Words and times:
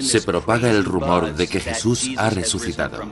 se 0.00 0.20
propaga 0.22 0.70
el 0.70 0.84
rumor 0.84 1.34
de 1.34 1.46
que 1.46 1.60
Jesús 1.60 2.10
ha 2.16 2.30
resucitado. 2.30 3.02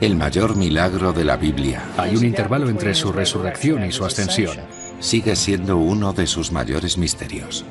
El 0.00 0.16
mayor 0.16 0.56
milagro 0.56 1.12
de 1.12 1.24
la 1.24 1.36
Biblia 1.36 1.84
Hay 1.96 2.16
un 2.16 2.24
intervalo 2.24 2.68
entre 2.68 2.92
su 2.94 3.12
resurrección 3.12 3.84
y 3.84 3.92
su 3.92 4.04
ascensión. 4.04 4.56
sigue 4.98 5.36
siendo 5.36 5.76
uno 5.76 6.12
de 6.12 6.26
sus 6.26 6.50
mayores 6.50 6.98
misterios. 6.98 7.64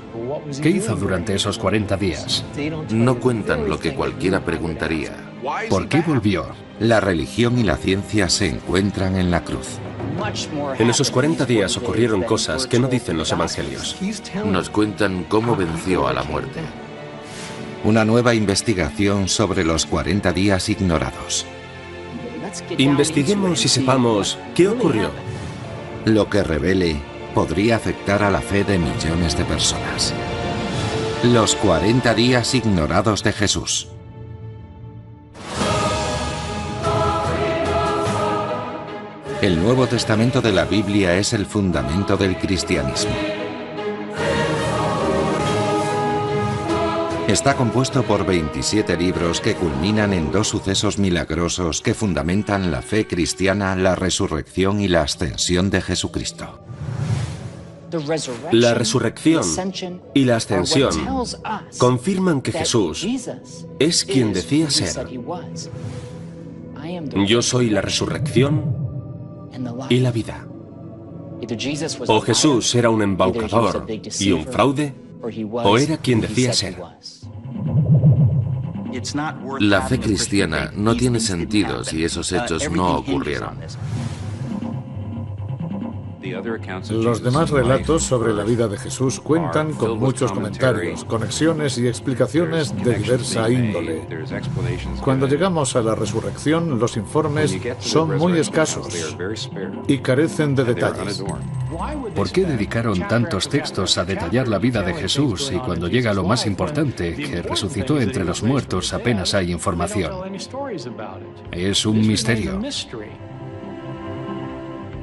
¿Qué 0.62 0.70
hizo 0.70 0.96
durante 0.96 1.36
esos 1.36 1.58
40 1.58 1.98
días? 1.98 2.46
No 2.90 3.20
cuentan 3.20 3.70
lo 3.70 3.80
que 3.80 3.94
cualquiera 3.94 4.44
preguntaría. 4.46 5.12
¿Por 5.70 5.88
qué 5.88 6.02
volvió? 6.02 6.48
La 6.80 7.00
religión 7.00 7.58
y 7.60 7.64
la 7.64 7.78
ciencia 7.78 8.30
se 8.30 8.48
encuentran 8.48 9.18
en 9.18 9.30
la 9.30 9.44
cruz. 9.44 9.80
En 10.78 10.89
esos 10.89 11.12
40 11.12 11.46
días 11.46 11.76
ocurrieron 11.78 12.23
cosas 12.23 12.68
que 12.68 12.80
no 12.80 12.88
dicen 12.88 13.17
los 13.17 13.31
evangelios. 13.31 13.98
Nos 14.45 14.70
cuentan 14.70 15.26
cómo 15.26 15.55
venció 15.55 16.08
a 16.08 16.14
la 16.14 16.23
muerte. 16.23 16.59
Una 17.84 18.05
nueva 18.05 18.35
investigación 18.35 19.27
sobre 19.27 19.63
los 19.63 19.88
40 19.88 20.34
días 20.34 20.70
ignorados. 20.70 21.48
Investiguemos 22.77 23.66
y 23.66 23.70
sepamos 23.70 24.38
qué 24.53 24.67
ocurrió. 24.67 25.09
Lo 26.05 26.30
que 26.30 26.44
revele 26.44 26.98
podría 27.34 27.77
afectar 27.77 28.22
a 28.22 28.30
la 28.30 28.41
fe 28.41 28.63
de 28.63 28.77
millones 28.77 29.36
de 29.36 29.45
personas. 29.45 30.13
Los 31.23 31.55
40 31.55 32.13
días 32.13 32.53
ignorados 32.53 33.23
de 33.23 33.31
Jesús. 33.31 33.88
El 39.41 39.59
Nuevo 39.59 39.88
Testamento 39.88 40.39
de 40.39 40.52
la 40.52 40.66
Biblia 40.66 41.16
es 41.17 41.34
el 41.34 41.48
fundamento 41.48 42.16
del 42.16 42.38
cristianismo. 42.38 43.41
Está 47.27 47.55
compuesto 47.55 48.03
por 48.03 48.25
27 48.25 48.97
libros 48.97 49.39
que 49.39 49.55
culminan 49.55 50.11
en 50.14 50.31
dos 50.31 50.50
sucesos 50.50 50.97
milagrosos 50.97 51.81
que 51.81 51.94
fundamentan 51.94 52.72
la 52.72 52.81
fe 52.81 53.08
cristiana, 53.08 53.75
la 53.75 53.95
resurrección 53.95 54.81
y 54.81 54.88
la 54.88 55.03
ascensión 55.03 55.69
de 55.69 55.81
Jesucristo. 55.81 56.59
La 58.52 58.73
resurrección 58.73 59.44
y 60.13 60.25
la 60.25 60.38
ascensión 60.38 60.91
confirman 61.78 62.41
que 62.41 62.52
Jesús 62.52 63.05
es 63.80 64.06
quien 64.06 64.33
decía 64.33 64.69
ser. 64.69 65.08
Yo 67.28 67.41
soy 67.41 67.69
la 67.69 67.81
resurrección 67.81 68.75
y 69.89 70.00
la 70.00 70.11
vida. 70.11 70.47
O 72.08 72.22
Jesús 72.22 72.75
era 72.75 72.89
un 72.89 73.02
embaucador 73.02 73.85
y 74.19 74.31
un 74.31 74.45
fraude, 74.45 74.94
o 75.22 75.77
era 75.77 75.97
quien 75.97 76.22
decía 76.22 76.53
ser. 76.53 76.77
La 79.59 79.81
fe 79.83 80.00
cristiana 80.00 80.72
no 80.75 80.95
tiene 80.95 81.19
sentido 81.19 81.83
si 81.83 82.03
esos 82.03 82.31
hechos 82.31 82.69
no 82.72 82.97
ocurrieron. 82.97 83.58
Los 86.91 87.23
demás 87.23 87.50
relatos 87.50 88.03
sobre 88.03 88.33
la 88.33 88.44
vida 88.44 88.67
de 88.67 88.77
Jesús 88.77 89.19
cuentan 89.19 89.73
con 89.73 90.00
muchos 90.00 90.31
comentarios, 90.31 91.03
conexiones 91.03 91.78
y 91.78 91.88
explicaciones 91.88 92.75
de 92.83 92.95
diversa 92.95 93.50
índole. 93.50 94.08
Cuando 95.02 95.28
llegamos 95.28 95.75
a 95.75 95.81
la 95.81 95.95
resurrección, 95.95 96.80
los 96.80 96.97
informes 96.97 97.58
son 97.80 98.17
muy 98.17 98.39
escasos 98.39 99.16
y 99.88 99.97
carecen 100.00 100.55
de 100.55 100.63
detalles. 100.63 101.23
¿Por 102.16 102.31
qué 102.31 102.45
dedicaron 102.45 103.00
tantos 103.08 103.50
textos 103.50 103.97
a 103.97 104.06
detallar 104.06 104.47
la 104.47 104.59
vida 104.59 104.83
de 104.83 104.94
Jesús 104.94 105.52
y 105.53 105.58
cuando 105.59 105.88
llega 105.88 106.13
lo 106.13 106.23
más 106.23 106.45
importante, 106.45 107.16
que 107.16 107.41
resucitó 107.41 108.00
entre 108.00 108.25
los 108.25 108.44
muertos, 108.44 108.94
apenas 108.94 109.34
hay 109.34 109.51
información? 109.51 110.12
Es 111.51 111.85
un 111.85 112.07
misterio. 112.07 112.62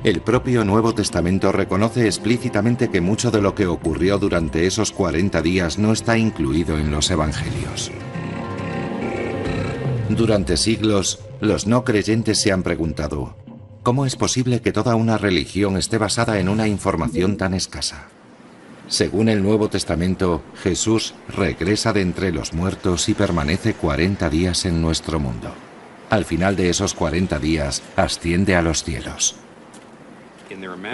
El 0.04 0.20
propio 0.20 0.64
Nuevo 0.64 0.94
Testamento 0.94 1.50
reconoce 1.50 2.06
explícitamente 2.06 2.88
que 2.88 3.00
mucho 3.00 3.32
de 3.32 3.42
lo 3.42 3.56
que 3.56 3.66
ocurrió 3.66 4.18
durante 4.18 4.64
esos 4.64 4.92
40 4.92 5.42
días 5.42 5.76
no 5.76 5.92
está 5.92 6.16
incluido 6.16 6.78
en 6.78 6.92
los 6.92 7.10
Evangelios. 7.10 7.90
Durante 10.08 10.56
siglos, 10.56 11.18
los 11.40 11.66
no 11.66 11.84
creyentes 11.84 12.40
se 12.40 12.52
han 12.52 12.62
preguntado, 12.62 13.36
¿cómo 13.82 14.06
es 14.06 14.14
posible 14.14 14.60
que 14.60 14.72
toda 14.72 14.94
una 14.94 15.18
religión 15.18 15.76
esté 15.76 15.98
basada 15.98 16.38
en 16.38 16.48
una 16.48 16.68
información 16.68 17.36
tan 17.36 17.52
escasa? 17.52 18.06
Según 18.86 19.28
el 19.28 19.42
Nuevo 19.42 19.68
Testamento, 19.68 20.42
Jesús 20.62 21.14
regresa 21.28 21.92
de 21.92 22.02
entre 22.02 22.30
los 22.30 22.54
muertos 22.54 23.08
y 23.08 23.14
permanece 23.14 23.74
40 23.74 24.30
días 24.30 24.64
en 24.64 24.80
nuestro 24.80 25.18
mundo. 25.18 25.50
Al 26.08 26.24
final 26.24 26.54
de 26.54 26.70
esos 26.70 26.94
40 26.94 27.38
días, 27.40 27.82
asciende 27.96 28.54
a 28.54 28.62
los 28.62 28.84
cielos. 28.84 29.36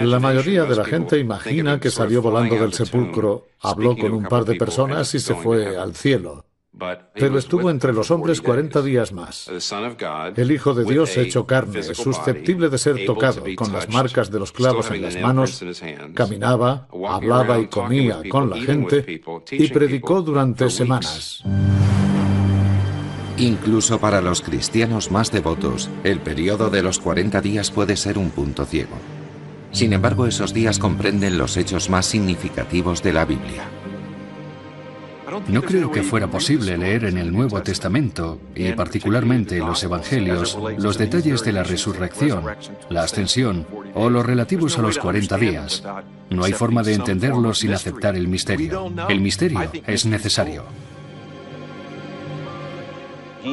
La 0.01 0.19
mayoría 0.19 0.65
de 0.65 0.75
la 0.75 0.85
gente 0.85 1.19
imagina 1.19 1.79
que 1.79 1.91
salió 1.91 2.21
volando 2.21 2.55
del 2.55 2.73
sepulcro, 2.73 3.47
habló 3.61 3.95
con 3.95 4.13
un 4.13 4.23
par 4.23 4.45
de 4.45 4.55
personas 4.55 5.13
y 5.15 5.19
se 5.19 5.35
fue 5.35 5.77
al 5.77 5.95
cielo. 5.95 6.45
Pero 7.13 7.37
estuvo 7.37 7.69
entre 7.69 7.93
los 7.93 8.11
hombres 8.11 8.41
40 8.41 8.81
días 8.81 9.13
más. 9.13 9.49
El 10.35 10.51
Hijo 10.51 10.73
de 10.73 10.83
Dios 10.83 11.15
hecho 11.17 11.45
carne, 11.45 11.83
susceptible 11.83 12.69
de 12.69 12.77
ser 12.77 13.05
tocado, 13.05 13.43
con 13.55 13.71
las 13.71 13.89
marcas 13.89 14.29
de 14.29 14.39
los 14.39 14.51
clavos 14.51 14.91
en 14.91 15.01
las 15.01 15.19
manos, 15.19 15.63
caminaba, 16.13 16.87
hablaba 17.07 17.59
y 17.59 17.67
comía 17.67 18.21
con 18.29 18.49
la 18.49 18.57
gente 18.57 19.21
y 19.51 19.67
predicó 19.69 20.21
durante 20.21 20.69
semanas. 20.69 21.43
Incluso 23.37 23.99
para 23.99 24.21
los 24.21 24.41
cristianos 24.41 25.11
más 25.11 25.29
devotos, 25.31 25.89
el 26.05 26.19
periodo 26.19 26.69
de 26.69 26.81
los 26.81 26.99
40 26.99 27.41
días 27.41 27.69
puede 27.69 27.97
ser 27.97 28.17
un 28.17 28.29
punto 28.29 28.65
ciego. 28.65 28.95
Sin 29.75 29.91
embargo, 29.91 30.25
esos 30.25 30.53
días 30.53 30.79
comprenden 30.79 31.37
los 31.37 31.57
hechos 31.57 31.89
más 31.89 32.05
significativos 32.05 33.03
de 33.03 33.11
la 33.11 33.25
Biblia. 33.25 33.63
No 35.49 35.61
creo 35.63 35.91
que 35.91 36.01
fuera 36.01 36.27
posible 36.27 36.77
leer 36.77 37.03
en 37.03 37.17
el 37.17 37.29
Nuevo 37.33 37.61
Testamento, 37.61 38.39
y 38.55 38.71
particularmente 38.71 39.57
en 39.57 39.65
los 39.65 39.83
Evangelios, 39.83 40.57
los 40.77 40.97
detalles 40.97 41.43
de 41.43 41.51
la 41.51 41.63
resurrección, 41.63 42.45
la 42.87 43.03
ascensión 43.03 43.67
o 43.95 44.09
los 44.09 44.25
relativos 44.25 44.79
a 44.79 44.81
los 44.81 44.97
40 44.97 45.37
días. 45.37 45.83
No 46.29 46.45
hay 46.45 46.53
forma 46.53 46.81
de 46.81 46.93
entenderlo 46.93 47.53
sin 47.53 47.73
aceptar 47.73 48.15
el 48.15 48.29
misterio. 48.29 48.93
El 49.09 49.19
misterio 49.19 49.69
es 49.85 50.05
necesario. 50.05 50.63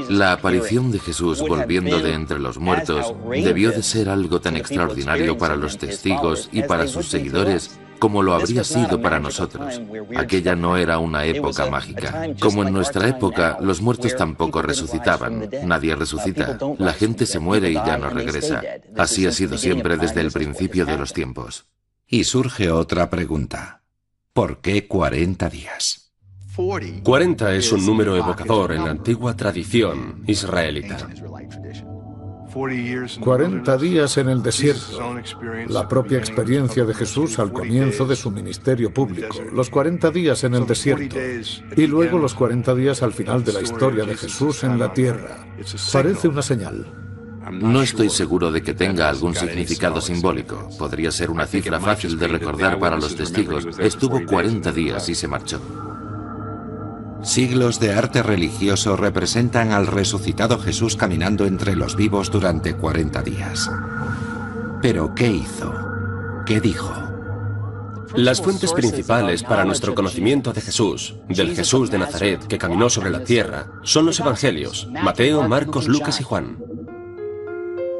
La 0.08 0.32
aparición 0.32 0.90
de 0.90 0.98
Jesús 0.98 1.40
volviendo 1.40 2.00
de 2.00 2.14
entre 2.14 2.38
los 2.38 2.58
muertos 2.58 3.14
debió 3.30 3.70
de 3.70 3.82
ser 3.82 4.08
algo 4.08 4.40
tan 4.40 4.56
extraordinario 4.56 5.38
para 5.38 5.56
los 5.56 5.78
testigos 5.78 6.48
y 6.52 6.62
para 6.62 6.86
sus 6.86 7.08
seguidores 7.08 7.78
como 8.02 8.24
lo 8.24 8.34
habría 8.34 8.64
sido 8.64 9.00
para 9.00 9.20
nosotros. 9.20 9.80
Aquella 10.16 10.56
no 10.56 10.76
era 10.76 10.98
una 10.98 11.24
época 11.24 11.66
mágica. 11.66 12.30
Como 12.40 12.64
en 12.64 12.72
nuestra 12.72 13.06
época, 13.06 13.58
los 13.60 13.80
muertos 13.80 14.16
tampoco 14.16 14.60
resucitaban. 14.60 15.48
Nadie 15.64 15.94
resucita. 15.94 16.58
La 16.78 16.94
gente 16.94 17.26
se 17.26 17.38
muere 17.38 17.70
y 17.70 17.74
ya 17.74 17.98
no 17.98 18.10
regresa. 18.10 18.60
Así 18.96 19.24
ha 19.24 19.30
sido 19.30 19.56
siempre 19.56 19.96
desde 19.96 20.20
el 20.20 20.32
principio 20.32 20.84
de 20.84 20.98
los 20.98 21.12
tiempos. 21.12 21.66
Y 22.08 22.24
surge 22.24 22.72
otra 22.72 23.08
pregunta. 23.08 23.82
¿Por 24.32 24.60
qué 24.60 24.88
40 24.88 25.48
días? 25.48 26.01
40 26.54 27.54
es 27.54 27.72
un 27.72 27.86
número 27.86 28.14
evocador 28.14 28.72
en 28.72 28.84
la 28.84 28.90
antigua 28.90 29.34
tradición 29.34 30.22
israelita. 30.26 31.08
40 33.20 33.76
días 33.78 34.18
en 34.18 34.28
el 34.28 34.42
desierto, 34.42 35.16
la 35.68 35.88
propia 35.88 36.18
experiencia 36.18 36.84
de 36.84 36.92
Jesús 36.92 37.38
al 37.38 37.52
comienzo 37.52 38.04
de 38.04 38.16
su 38.16 38.30
ministerio 38.30 38.92
público, 38.92 39.34
los 39.50 39.70
40 39.70 40.10
días 40.10 40.44
en 40.44 40.54
el 40.54 40.66
desierto 40.66 41.16
y 41.74 41.86
luego 41.86 42.18
los 42.18 42.34
40 42.34 42.74
días 42.74 43.02
al 43.02 43.14
final 43.14 43.42
de 43.42 43.54
la 43.54 43.62
historia 43.62 44.04
de 44.04 44.14
Jesús 44.14 44.62
en 44.64 44.78
la 44.78 44.92
tierra. 44.92 45.46
Parece 45.90 46.28
una 46.28 46.42
señal. 46.42 46.86
No 47.50 47.80
estoy 47.80 48.10
seguro 48.10 48.52
de 48.52 48.62
que 48.62 48.74
tenga 48.74 49.08
algún 49.08 49.34
significado 49.34 50.02
simbólico. 50.02 50.68
Podría 50.78 51.10
ser 51.10 51.30
una 51.30 51.46
cifra 51.46 51.80
fácil 51.80 52.18
de 52.18 52.28
recordar 52.28 52.78
para 52.78 52.96
los 52.96 53.16
testigos. 53.16 53.66
Estuvo 53.78 54.24
40 54.26 54.70
días 54.72 55.08
y 55.08 55.14
se 55.14 55.26
marchó. 55.26 55.60
Siglos 57.22 57.78
de 57.78 57.92
arte 57.92 58.20
religioso 58.20 58.96
representan 58.96 59.70
al 59.70 59.86
resucitado 59.86 60.58
Jesús 60.58 60.96
caminando 60.96 61.46
entre 61.46 61.76
los 61.76 61.94
vivos 61.94 62.32
durante 62.32 62.74
40 62.74 63.22
días. 63.22 63.70
Pero 64.82 65.14
¿qué 65.14 65.28
hizo? 65.28 65.72
¿Qué 66.44 66.60
dijo? 66.60 66.92
Las 68.16 68.42
fuentes 68.42 68.72
principales 68.72 69.44
para 69.44 69.64
nuestro 69.64 69.94
conocimiento 69.94 70.52
de 70.52 70.60
Jesús, 70.60 71.14
del 71.28 71.54
Jesús 71.54 71.92
de 71.92 71.98
Nazaret 71.98 72.44
que 72.48 72.58
caminó 72.58 72.90
sobre 72.90 73.10
la 73.10 73.22
tierra, 73.22 73.68
son 73.84 74.04
los 74.04 74.18
Evangelios, 74.18 74.88
Mateo, 74.90 75.48
Marcos, 75.48 75.86
Lucas 75.86 76.20
y 76.20 76.24
Juan. 76.24 76.58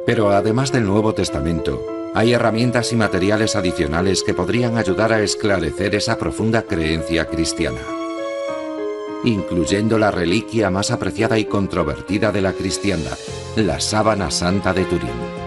Pero 0.05 0.33
además 0.33 0.73
del 0.73 0.85
Nuevo 0.85 1.15
Testamento, 1.15 1.81
hay 2.13 2.33
herramientas 2.33 2.93
y 2.93 2.97
materiales 2.97 3.55
adicionales 3.55 4.25
que 4.25 4.35
podrían 4.35 4.77
ayudar 4.77 5.13
a 5.13 5.23
esclarecer 5.23 5.95
esa 5.95 6.19
profunda 6.19 6.63
creencia 6.63 7.27
cristiana. 7.27 8.02
Incluyendo 9.25 9.99
la 9.99 10.11
reliquia 10.11 10.71
más 10.71 10.91
apreciada 10.91 11.39
y 11.39 11.45
controvertida 11.45 12.33
de 12.33 12.43
la 12.43 12.53
cristiandad, 12.53 13.19
la 13.57 13.81
sábana 13.81 14.31
santa 14.31 14.73
de 14.73 14.85
Turín. 14.85 15.43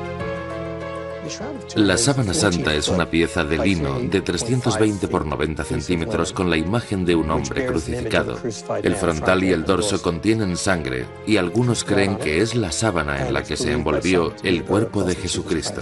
La 1.75 1.97
sábana 1.97 2.33
santa 2.33 2.73
es 2.73 2.87
una 2.87 3.09
pieza 3.09 3.43
de 3.43 3.57
lino 3.57 3.99
de 3.99 4.21
320 4.21 5.07
por 5.07 5.25
90 5.25 5.63
centímetros 5.63 6.31
con 6.31 6.49
la 6.49 6.57
imagen 6.57 7.03
de 7.03 7.15
un 7.15 7.31
hombre 7.31 7.65
crucificado. 7.65 8.39
El 8.83 8.95
frontal 8.95 9.43
y 9.43 9.51
el 9.51 9.65
dorso 9.65 10.01
contienen 10.01 10.55
sangre 10.55 11.05
y 11.25 11.37
algunos 11.37 11.83
creen 11.83 12.17
que 12.17 12.41
es 12.41 12.55
la 12.55 12.71
sábana 12.71 13.27
en 13.27 13.33
la 13.33 13.43
que 13.43 13.57
se 13.57 13.71
envolvió 13.71 14.33
el 14.43 14.63
cuerpo 14.63 15.03
de 15.03 15.15
Jesucristo. 15.15 15.81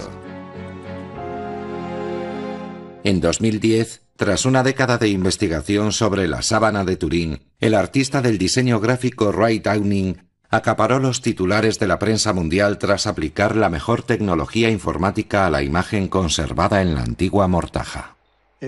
En 3.04 3.20
2010, 3.20 4.00
tras 4.16 4.46
una 4.46 4.62
década 4.62 4.96
de 4.96 5.08
investigación 5.08 5.92
sobre 5.92 6.26
la 6.26 6.40
sábana 6.40 6.84
de 6.84 6.96
Turín, 6.96 7.42
el 7.64 7.72
artista 7.72 8.20
del 8.20 8.36
diseño 8.36 8.78
gráfico 8.78 9.32
Ray 9.32 9.58
Downing 9.58 10.18
acaparó 10.50 10.98
los 10.98 11.22
titulares 11.22 11.78
de 11.78 11.86
la 11.86 11.98
prensa 11.98 12.34
mundial 12.34 12.76
tras 12.76 13.06
aplicar 13.06 13.56
la 13.56 13.70
mejor 13.70 14.02
tecnología 14.02 14.68
informática 14.68 15.46
a 15.46 15.50
la 15.50 15.62
imagen 15.62 16.08
conservada 16.08 16.82
en 16.82 16.94
la 16.94 17.00
antigua 17.00 17.48
mortaja. 17.48 18.16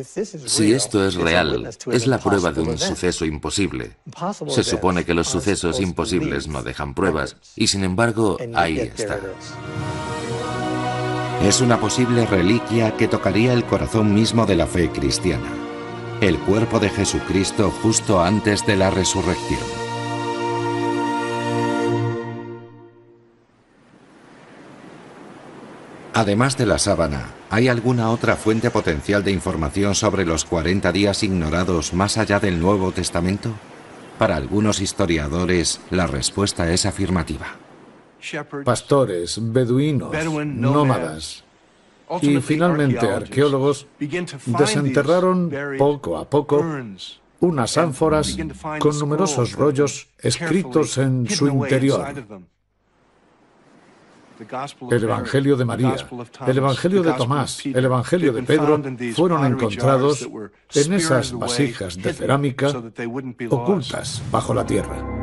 Si 0.03 0.73
esto 0.73 1.07
es 1.07 1.17
real, 1.17 1.69
es 1.93 2.07
la 2.07 2.19
prueba 2.19 2.53
de 2.53 2.63
un 2.63 2.79
suceso 2.79 3.27
imposible. 3.27 3.93
Se 4.49 4.65
supone 4.65 5.05
que 5.05 5.13
los 5.13 5.29
sucesos 5.29 5.79
imposibles 5.79 6.49
no 6.49 6.63
dejan 6.63 6.95
pruebas, 6.95 7.37
y 7.55 7.67
sin 7.67 7.85
embargo, 7.85 8.39
ahí 8.55 8.79
está. 8.79 9.21
Es 11.43 11.61
una 11.61 11.79
posible 11.79 12.25
reliquia 12.25 12.97
que 12.97 13.09
tocaría 13.09 13.53
el 13.53 13.65
corazón 13.67 14.15
mismo 14.15 14.47
de 14.47 14.57
la 14.57 14.67
fe 14.67 14.91
cristiana, 14.91 15.66
el 16.21 16.39
cuerpo 16.39 16.81
de 16.81 16.89
Jesucristo 16.89 17.71
justo 17.71 18.23
antes 18.23 18.65
de 18.67 18.77
la 18.77 18.91
resurrección. 18.91 19.61
Además 26.15 26.57
de 26.57 26.65
la 26.65 26.79
sábana, 26.79 27.35
¿hay 27.51 27.69
alguna 27.69 28.11
otra 28.11 28.37
fuente 28.37 28.71
potencial 28.71 29.23
de 29.23 29.33
información 29.33 29.95
sobre 29.95 30.25
los 30.25 30.47
40 30.47 30.91
días 30.91 31.23
ignorados 31.23 31.93
más 31.93 32.17
allá 32.17 32.41
del 32.41 32.59
Nuevo 32.59 32.93
Testamento? 32.93 33.53
Para 34.19 34.37
algunos 34.37 34.81
historiadores, 34.81 35.81
la 35.91 36.07
respuesta 36.07 36.73
es 36.73 36.87
afirmativa. 36.87 37.57
Pastores, 38.65 39.39
beduinos, 39.53 40.11
nómadas 40.35 41.46
y 42.23 42.41
finalmente 42.41 43.09
arqueólogos 43.09 43.87
desenterraron 44.47 45.53
poco 45.79 46.17
a 46.17 46.29
poco 46.29 46.65
unas 47.41 47.77
ánforas 47.77 48.37
con 48.79 48.99
numerosos 48.99 49.53
rollos 49.53 50.09
escritos 50.19 50.99
en 50.99 51.29
su 51.29 51.49
interior. 51.49 52.07
el 54.91 55.03
Evangelio 55.03 55.57
de 55.57 55.65
María, 55.65 55.97
el 56.47 56.59
Evangelio 56.59 57.03
de 57.03 57.13
Tomás, 57.15 57.65
el 57.65 57.85
Evangelio 57.85 58.33
de 58.33 58.43
Pedro 58.43 58.83
fueron 59.15 59.45
encontrados 59.47 60.29
en 60.75 60.93
esas 60.93 61.33
vasijas 61.33 61.97
de 61.97 62.13
cerámica 62.13 62.69
ocultas 63.51 64.23
bajo 64.31 64.55
la 64.55 64.67
tierra. 64.67 65.16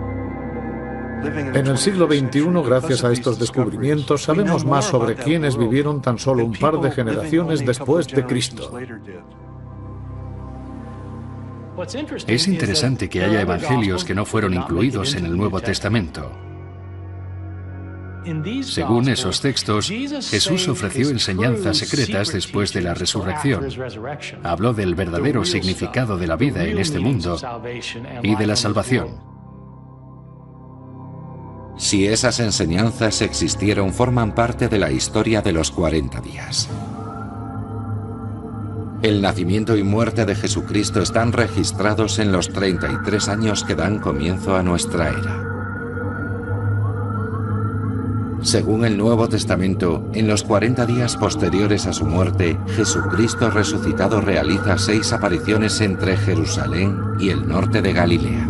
En 1.24 1.68
el 1.68 1.78
siglo 1.78 2.08
XXI, 2.08 2.42
gracias 2.66 3.04
a 3.04 3.12
estos 3.12 3.40
descubrimientos, 3.40 4.24
sabemos 4.24 4.66
más 4.66 4.86
sobre 4.86 5.16
quienes 5.16 5.58
vivieron 5.58 6.02
tan 6.02 6.20
solo 6.20 6.46
un 6.46 6.54
par 6.54 6.80
de 6.80 6.92
generaciones 6.92 7.66
después 7.66 8.08
de 8.08 8.26
Cristo. 8.26 8.72
Es 12.28 12.48
interesante 12.48 13.10
que 13.10 13.24
haya 13.24 13.42
evangelios 13.42 14.04
que 14.04 14.14
no 14.14 14.26
fueron 14.26 14.54
incluidos 14.54 15.16
en 15.16 15.26
el 15.26 15.36
Nuevo 15.36 15.60
Testamento. 15.60 16.32
Según 18.62 19.10
esos 19.10 19.42
textos, 19.42 19.88
Jesús 19.88 20.68
ofreció 20.68 21.10
enseñanzas 21.10 21.78
secretas 21.78 22.32
después 22.32 22.72
de 22.74 22.82
la 22.82 22.94
resurrección. 22.94 23.68
Habló 24.44 24.74
del 24.74 24.96
verdadero 24.96 25.44
significado 25.44 26.18
de 26.18 26.28
la 26.28 26.36
vida 26.36 26.64
en 26.64 26.78
este 26.78 27.00
mundo 27.00 27.38
y 28.22 28.36
de 28.36 28.48
la 28.48 28.56
salvación. 28.56 29.33
Si 31.78 32.08
esas 32.08 32.40
enseñanzas 32.40 33.22
existieron, 33.22 33.94
forman 33.94 34.36
parte 34.36 34.68
de 34.68 34.78
la 34.78 34.92
historia 34.92 35.42
de 35.42 35.54
los 35.54 35.72
40 35.72 36.22
días. 36.22 36.70
El 39.02 39.22
nacimiento 39.22 39.76
y 39.76 39.84
muerte 39.84 40.26
de 40.26 40.34
Jesucristo 40.34 41.02
están 41.02 41.34
registrados 41.34 42.20
en 42.20 42.32
los 42.32 42.50
33 42.54 43.28
años 43.28 43.64
que 43.66 43.76
dan 43.76 44.00
comienzo 44.00 44.56
a 44.56 44.64
nuestra 44.64 45.10
era. 45.10 45.54
Según 48.44 48.86
el 48.86 48.98
Nuevo 48.98 49.28
Testamento, 49.28 50.10
en 50.14 50.28
los 50.28 50.44
40 50.44 50.86
días 50.86 51.18
posteriores 51.18 51.86
a 51.88 51.94
su 51.94 52.06
muerte, 52.06 52.58
Jesucristo 52.76 53.50
resucitado 53.50 54.22
realiza 54.22 54.78
seis 54.78 55.12
apariciones 55.12 55.80
entre 55.82 56.18
Jerusalén 56.18 56.98
y 57.20 57.30
el 57.30 57.48
norte 57.48 57.82
de 57.82 57.94
Galilea. 57.94 58.48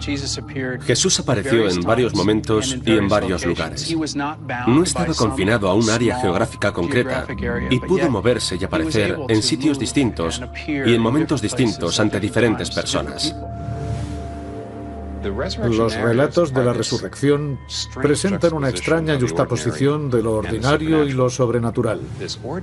Jesús 0.00 1.20
apareció 1.20 1.68
en 1.68 1.80
varios 1.82 2.14
momentos 2.14 2.76
y 2.84 2.92
en 2.92 3.08
varios 3.08 3.44
lugares. 3.44 3.94
No 4.66 4.82
estaba 4.82 5.14
confinado 5.14 5.68
a 5.68 5.74
un 5.74 5.88
área 5.90 6.18
geográfica 6.20 6.72
concreta 6.72 7.26
y 7.70 7.78
pudo 7.80 8.10
moverse 8.10 8.56
y 8.60 8.64
aparecer 8.64 9.18
en 9.28 9.42
sitios 9.42 9.78
distintos 9.78 10.42
y 10.66 10.94
en 10.94 11.00
momentos 11.00 11.42
distintos 11.42 12.00
ante 12.00 12.20
diferentes 12.20 12.70
personas. 12.70 13.34
Los 15.22 15.94
relatos 15.94 16.52
de 16.54 16.64
la 16.64 16.72
resurrección 16.72 17.58
presentan 18.00 18.54
una 18.54 18.70
extraña 18.70 19.20
justaposición 19.20 20.10
de 20.10 20.22
lo 20.22 20.36
ordinario 20.36 21.04
y 21.04 21.12
lo 21.12 21.28
sobrenatural. 21.28 22.00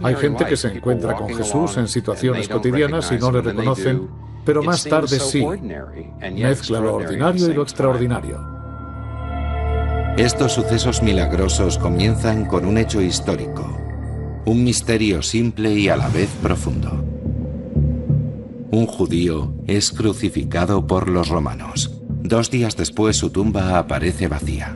Hay 0.02 0.16
gente 0.16 0.46
que 0.46 0.58
se 0.58 0.70
encuentra 0.70 1.16
con 1.16 1.30
Jesús 1.36 1.78
en 1.78 1.88
situaciones 1.88 2.48
cotidianas 2.48 3.12
y 3.12 3.18
no 3.18 3.32
le 3.32 3.42
reconocen, 3.42 4.08
pero 4.48 4.64
más 4.64 4.86
tarde 4.86 5.20
sí. 5.20 5.46
Mezcla 6.32 6.80
lo 6.80 6.96
ordinario 6.96 7.50
y 7.50 7.54
lo 7.54 7.64
extraordinario. 7.64 8.40
Estos 10.16 10.54
sucesos 10.54 11.04
milagrosos 11.04 11.78
comienzan 11.78 12.46
con 12.46 12.66
un 12.66 12.78
hecho 12.78 13.02
histórico, 13.02 13.70
un 14.46 14.64
misterio 14.64 15.22
simple 15.22 15.74
y 15.74 15.90
a 15.90 15.98
la 15.98 16.08
vez 16.08 16.30
profundo. 16.42 17.04
Un 18.72 18.88
judío 18.88 19.54
es 19.68 19.92
crucificado 19.92 20.88
por 20.88 21.10
los 21.10 21.28
romanos. 21.28 22.00
Dos 22.08 22.50
días 22.50 22.78
después 22.78 23.18
su 23.18 23.30
tumba 23.30 23.78
aparece 23.78 24.30
vacía. 24.30 24.74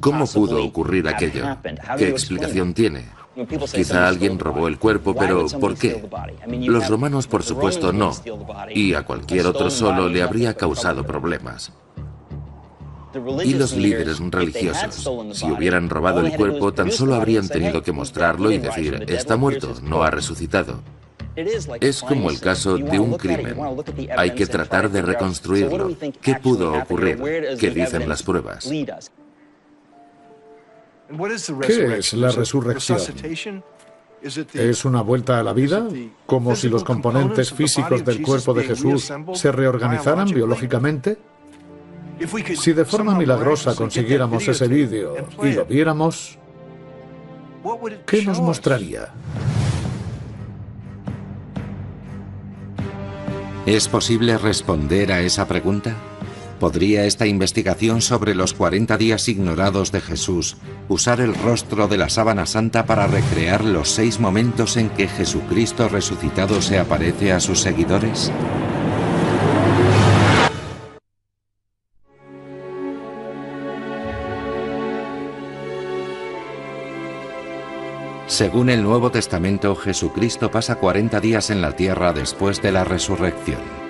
¿Cómo 0.00 0.26
pudo 0.26 0.64
ocurrir 0.64 1.06
aquello? 1.06 1.44
¿Qué 1.98 2.08
explicación 2.08 2.72
tiene? 2.72 3.17
Quizá 3.72 4.08
alguien 4.08 4.38
robó 4.38 4.68
el 4.68 4.78
cuerpo, 4.78 5.14
pero 5.14 5.46
¿por 5.60 5.76
qué? 5.76 6.08
Los 6.46 6.88
romanos, 6.88 7.26
por 7.26 7.42
supuesto, 7.42 7.92
no. 7.92 8.12
Y 8.74 8.94
a 8.94 9.04
cualquier 9.04 9.46
otro 9.46 9.70
solo 9.70 10.08
le 10.08 10.22
habría 10.22 10.54
causado 10.54 11.04
problemas. 11.04 11.72
Y 13.44 13.54
los 13.54 13.74
líderes 13.74 14.18
religiosos, 14.18 15.08
si 15.32 15.50
hubieran 15.50 15.88
robado 15.88 16.20
el 16.20 16.36
cuerpo, 16.36 16.72
tan 16.72 16.90
solo 16.92 17.14
habrían 17.14 17.48
tenido 17.48 17.82
que 17.82 17.92
mostrarlo 17.92 18.50
y 18.50 18.58
decir, 18.58 19.04
está 19.08 19.36
muerto, 19.36 19.74
no 19.82 20.02
ha 20.02 20.10
resucitado. 20.10 20.82
Es 21.80 22.02
como 22.02 22.30
el 22.30 22.40
caso 22.40 22.76
de 22.76 22.98
un 22.98 23.16
crimen. 23.16 23.56
Hay 24.16 24.32
que 24.32 24.46
tratar 24.46 24.90
de 24.90 25.02
reconstruirlo. 25.02 25.96
¿Qué 26.20 26.34
pudo 26.34 26.74
ocurrir? 26.74 27.18
¿Qué 27.58 27.70
dicen 27.70 28.08
las 28.08 28.22
pruebas? 28.22 28.68
¿Qué 31.66 31.98
es 31.98 32.12
la 32.14 32.30
resurrección? 32.30 33.00
¿Es 34.52 34.84
una 34.84 35.02
vuelta 35.02 35.38
a 35.38 35.42
la 35.42 35.52
vida? 35.52 35.88
¿Como 36.26 36.54
si 36.56 36.68
los 36.68 36.84
componentes 36.84 37.52
físicos 37.52 38.04
del 38.04 38.22
cuerpo 38.22 38.52
de 38.54 38.64
Jesús 38.64 39.12
se 39.34 39.52
reorganizaran 39.52 40.28
biológicamente? 40.28 41.18
Si 42.56 42.72
de 42.72 42.84
forma 42.84 43.14
milagrosa 43.14 43.74
consiguiéramos 43.74 44.46
ese 44.48 44.66
vídeo 44.66 45.14
y 45.42 45.52
lo 45.52 45.64
viéramos, 45.64 46.38
¿qué 48.06 48.22
nos 48.22 48.40
mostraría? 48.40 49.12
¿Es 53.66 53.86
posible 53.86 54.36
responder 54.38 55.12
a 55.12 55.20
esa 55.20 55.46
pregunta? 55.46 55.94
¿Podría 56.60 57.04
esta 57.04 57.26
investigación 57.26 58.00
sobre 58.02 58.34
los 58.34 58.52
40 58.52 58.96
días 58.96 59.28
ignorados 59.28 59.92
de 59.92 60.00
Jesús 60.00 60.56
usar 60.88 61.20
el 61.20 61.34
rostro 61.34 61.86
de 61.86 61.98
la 61.98 62.08
sábana 62.08 62.46
santa 62.46 62.84
para 62.84 63.06
recrear 63.06 63.64
los 63.64 63.88
seis 63.90 64.18
momentos 64.18 64.76
en 64.76 64.90
que 64.90 65.06
Jesucristo 65.06 65.88
resucitado 65.88 66.60
se 66.60 66.80
aparece 66.80 67.32
a 67.32 67.38
sus 67.38 67.60
seguidores? 67.60 68.32
Según 78.26 78.68
el 78.68 78.82
Nuevo 78.82 79.10
Testamento, 79.10 79.74
Jesucristo 79.76 80.50
pasa 80.50 80.76
40 80.76 81.20
días 81.20 81.50
en 81.50 81.60
la 81.60 81.76
tierra 81.76 82.12
después 82.12 82.60
de 82.60 82.72
la 82.72 82.84
resurrección. 82.84 83.87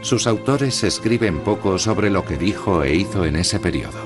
Sus 0.00 0.26
autores 0.26 0.84
escriben 0.84 1.40
poco 1.40 1.78
sobre 1.78 2.10
lo 2.10 2.24
que 2.24 2.36
dijo 2.36 2.82
e 2.82 2.94
hizo 2.94 3.24
en 3.24 3.36
ese 3.36 3.58
periodo. 3.58 3.98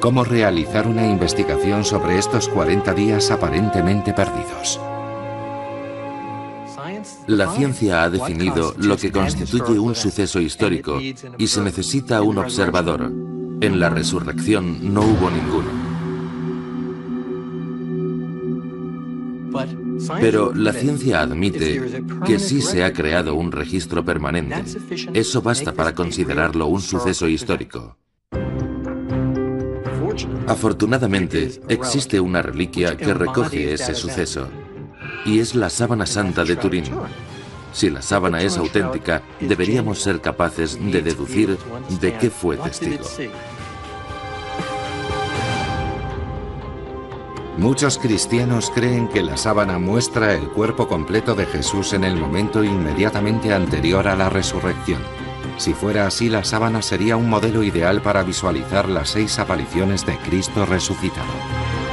¿Cómo 0.00 0.24
realizar 0.24 0.86
una 0.86 1.06
investigación 1.06 1.84
sobre 1.84 2.18
estos 2.18 2.48
40 2.48 2.94
días 2.94 3.30
aparentemente 3.30 4.12
perdidos? 4.14 4.80
La 7.26 7.52
ciencia 7.52 8.04
ha 8.04 8.10
definido 8.10 8.74
lo 8.78 8.96
que 8.96 9.12
constituye 9.12 9.78
un 9.78 9.94
suceso 9.94 10.40
histórico 10.40 10.98
y 11.00 11.46
se 11.46 11.60
necesita 11.60 12.22
un 12.22 12.38
observador. 12.38 13.12
En 13.60 13.78
la 13.78 13.90
resurrección 13.90 14.94
no 14.94 15.02
hubo 15.02 15.30
ninguno. 15.30 15.89
Pero 20.20 20.52
la 20.54 20.72
ciencia 20.72 21.20
admite 21.20 22.02
que 22.26 22.38
sí 22.38 22.60
se 22.60 22.84
ha 22.84 22.92
creado 22.92 23.34
un 23.34 23.52
registro 23.52 24.04
permanente. 24.04 24.64
Eso 25.14 25.42
basta 25.42 25.72
para 25.72 25.94
considerarlo 25.94 26.66
un 26.66 26.80
suceso 26.80 27.28
histórico. 27.28 27.96
Afortunadamente, 30.46 31.60
existe 31.68 32.20
una 32.20 32.42
reliquia 32.42 32.96
que 32.96 33.14
recoge 33.14 33.72
ese 33.72 33.94
suceso, 33.94 34.48
y 35.24 35.38
es 35.38 35.54
la 35.54 35.70
sábana 35.70 36.06
santa 36.06 36.44
de 36.44 36.56
Turín. 36.56 36.84
Si 37.72 37.88
la 37.88 38.02
sábana 38.02 38.42
es 38.42 38.56
auténtica, 38.56 39.22
deberíamos 39.38 40.00
ser 40.00 40.20
capaces 40.20 40.76
de 40.80 41.02
deducir 41.02 41.56
de 42.00 42.18
qué 42.18 42.30
fue 42.30 42.56
testigo. 42.56 43.04
Muchos 47.58 47.98
cristianos 47.98 48.70
creen 48.74 49.08
que 49.08 49.22
la 49.22 49.36
sábana 49.36 49.78
muestra 49.78 50.34
el 50.34 50.48
cuerpo 50.48 50.88
completo 50.88 51.34
de 51.34 51.46
Jesús 51.46 51.92
en 51.92 52.04
el 52.04 52.16
momento 52.16 52.64
inmediatamente 52.64 53.52
anterior 53.52 54.08
a 54.08 54.16
la 54.16 54.30
resurrección. 54.30 55.02
Si 55.58 55.74
fuera 55.74 56.06
así, 56.06 56.28
la 56.30 56.42
sábana 56.42 56.80
sería 56.80 57.16
un 57.16 57.28
modelo 57.28 57.62
ideal 57.62 58.00
para 58.00 58.22
visualizar 58.22 58.88
las 58.88 59.10
seis 59.10 59.38
apariciones 59.38 60.06
de 60.06 60.16
Cristo 60.18 60.64
resucitado. 60.64 61.89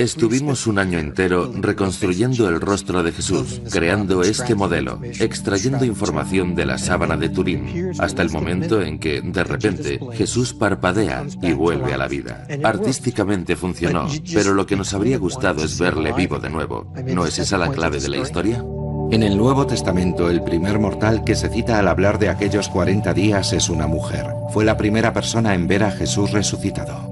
Estuvimos 0.00 0.66
un 0.66 0.78
año 0.78 0.98
entero 0.98 1.52
reconstruyendo 1.54 2.48
el 2.48 2.58
rostro 2.58 3.02
de 3.02 3.12
Jesús, 3.12 3.60
creando 3.70 4.22
este 4.22 4.54
modelo, 4.54 4.98
extrayendo 5.02 5.84
información 5.84 6.54
de 6.54 6.64
la 6.64 6.78
sábana 6.78 7.18
de 7.18 7.28
Turín, 7.28 7.92
hasta 7.98 8.22
el 8.22 8.30
momento 8.30 8.80
en 8.80 8.98
que, 8.98 9.20
de 9.20 9.44
repente, 9.44 10.00
Jesús 10.14 10.54
parpadea 10.54 11.26
y 11.42 11.52
vuelve 11.52 11.92
a 11.92 11.98
la 11.98 12.08
vida. 12.08 12.46
Artísticamente 12.64 13.56
funcionó, 13.56 14.08
pero 14.32 14.54
lo 14.54 14.64
que 14.64 14.76
nos 14.76 14.94
habría 14.94 15.18
gustado 15.18 15.62
es 15.62 15.78
verle 15.78 16.14
vivo 16.14 16.38
de 16.38 16.48
nuevo. 16.48 16.90
¿No 17.04 17.26
es 17.26 17.38
esa 17.38 17.58
la 17.58 17.70
clave 17.70 18.00
de 18.00 18.08
la 18.08 18.16
historia? 18.16 18.64
En 19.10 19.22
el 19.22 19.36
Nuevo 19.36 19.66
Testamento, 19.66 20.30
el 20.30 20.42
primer 20.42 20.78
mortal 20.78 21.24
que 21.24 21.36
se 21.36 21.50
cita 21.50 21.78
al 21.78 21.88
hablar 21.88 22.18
de 22.18 22.30
aquellos 22.30 22.70
40 22.70 23.12
días 23.12 23.52
es 23.52 23.68
una 23.68 23.86
mujer. 23.86 24.28
Fue 24.50 24.64
la 24.64 24.78
primera 24.78 25.12
persona 25.12 25.52
en 25.52 25.68
ver 25.68 25.84
a 25.84 25.90
Jesús 25.90 26.30
resucitado. 26.30 27.09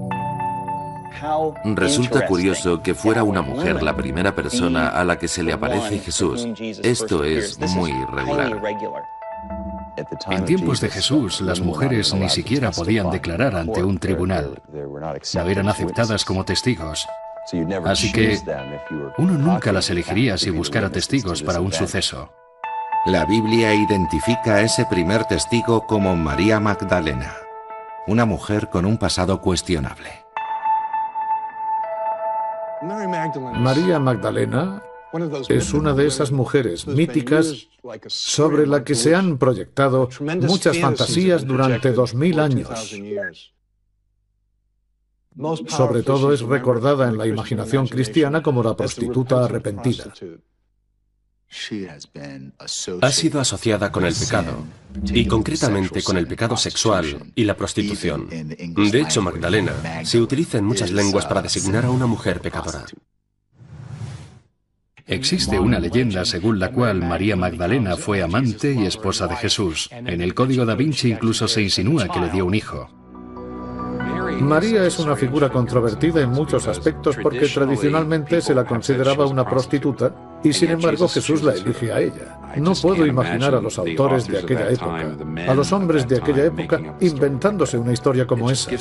Resulta 1.63 2.25
curioso 2.25 2.81
que 2.81 2.93
fuera 2.93 3.23
una 3.23 3.41
mujer 3.41 3.81
la 3.83 3.95
primera 3.95 4.35
persona 4.35 4.89
a 4.89 5.03
la 5.03 5.17
que 5.17 5.27
se 5.27 5.43
le 5.43 5.53
aparece 5.53 5.99
Jesús. 5.99 6.47
Esto 6.83 7.23
es 7.23 7.59
muy 7.59 7.91
irregular. 7.91 8.61
En 10.29 10.45
tiempos 10.45 10.79
de 10.79 10.89
Jesús, 10.89 11.41
las 11.41 11.59
mujeres 11.59 12.13
ni 12.13 12.29
siquiera 12.29 12.71
podían 12.71 13.11
declarar 13.11 13.55
ante 13.55 13.83
un 13.83 13.99
tribunal. 13.99 14.61
No 14.71 15.47
eran 15.47 15.67
aceptadas 15.67 16.23
como 16.25 16.45
testigos. 16.45 17.07
Así 17.85 18.11
que 18.11 18.39
uno 19.17 19.33
nunca 19.33 19.71
las 19.71 19.89
elegiría 19.89 20.37
si 20.37 20.49
buscara 20.49 20.89
testigos 20.89 21.41
para 21.41 21.61
un 21.61 21.73
suceso. 21.73 22.31
La 23.05 23.25
Biblia 23.25 23.73
identifica 23.73 24.55
a 24.55 24.61
ese 24.61 24.85
primer 24.85 25.23
testigo 25.25 25.87
como 25.87 26.15
María 26.15 26.59
Magdalena, 26.59 27.33
una 28.07 28.25
mujer 28.25 28.69
con 28.69 28.85
un 28.85 28.97
pasado 28.97 29.41
cuestionable. 29.41 30.28
María 32.81 33.99
Magdalena 33.99 34.81
es 35.49 35.73
una 35.73 35.93
de 35.93 36.07
esas 36.07 36.31
mujeres 36.31 36.87
míticas 36.87 37.67
sobre 38.07 38.67
la 38.67 38.83
que 38.83 38.95
se 38.95 39.15
han 39.15 39.37
proyectado 39.37 40.09
muchas 40.41 40.77
fantasías 40.77 41.45
durante 41.45 41.91
dos 41.91 42.13
mil 42.13 42.39
años. 42.39 42.93
Sobre 45.67 46.03
todo 46.03 46.33
es 46.33 46.41
recordada 46.41 47.07
en 47.07 47.17
la 47.17 47.27
imaginación 47.27 47.87
cristiana 47.87 48.43
como 48.43 48.61
la 48.61 48.75
prostituta 48.75 49.45
arrepentida. 49.45 50.13
Ha 53.01 53.11
sido 53.11 53.39
asociada 53.39 53.91
con 53.91 54.05
el 54.05 54.13
pecado, 54.13 54.65
y 55.05 55.25
concretamente 55.25 56.03
con 56.03 56.17
el 56.17 56.27
pecado 56.27 56.55
sexual 56.55 57.31
y 57.35 57.43
la 57.43 57.55
prostitución. 57.55 58.29
De 58.29 59.01
hecho, 59.01 59.21
Magdalena 59.21 60.05
se 60.05 60.21
utiliza 60.21 60.59
en 60.59 60.65
muchas 60.65 60.91
lenguas 60.91 61.25
para 61.25 61.41
designar 61.41 61.85
a 61.85 61.89
una 61.89 62.05
mujer 62.05 62.39
pecadora. 62.41 62.85
Existe 65.07 65.59
una 65.59 65.79
leyenda 65.79 66.23
según 66.23 66.59
la 66.59 66.71
cual 66.71 67.01
María 67.01 67.35
Magdalena 67.35 67.97
fue 67.97 68.21
amante 68.21 68.73
y 68.73 68.85
esposa 68.85 69.25
de 69.25 69.35
Jesús. 69.37 69.89
En 69.91 70.21
el 70.21 70.35
Código 70.35 70.67
da 70.67 70.75
Vinci 70.75 71.09
incluso 71.09 71.47
se 71.47 71.63
insinúa 71.63 72.07
que 72.09 72.19
le 72.19 72.29
dio 72.29 72.45
un 72.45 72.53
hijo. 72.53 72.91
María 74.39 74.85
es 74.85 74.99
una 74.99 75.15
figura 75.15 75.49
controvertida 75.49 76.21
en 76.21 76.29
muchos 76.29 76.67
aspectos 76.67 77.17
porque 77.21 77.47
tradicionalmente 77.47 78.41
se 78.41 78.53
la 78.53 78.65
consideraba 78.65 79.25
una 79.25 79.47
prostituta 79.47 80.13
y 80.43 80.53
sin 80.53 80.71
embargo 80.71 81.07
Jesús 81.07 81.43
la 81.43 81.53
elige 81.53 81.91
a 81.91 81.99
ella. 81.99 82.39
No 82.57 82.73
puedo 82.73 83.05
imaginar 83.05 83.55
a 83.55 83.61
los 83.61 83.77
autores 83.77 84.27
de 84.27 84.39
aquella 84.39 84.69
época, 84.69 85.15
a 85.47 85.53
los 85.53 85.71
hombres 85.71 86.07
de 86.07 86.17
aquella 86.17 86.45
época, 86.45 86.95
inventándose 86.99 87.77
una 87.77 87.93
historia 87.93 88.25
como 88.25 88.49
esa. 88.49 88.71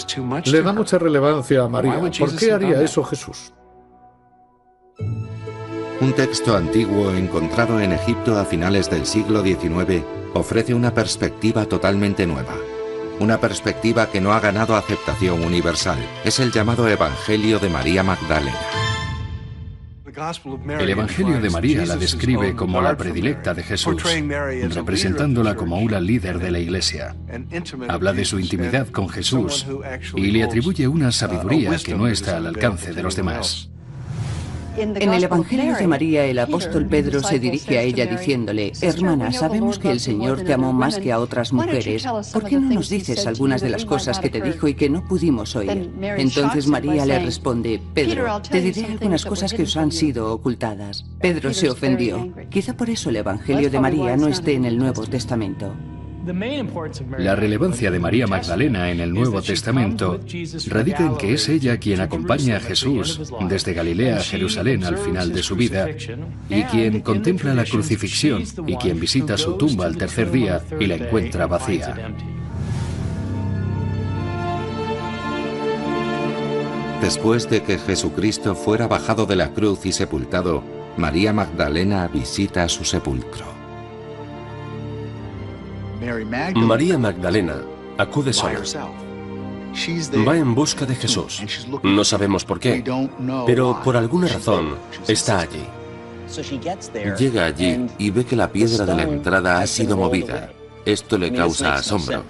Le 0.44 0.62
da 0.62 0.72
mucha 0.72 0.98
relevancia 0.98 1.64
a 1.64 1.68
María. 1.68 2.00
¿Por 2.18 2.36
qué 2.36 2.52
haría 2.52 2.82
eso 2.82 3.02
Jesús? 3.04 3.52
Un 6.00 6.12
texto 6.12 6.56
antiguo 6.56 7.10
encontrado 7.12 7.80
en 7.80 7.92
Egipto 7.92 8.38
a 8.38 8.44
finales 8.44 8.88
del 8.88 9.04
siglo 9.04 9.42
XIX 9.42 10.04
ofrece 10.34 10.72
una 10.72 10.94
perspectiva 10.94 11.66
totalmente 11.66 12.26
nueva 12.26 12.54
una 13.20 13.40
perspectiva 13.40 14.10
que 14.10 14.20
no 14.20 14.32
ha 14.32 14.40
ganado 14.40 14.76
aceptación 14.76 15.42
universal. 15.44 15.98
Es 16.24 16.38
el 16.40 16.52
llamado 16.52 16.88
Evangelio 16.88 17.58
de 17.58 17.68
María 17.68 18.02
Magdalena. 18.02 18.58
El 20.80 20.90
Evangelio 20.90 21.40
de 21.40 21.48
María 21.48 21.86
la 21.86 21.96
describe 21.96 22.54
como 22.56 22.82
la 22.82 22.96
predilecta 22.96 23.54
de 23.54 23.62
Jesús, 23.62 24.02
representándola 24.74 25.54
como 25.54 25.78
una 25.78 26.00
líder 26.00 26.40
de 26.40 26.50
la 26.50 26.58
Iglesia. 26.58 27.14
Habla 27.88 28.12
de 28.12 28.24
su 28.24 28.40
intimidad 28.40 28.88
con 28.88 29.08
Jesús 29.08 29.66
y 30.16 30.30
le 30.32 30.42
atribuye 30.42 30.88
una 30.88 31.12
sabiduría 31.12 31.76
que 31.78 31.94
no 31.94 32.08
está 32.08 32.38
al 32.38 32.46
alcance 32.46 32.92
de 32.92 33.02
los 33.02 33.14
demás. 33.14 33.70
En 34.78 35.12
el 35.12 35.24
Evangelio 35.24 35.76
de 35.76 35.86
María, 35.86 36.24
el 36.24 36.38
apóstol 36.38 36.86
Pedro 36.86 37.20
se 37.22 37.38
dirige 37.38 37.78
a 37.78 37.82
ella 37.82 38.06
diciéndole, 38.06 38.72
Hermana, 38.80 39.32
sabemos 39.32 39.78
que 39.78 39.90
el 39.90 40.00
Señor 40.00 40.42
te 40.42 40.52
amó 40.52 40.72
más 40.72 40.98
que 40.98 41.12
a 41.12 41.18
otras 41.18 41.52
mujeres. 41.52 42.04
¿Por 42.32 42.44
qué 42.44 42.58
no 42.60 42.74
nos 42.74 42.88
dices 42.88 43.26
algunas 43.26 43.60
de 43.60 43.70
las 43.70 43.84
cosas 43.84 44.18
que 44.20 44.30
te 44.30 44.40
dijo 44.40 44.68
y 44.68 44.74
que 44.74 44.88
no 44.88 45.04
pudimos 45.06 45.56
oír? 45.56 45.90
Entonces 46.00 46.66
María 46.66 47.04
le 47.06 47.18
responde, 47.18 47.80
Pedro, 47.94 48.40
te 48.42 48.60
diré 48.60 48.86
algunas 48.86 49.24
cosas 49.24 49.52
que 49.52 49.62
os 49.62 49.76
han 49.76 49.92
sido 49.92 50.32
ocultadas. 50.32 51.04
Pedro 51.20 51.52
se 51.52 51.70
ofendió. 51.70 52.32
Quizá 52.50 52.76
por 52.76 52.90
eso 52.90 53.10
el 53.10 53.16
Evangelio 53.16 53.70
de 53.70 53.80
María 53.80 54.16
no 54.16 54.28
esté 54.28 54.54
en 54.54 54.64
el 54.64 54.78
Nuevo 54.78 55.06
Testamento. 55.06 55.74
La 57.18 57.34
relevancia 57.34 57.90
de 57.90 57.98
María 57.98 58.26
Magdalena 58.26 58.90
en 58.90 59.00
el 59.00 59.12
Nuevo 59.14 59.40
Testamento 59.40 60.20
radica 60.66 61.06
en 61.06 61.16
que 61.16 61.32
es 61.32 61.48
ella 61.48 61.78
quien 61.78 62.00
acompaña 62.00 62.56
a 62.56 62.60
Jesús 62.60 63.32
desde 63.48 63.72
Galilea 63.72 64.18
a 64.18 64.22
Jerusalén 64.22 64.84
al 64.84 64.98
final 64.98 65.32
de 65.32 65.42
su 65.42 65.56
vida 65.56 65.88
y 66.50 66.62
quien 66.64 67.00
contempla 67.00 67.54
la 67.54 67.64
crucifixión 67.64 68.44
y 68.66 68.76
quien 68.76 69.00
visita 69.00 69.38
su 69.38 69.56
tumba 69.56 69.86
al 69.86 69.96
tercer 69.96 70.30
día 70.30 70.62
y 70.78 70.86
la 70.86 70.96
encuentra 70.96 71.46
vacía. 71.46 71.94
Después 77.00 77.48
de 77.48 77.62
que 77.62 77.78
Jesucristo 77.78 78.54
fuera 78.54 78.86
bajado 78.86 79.24
de 79.24 79.36
la 79.36 79.54
cruz 79.54 79.86
y 79.86 79.92
sepultado, 79.92 80.64
María 80.96 81.32
Magdalena 81.32 82.08
visita 82.08 82.68
su 82.68 82.84
sepulcro. 82.84 83.47
María 86.54 86.98
Magdalena 86.98 87.56
acude 87.96 88.32
sola. 88.32 88.60
Va 90.26 90.36
en 90.36 90.54
busca 90.54 90.86
de 90.86 90.94
Jesús. 90.94 91.42
No 91.82 92.04
sabemos 92.04 92.44
por 92.44 92.58
qué, 92.58 92.82
pero 93.46 93.80
por 93.84 93.96
alguna 93.96 94.28
razón 94.28 94.76
está 95.06 95.40
allí. 95.40 95.64
Llega 97.18 97.46
allí 97.46 97.86
y 97.98 98.10
ve 98.10 98.24
que 98.24 98.36
la 98.36 98.50
piedra 98.50 98.84
de 98.84 98.94
la 98.94 99.02
entrada 99.02 99.60
ha 99.60 99.66
sido 99.66 99.96
movida. 99.96 100.50
Esto 100.84 101.18
le 101.18 101.32
causa 101.32 101.74
asombro. 101.74 102.24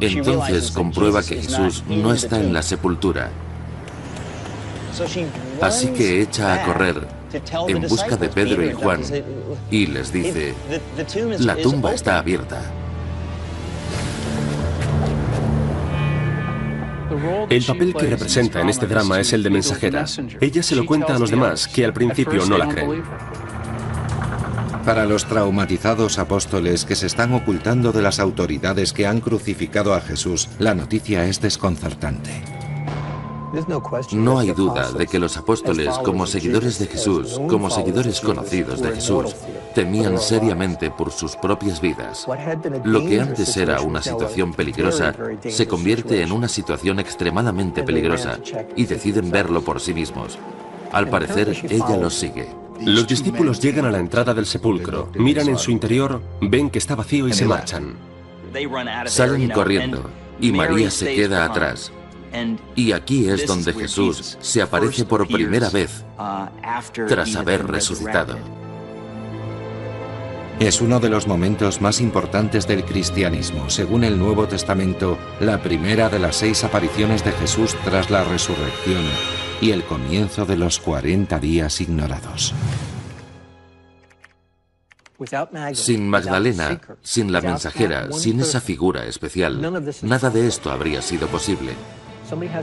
Entonces 0.00 0.70
comprueba 0.70 1.22
que 1.22 1.36
Jesús 1.42 1.84
no 1.88 2.12
está 2.12 2.40
en 2.40 2.52
la 2.52 2.62
sepultura. 2.62 3.30
Así 5.60 5.88
que 5.88 6.22
echa 6.22 6.54
a 6.54 6.64
correr 6.64 7.19
en 7.68 7.82
busca 7.82 8.16
de 8.16 8.28
Pedro 8.28 8.64
y 8.64 8.72
Juan 8.72 9.02
y 9.70 9.86
les 9.86 10.12
dice, 10.12 10.54
la 11.38 11.56
tumba 11.56 11.94
está 11.94 12.18
abierta. 12.18 12.62
El 17.48 17.64
papel 17.64 17.94
que 17.94 18.06
representa 18.06 18.60
en 18.60 18.68
este 18.68 18.86
drama 18.86 19.20
es 19.20 19.32
el 19.32 19.42
de 19.42 19.50
mensajera. 19.50 20.04
Ella 20.40 20.62
se 20.62 20.76
lo 20.76 20.86
cuenta 20.86 21.16
a 21.16 21.18
los 21.18 21.30
demás, 21.30 21.66
que 21.68 21.84
al 21.84 21.92
principio 21.92 22.46
no 22.46 22.56
la 22.56 22.68
creen. 22.68 23.02
Para 24.84 25.04
los 25.04 25.26
traumatizados 25.26 26.18
apóstoles 26.18 26.84
que 26.84 26.96
se 26.96 27.06
están 27.06 27.34
ocultando 27.34 27.92
de 27.92 28.02
las 28.02 28.18
autoridades 28.18 28.92
que 28.92 29.06
han 29.06 29.20
crucificado 29.20 29.94
a 29.94 30.00
Jesús, 30.00 30.48
la 30.58 30.74
noticia 30.74 31.26
es 31.26 31.40
desconcertante. 31.40 32.59
No 34.12 34.38
hay 34.38 34.52
duda 34.52 34.92
de 34.92 35.06
que 35.06 35.18
los 35.18 35.36
apóstoles, 35.36 35.88
como 36.04 36.26
seguidores 36.26 36.78
de 36.78 36.86
Jesús, 36.86 37.40
como 37.48 37.70
seguidores 37.70 38.20
conocidos 38.20 38.80
de 38.80 38.92
Jesús, 38.92 39.34
temían 39.74 40.18
seriamente 40.18 40.90
por 40.90 41.10
sus 41.10 41.36
propias 41.36 41.80
vidas. 41.80 42.26
Lo 42.84 43.04
que 43.04 43.20
antes 43.20 43.56
era 43.56 43.80
una 43.80 44.02
situación 44.02 44.52
peligrosa 44.52 45.14
se 45.48 45.66
convierte 45.66 46.22
en 46.22 46.32
una 46.32 46.48
situación 46.48 47.00
extremadamente 47.00 47.82
peligrosa 47.82 48.38
y 48.76 48.84
deciden 48.86 49.30
verlo 49.30 49.62
por 49.62 49.80
sí 49.80 49.94
mismos. 49.94 50.38
Al 50.92 51.08
parecer, 51.08 51.56
ella 51.68 51.96
los 51.96 52.14
sigue. 52.14 52.48
Los 52.80 53.06
discípulos 53.06 53.60
llegan 53.60 53.84
a 53.84 53.90
la 53.90 53.98
entrada 53.98 54.32
del 54.32 54.46
sepulcro, 54.46 55.10
miran 55.14 55.48
en 55.48 55.58
su 55.58 55.70
interior, 55.70 56.20
ven 56.40 56.70
que 56.70 56.78
está 56.78 56.94
vacío 56.94 57.28
y 57.28 57.32
se 57.32 57.44
marchan. 57.44 57.94
Salen 59.06 59.50
corriendo 59.50 60.10
y 60.40 60.52
María 60.52 60.90
se 60.90 61.14
queda 61.14 61.44
atrás. 61.44 61.92
Y 62.76 62.92
aquí 62.92 63.28
es 63.28 63.46
donde 63.46 63.72
Jesús 63.72 64.38
se 64.40 64.62
aparece 64.62 65.04
por 65.04 65.26
primera 65.26 65.68
vez 65.70 66.04
tras 67.08 67.34
haber 67.36 67.66
resucitado. 67.66 68.36
Es 70.60 70.82
uno 70.82 71.00
de 71.00 71.08
los 71.08 71.26
momentos 71.26 71.80
más 71.80 72.02
importantes 72.02 72.68
del 72.68 72.84
cristianismo. 72.84 73.70
Según 73.70 74.04
el 74.04 74.18
Nuevo 74.18 74.46
Testamento, 74.46 75.16
la 75.40 75.62
primera 75.62 76.10
de 76.10 76.18
las 76.18 76.36
seis 76.36 76.64
apariciones 76.64 77.24
de 77.24 77.32
Jesús 77.32 77.74
tras 77.82 78.10
la 78.10 78.24
resurrección 78.24 79.02
y 79.62 79.70
el 79.70 79.84
comienzo 79.84 80.44
de 80.44 80.58
los 80.58 80.78
40 80.78 81.38
días 81.38 81.80
ignorados. 81.80 82.54
Sin 85.72 86.08
Magdalena, 86.08 86.80
sin 87.02 87.32
la 87.32 87.40
mensajera, 87.40 88.10
sin 88.12 88.40
esa 88.40 88.60
figura 88.60 89.04
especial, 89.06 89.60
nada 90.02 90.30
de 90.30 90.46
esto 90.46 90.70
habría 90.70 91.00
sido 91.00 91.26
posible. 91.28 91.72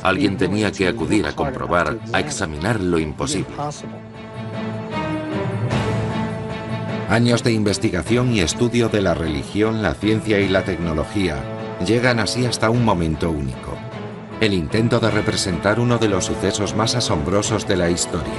Alguien 0.04 0.38
tenía 0.38 0.72
que 0.72 0.88
acudir 0.88 1.26
a 1.28 1.34
comprobar, 1.34 1.98
a 2.14 2.20
examinar 2.20 2.80
lo 2.80 3.00
imposible. 3.00 3.54
Años 7.10 7.44
de 7.44 7.54
investigación 7.54 8.34
y 8.34 8.42
estudio 8.42 8.90
de 8.90 9.02
la 9.02 9.14
religión, 9.14 9.82
la 9.82 9.94
ciencia 9.94 10.40
y 10.40 10.50
la 10.50 10.64
tecnología 10.64 11.38
llegan 11.86 12.20
así 12.20 12.46
hasta 12.46 12.70
un 12.70 12.84
momento 12.84 13.30
único. 13.30 13.78
El 14.42 14.54
intento 14.54 15.00
de 15.00 15.10
representar 15.10 15.80
uno 15.80 15.98
de 15.98 16.10
los 16.10 16.26
sucesos 16.26 16.76
más 16.76 16.96
asombrosos 16.96 17.68
de 17.68 17.78
la 17.78 17.90
historia. 17.90 18.34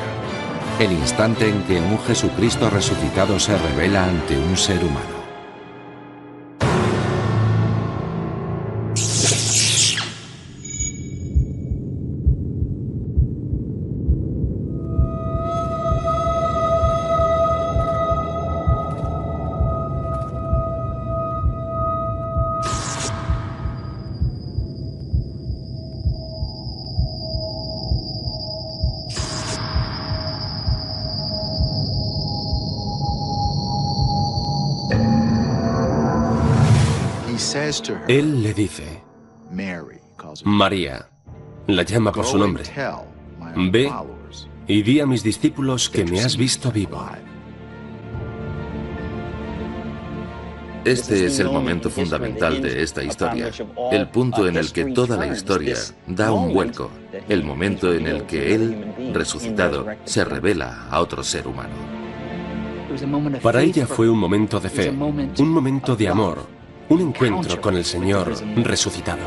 El 0.79 0.93
instante 0.93 1.49
en 1.49 1.63
que 1.63 1.81
un 1.81 1.99
Jesucristo 2.01 2.71
resucitado 2.71 3.41
se 3.41 3.57
revela 3.57 4.05
ante 4.05 4.39
un 4.39 4.57
ser 4.57 4.85
humano. 4.85 5.18
Él 38.09 38.43
le 38.43 38.55
dice, 38.55 39.03
María, 40.43 41.11
la 41.67 41.83
llama 41.83 42.11
por 42.11 42.25
su 42.25 42.39
nombre. 42.39 42.65
Ve 43.71 43.93
y 44.67 44.83
di 44.83 45.01
a 45.01 45.07
mis 45.07 45.23
discípulos 45.23 45.91
que 45.91 46.07
me 46.07 46.21
has 46.21 46.35
visto 46.35 46.73
vivo. 46.73 47.05
Este 50.87 51.27
es 51.27 51.39
el 51.39 51.51
momento 51.51 51.91
fundamental 51.91 52.63
de 52.63 52.83
esta 52.83 53.05
historia, 53.05 53.51
el 53.93 54.09
punto 54.09 54.49
en 54.49 54.57
el 54.57 54.73
que 54.73 54.87
toda 54.87 55.19
la 55.19 55.27
historia 55.27 55.77
da 56.07 56.33
un 56.33 56.55
vuelco, 56.55 56.91
el 57.29 57.45
momento 57.45 57.93
en 57.93 58.07
el 58.07 58.23
que 58.23 58.55
Él, 58.55 59.13
resucitado, 59.13 59.87
se 60.05 60.25
revela 60.25 60.89
a 60.89 61.03
otro 61.03 61.23
ser 61.23 61.47
humano. 61.47 61.75
Para 63.43 63.61
ella 63.61 63.87
fue 63.87 64.09
un 64.09 64.19
momento 64.19 64.59
de 64.61 64.71
fe, 64.71 64.89
un 64.89 65.51
momento 65.51 65.95
de 65.95 66.09
amor, 66.09 66.58
un 66.89 67.01
encuentro 67.01 67.61
con 67.61 67.77
el 67.77 67.85
Señor 67.85 68.35
resucitado. 68.57 69.23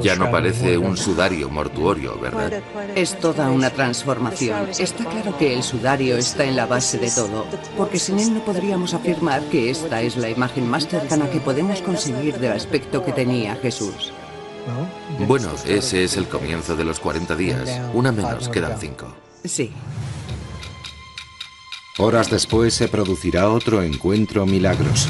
Ya 0.00 0.16
no 0.16 0.30
parece 0.30 0.78
un 0.78 0.96
sudario 0.96 1.48
mortuorio, 1.50 2.18
¿verdad? 2.18 2.62
Es 2.94 3.18
toda 3.18 3.50
una 3.50 3.70
transformación. 3.70 4.68
Está 4.78 5.04
claro 5.04 5.36
que 5.36 5.54
el 5.54 5.62
sudario 5.62 6.16
está 6.16 6.44
en 6.44 6.56
la 6.56 6.66
base 6.66 6.98
de 6.98 7.10
todo, 7.10 7.46
porque 7.76 7.98
sin 7.98 8.18
él 8.18 8.34
no 8.34 8.40
podríamos 8.40 8.94
afirmar 8.94 9.42
que 9.44 9.70
esta 9.70 10.02
es 10.02 10.16
la 10.16 10.28
imagen 10.28 10.68
más 10.68 10.86
cercana 10.86 11.30
que 11.30 11.40
podemos 11.40 11.80
conseguir 11.82 12.38
del 12.38 12.52
aspecto 12.52 13.04
que 13.04 13.12
tenía 13.12 13.56
Jesús. 13.56 14.12
Bueno, 15.26 15.50
ese 15.66 16.04
es 16.04 16.16
el 16.16 16.26
comienzo 16.28 16.76
de 16.76 16.84
los 16.84 17.00
40 17.00 17.36
días. 17.36 17.80
Una 17.94 18.12
menos, 18.12 18.48
quedan 18.48 18.78
cinco. 18.78 19.06
Sí. 19.44 19.72
Horas 21.98 22.30
después 22.30 22.74
se 22.74 22.88
producirá 22.88 23.48
otro 23.48 23.82
encuentro 23.82 24.44
milagroso. 24.44 25.08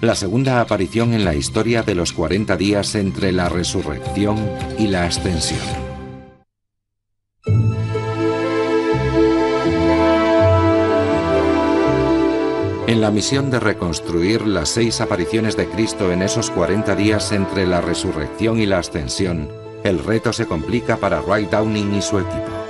La 0.00 0.14
segunda 0.14 0.62
aparición 0.62 1.12
en 1.12 1.22
la 1.22 1.34
historia 1.34 1.82
de 1.82 1.94
los 1.94 2.14
40 2.14 2.56
días 2.56 2.94
entre 2.94 3.30
la 3.30 3.50
resurrección 3.50 4.38
y 4.78 4.86
la 4.86 5.04
ascensión. 5.04 5.60
En 12.86 13.02
la 13.02 13.10
misión 13.10 13.50
de 13.50 13.60
reconstruir 13.60 14.46
las 14.46 14.70
seis 14.70 15.02
apariciones 15.02 15.58
de 15.58 15.68
Cristo 15.68 16.10
en 16.10 16.22
esos 16.22 16.50
40 16.50 16.96
días 16.96 17.32
entre 17.32 17.66
la 17.66 17.82
resurrección 17.82 18.58
y 18.60 18.64
la 18.64 18.78
ascensión, 18.78 19.50
el 19.84 19.98
reto 19.98 20.32
se 20.32 20.46
complica 20.46 20.96
para 20.96 21.20
Wright 21.20 21.50
Downing 21.50 21.94
y 21.94 22.00
su 22.00 22.18
equipo. 22.18 22.63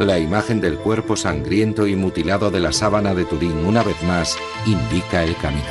La 0.00 0.18
imagen 0.18 0.62
del 0.62 0.78
cuerpo 0.78 1.14
sangriento 1.14 1.86
y 1.86 1.94
mutilado 1.94 2.50
de 2.50 2.58
la 2.58 2.72
sábana 2.72 3.14
de 3.14 3.26
Turín 3.26 3.66
una 3.66 3.82
vez 3.82 4.02
más 4.04 4.34
indica 4.64 5.22
el 5.22 5.36
camino. 5.36 5.68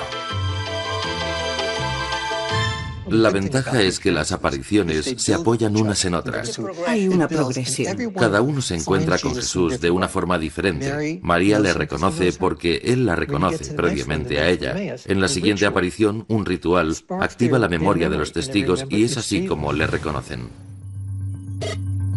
La 3.08 3.32
ventaja 3.32 3.82
es 3.82 4.00
que 4.00 4.12
las 4.12 4.32
apariciones 4.32 5.15
se 5.18 5.34
apoyan 5.34 5.76
unas 5.76 6.06
en 6.06 6.13
otras. 6.13 6.62
Hay 6.86 7.08
una 7.08 7.28
progresión. 7.28 8.13
Cada 8.13 8.44
uno 8.44 8.62
se 8.62 8.76
encuentra 8.76 9.18
con 9.18 9.34
Jesús 9.34 9.82
de 9.82 9.89
una 9.89 10.08
forma 10.08 10.38
diferente. 10.38 11.20
María 11.24 11.60
le 11.60 11.74
reconoce 11.74 12.32
porque 12.34 12.82
él 12.84 13.08
la 13.08 13.15
reconoce 13.15 13.74
previamente 13.74 14.39
a 14.39 14.48
ella. 14.48 14.76
En 15.06 15.22
la 15.22 15.28
siguiente 15.28 15.65
aparición, 15.65 16.26
un 16.28 16.46
ritual 16.46 16.96
activa 17.20 17.58
la 17.58 17.68
memoria 17.68 18.12
de 18.12 18.20
los 18.20 18.32
testigos 18.32 18.86
y 18.89 19.06
es 19.06 19.18
así 19.18 19.48
como 19.48 19.74
le 19.74 19.88
reconocen. 19.88 20.70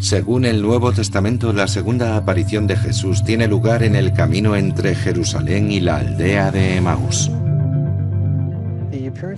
Según 0.02 0.44
el 0.44 0.62
Nuevo 0.62 0.90
Testamento, 0.90 1.52
la 1.52 1.68
segunda 1.68 2.16
aparición 2.16 2.66
de 2.66 2.76
Jesús 2.76 3.22
tiene 3.22 3.46
lugar 3.46 3.84
en 3.84 3.94
el 3.94 4.12
camino 4.12 4.56
entre 4.56 4.96
Jerusalén 4.96 5.70
y 5.70 5.78
la 5.78 5.98
aldea 5.98 6.50
de 6.50 6.76
Emaús. 6.76 7.30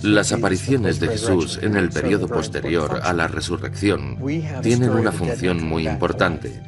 Las 0.01 0.31
apariciones 0.31 0.99
de 0.99 1.09
Jesús 1.09 1.59
en 1.61 1.75
el 1.75 1.91
periodo 1.91 2.27
posterior 2.27 2.99
a 3.03 3.13
la 3.13 3.27
resurrección 3.27 4.17
tienen 4.63 4.89
una 4.89 5.11
función 5.11 5.63
muy 5.63 5.87
importante. 5.87 6.63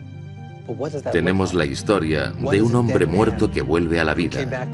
Tenemos 1.12 1.56
la 1.56 1.66
historia 1.66 2.32
de 2.52 2.62
un 2.62 2.76
hombre 2.76 3.08
muerto 3.08 3.50
que 3.50 3.64
vuelve 3.64 4.00
a 4.00 4.04
la 4.04 4.14
vida. 4.14 4.68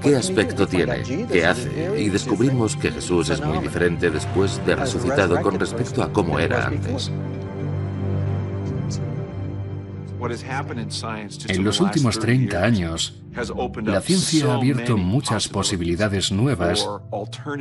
¿Qué 0.00 0.14
aspecto 0.14 0.68
tiene? 0.68 1.02
¿Qué 1.02 1.44
hace? 1.44 2.00
Y 2.00 2.10
descubrimos 2.10 2.76
que 2.76 2.92
Jesús 2.92 3.28
es 3.28 3.44
muy 3.44 3.58
diferente 3.58 4.08
después 4.08 4.64
de 4.64 4.76
resucitado 4.76 5.42
con 5.42 5.58
respecto 5.58 6.04
a 6.04 6.12
cómo 6.12 6.38
era 6.38 6.68
antes. 6.68 7.10
En 11.48 11.64
los 11.64 11.80
últimos 11.80 12.18
30 12.18 12.62
años, 12.62 13.22
la 13.84 14.00
ciencia 14.00 14.52
ha 14.52 14.54
abierto 14.56 14.96
muchas 14.96 15.48
posibilidades 15.48 16.30
nuevas 16.30 16.86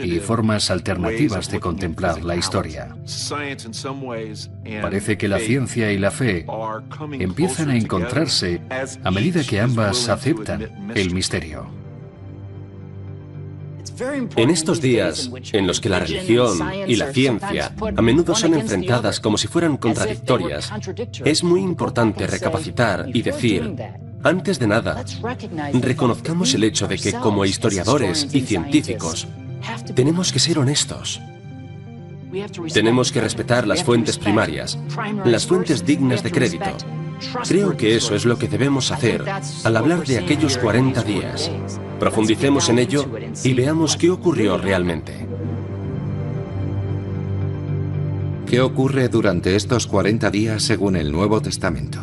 y 0.03 0.19
formas 0.19 0.69
alternativas 0.69 1.49
de 1.49 1.59
contemplar 1.59 2.23
la 2.23 2.35
historia. 2.35 2.95
Parece 4.81 5.17
que 5.17 5.27
la 5.27 5.39
ciencia 5.39 5.91
y 5.91 5.97
la 5.97 6.11
fe 6.11 6.45
empiezan 7.13 7.69
a 7.69 7.77
encontrarse 7.77 8.61
a 9.03 9.11
medida 9.11 9.43
que 9.43 9.59
ambas 9.59 10.09
aceptan 10.09 10.91
el 10.93 11.13
misterio. 11.13 11.80
En 14.35 14.49
estos 14.49 14.81
días, 14.81 15.29
en 15.51 15.67
los 15.67 15.79
que 15.79 15.89
la 15.89 15.99
religión 15.99 16.57
y 16.87 16.95
la 16.95 17.11
ciencia 17.11 17.71
a 17.95 18.01
menudo 18.01 18.35
son 18.35 18.55
enfrentadas 18.55 19.19
como 19.19 19.37
si 19.37 19.47
fueran 19.47 19.77
contradictorias, 19.77 20.71
es 21.23 21.43
muy 21.43 21.61
importante 21.61 22.25
recapacitar 22.27 23.05
y 23.13 23.21
decir, 23.21 23.75
antes 24.23 24.59
de 24.59 24.67
nada, 24.67 25.03
reconozcamos 25.73 26.53
el 26.53 26.63
hecho 26.63 26.87
de 26.87 26.97
que 26.97 27.13
como 27.13 27.45
historiadores 27.45 28.27
y 28.33 28.41
científicos, 28.41 29.27
tenemos 29.95 30.31
que 30.31 30.39
ser 30.39 30.59
honestos. 30.59 31.21
Tenemos 32.73 33.11
que 33.11 33.21
respetar 33.21 33.67
las 33.67 33.83
fuentes 33.83 34.17
primarias, 34.17 34.77
las 35.25 35.45
fuentes 35.45 35.85
dignas 35.85 36.23
de 36.23 36.31
crédito. 36.31 36.77
Creo 37.47 37.77
que 37.77 37.95
eso 37.95 38.15
es 38.15 38.25
lo 38.25 38.37
que 38.37 38.47
debemos 38.47 38.91
hacer 38.91 39.23
al 39.63 39.77
hablar 39.77 40.05
de 40.05 40.17
aquellos 40.17 40.57
40 40.57 41.03
días. 41.03 41.51
Profundicemos 41.99 42.69
en 42.69 42.79
ello 42.79 43.05
y 43.43 43.53
veamos 43.53 43.97
qué 43.97 44.09
ocurrió 44.09 44.57
realmente. 44.57 45.27
¿Qué 48.47 48.59
ocurre 48.59 49.07
durante 49.07 49.55
estos 49.55 49.87
40 49.87 50.29
días 50.29 50.63
según 50.63 50.95
el 50.95 51.11
Nuevo 51.11 51.41
Testamento? 51.41 51.99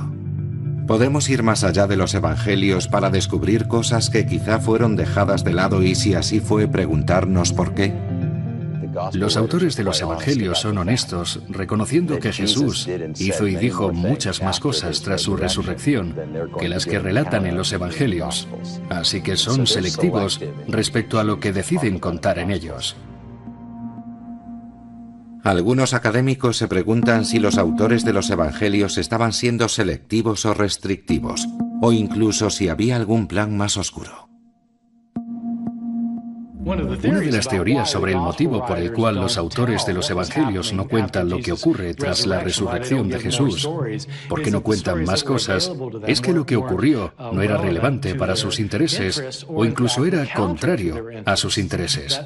Podemos 0.87 1.29
ir 1.29 1.43
más 1.43 1.65
allá 1.65 1.87
de 1.87 1.97
los 1.97 2.15
evangelios 2.15 2.89
para 2.89 3.11
descubrir 3.11 3.69
cosas 3.69 4.09
que 4.09 4.25
quizá 4.25 4.59
fueron 4.59 4.97
dejadas 4.97 5.45
de 5.45 5.53
lado 5.53 5.83
y 5.83 5.95
si 5.95 6.15
así 6.15 6.41
fue 6.41 6.67
preguntarnos 6.67 7.53
por 7.53 7.75
qué. 7.75 7.93
Los 9.13 9.37
autores 9.37 9.77
de 9.77 9.85
los 9.85 10.01
Evangelios 10.01 10.61
son 10.61 10.79
honestos, 10.79 11.41
reconociendo 11.49 12.19
que 12.19 12.33
Jesús 12.33 12.89
hizo 13.19 13.47
y 13.47 13.57
dijo 13.57 13.93
muchas 13.93 14.43
más 14.43 14.61
cosas 14.61 15.03
tras 15.03 15.23
su 15.23 15.37
resurrección 15.37 16.15
que 16.59 16.69
las 16.69 16.87
que 16.87 16.99
relatan 16.99 17.47
en 17.47 17.57
los 17.57 17.73
Evangelios, 17.73 18.49
así 18.89 19.21
que 19.21 19.37
son 19.37 19.67
selectivos 19.67 20.41
respecto 20.67 21.19
a 21.19 21.25
lo 21.25 21.41
que 21.41 21.53
deciden 21.53 21.99
contar 21.99 22.39
en 22.39 22.51
ellos. 22.51 22.97
Algunos 25.45 25.95
académicos 25.95 26.57
se 26.57 26.69
preguntan 26.69 27.25
si 27.25 27.39
los 27.39 27.59
autores 27.59 28.05
de 28.05 28.13
los 28.13 28.29
Evangelios 28.29 28.99
estaban 28.99 29.33
siendo 29.33 29.69
selectivos 29.69 30.45
o 30.45 30.53
restrictivos, 30.53 31.49
o 31.81 31.93
incluso 31.93 32.51
si 32.51 32.69
había 32.69 32.97
algún 32.97 33.29
plan 33.29 33.57
más 33.57 33.77
oscuro. 33.77 34.28
Una 36.69 37.21
de 37.21 37.33
las 37.33 37.49
teorías 37.49 37.91
sobre 37.91 38.13
el 38.13 38.19
motivo 38.19 38.67
por 38.67 38.79
el 38.79 38.93
cual 38.93 39.15
los 39.15 39.39
autores 39.39 39.87
de 39.87 39.95
los 39.95 40.11
evangelios 40.11 40.75
no 40.75 40.87
cuentan 40.87 41.31
lo 41.31 41.39
que 41.39 41.53
ocurre 41.53 41.95
tras 41.95 42.27
la 42.27 42.41
resurrección 42.41 43.09
de 43.09 43.19
Jesús, 43.19 43.67
porque 44.29 44.51
no 44.51 44.63
cuentan 44.63 45.03
más 45.05 45.25
cosas, 45.25 45.73
es 46.07 46.21
que 46.21 46.35
lo 46.35 46.45
que 46.45 46.57
ocurrió 46.57 47.15
no 47.33 47.41
era 47.41 47.57
relevante 47.57 48.15
para 48.15 48.37
sus 48.37 48.61
intereses 48.61 49.47
o 49.49 49.65
incluso 49.65 50.05
era 50.05 50.27
contrario 50.35 51.07
a 51.25 51.37
sus 51.37 51.57
intereses. 51.57 52.21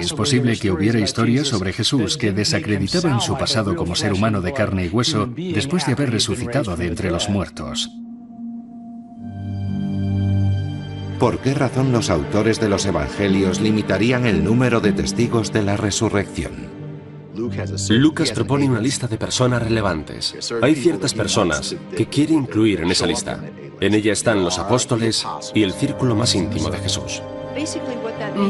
Es 0.00 0.12
posible 0.12 0.56
que 0.56 0.70
hubiera 0.70 1.00
historias 1.00 1.48
sobre 1.48 1.72
Jesús 1.72 2.16
que 2.16 2.30
desacreditaban 2.30 3.20
su 3.20 3.36
pasado 3.36 3.74
como 3.74 3.96
ser 3.96 4.12
humano 4.12 4.40
de 4.40 4.52
carne 4.52 4.86
y 4.86 4.88
hueso 4.90 5.26
después 5.26 5.84
de 5.86 5.92
haber 5.94 6.12
resucitado 6.12 6.76
de 6.76 6.86
entre 6.86 7.10
los 7.10 7.28
muertos. 7.28 7.90
¿Por 11.18 11.40
qué 11.40 11.52
razón 11.52 11.90
los 11.90 12.10
autores 12.10 12.60
de 12.60 12.68
los 12.68 12.86
Evangelios 12.86 13.60
limitarían 13.60 14.24
el 14.24 14.44
número 14.44 14.80
de 14.80 14.92
testigos 14.92 15.52
de 15.52 15.62
la 15.62 15.76
resurrección? 15.76 16.68
Lucas 17.90 18.30
propone 18.30 18.68
una 18.68 18.80
lista 18.80 19.08
de 19.08 19.18
personas 19.18 19.62
relevantes. 19.62 20.52
Hay 20.62 20.76
ciertas 20.76 21.14
personas 21.14 21.74
que 21.96 22.06
quiere 22.06 22.34
incluir 22.34 22.82
en 22.82 22.90
esa 22.92 23.06
lista. 23.06 23.40
En 23.80 23.94
ella 23.94 24.12
están 24.12 24.44
los 24.44 24.60
apóstoles 24.60 25.26
y 25.54 25.64
el 25.64 25.72
círculo 25.72 26.14
más 26.14 26.36
íntimo 26.36 26.70
de 26.70 26.78
Jesús. 26.78 27.20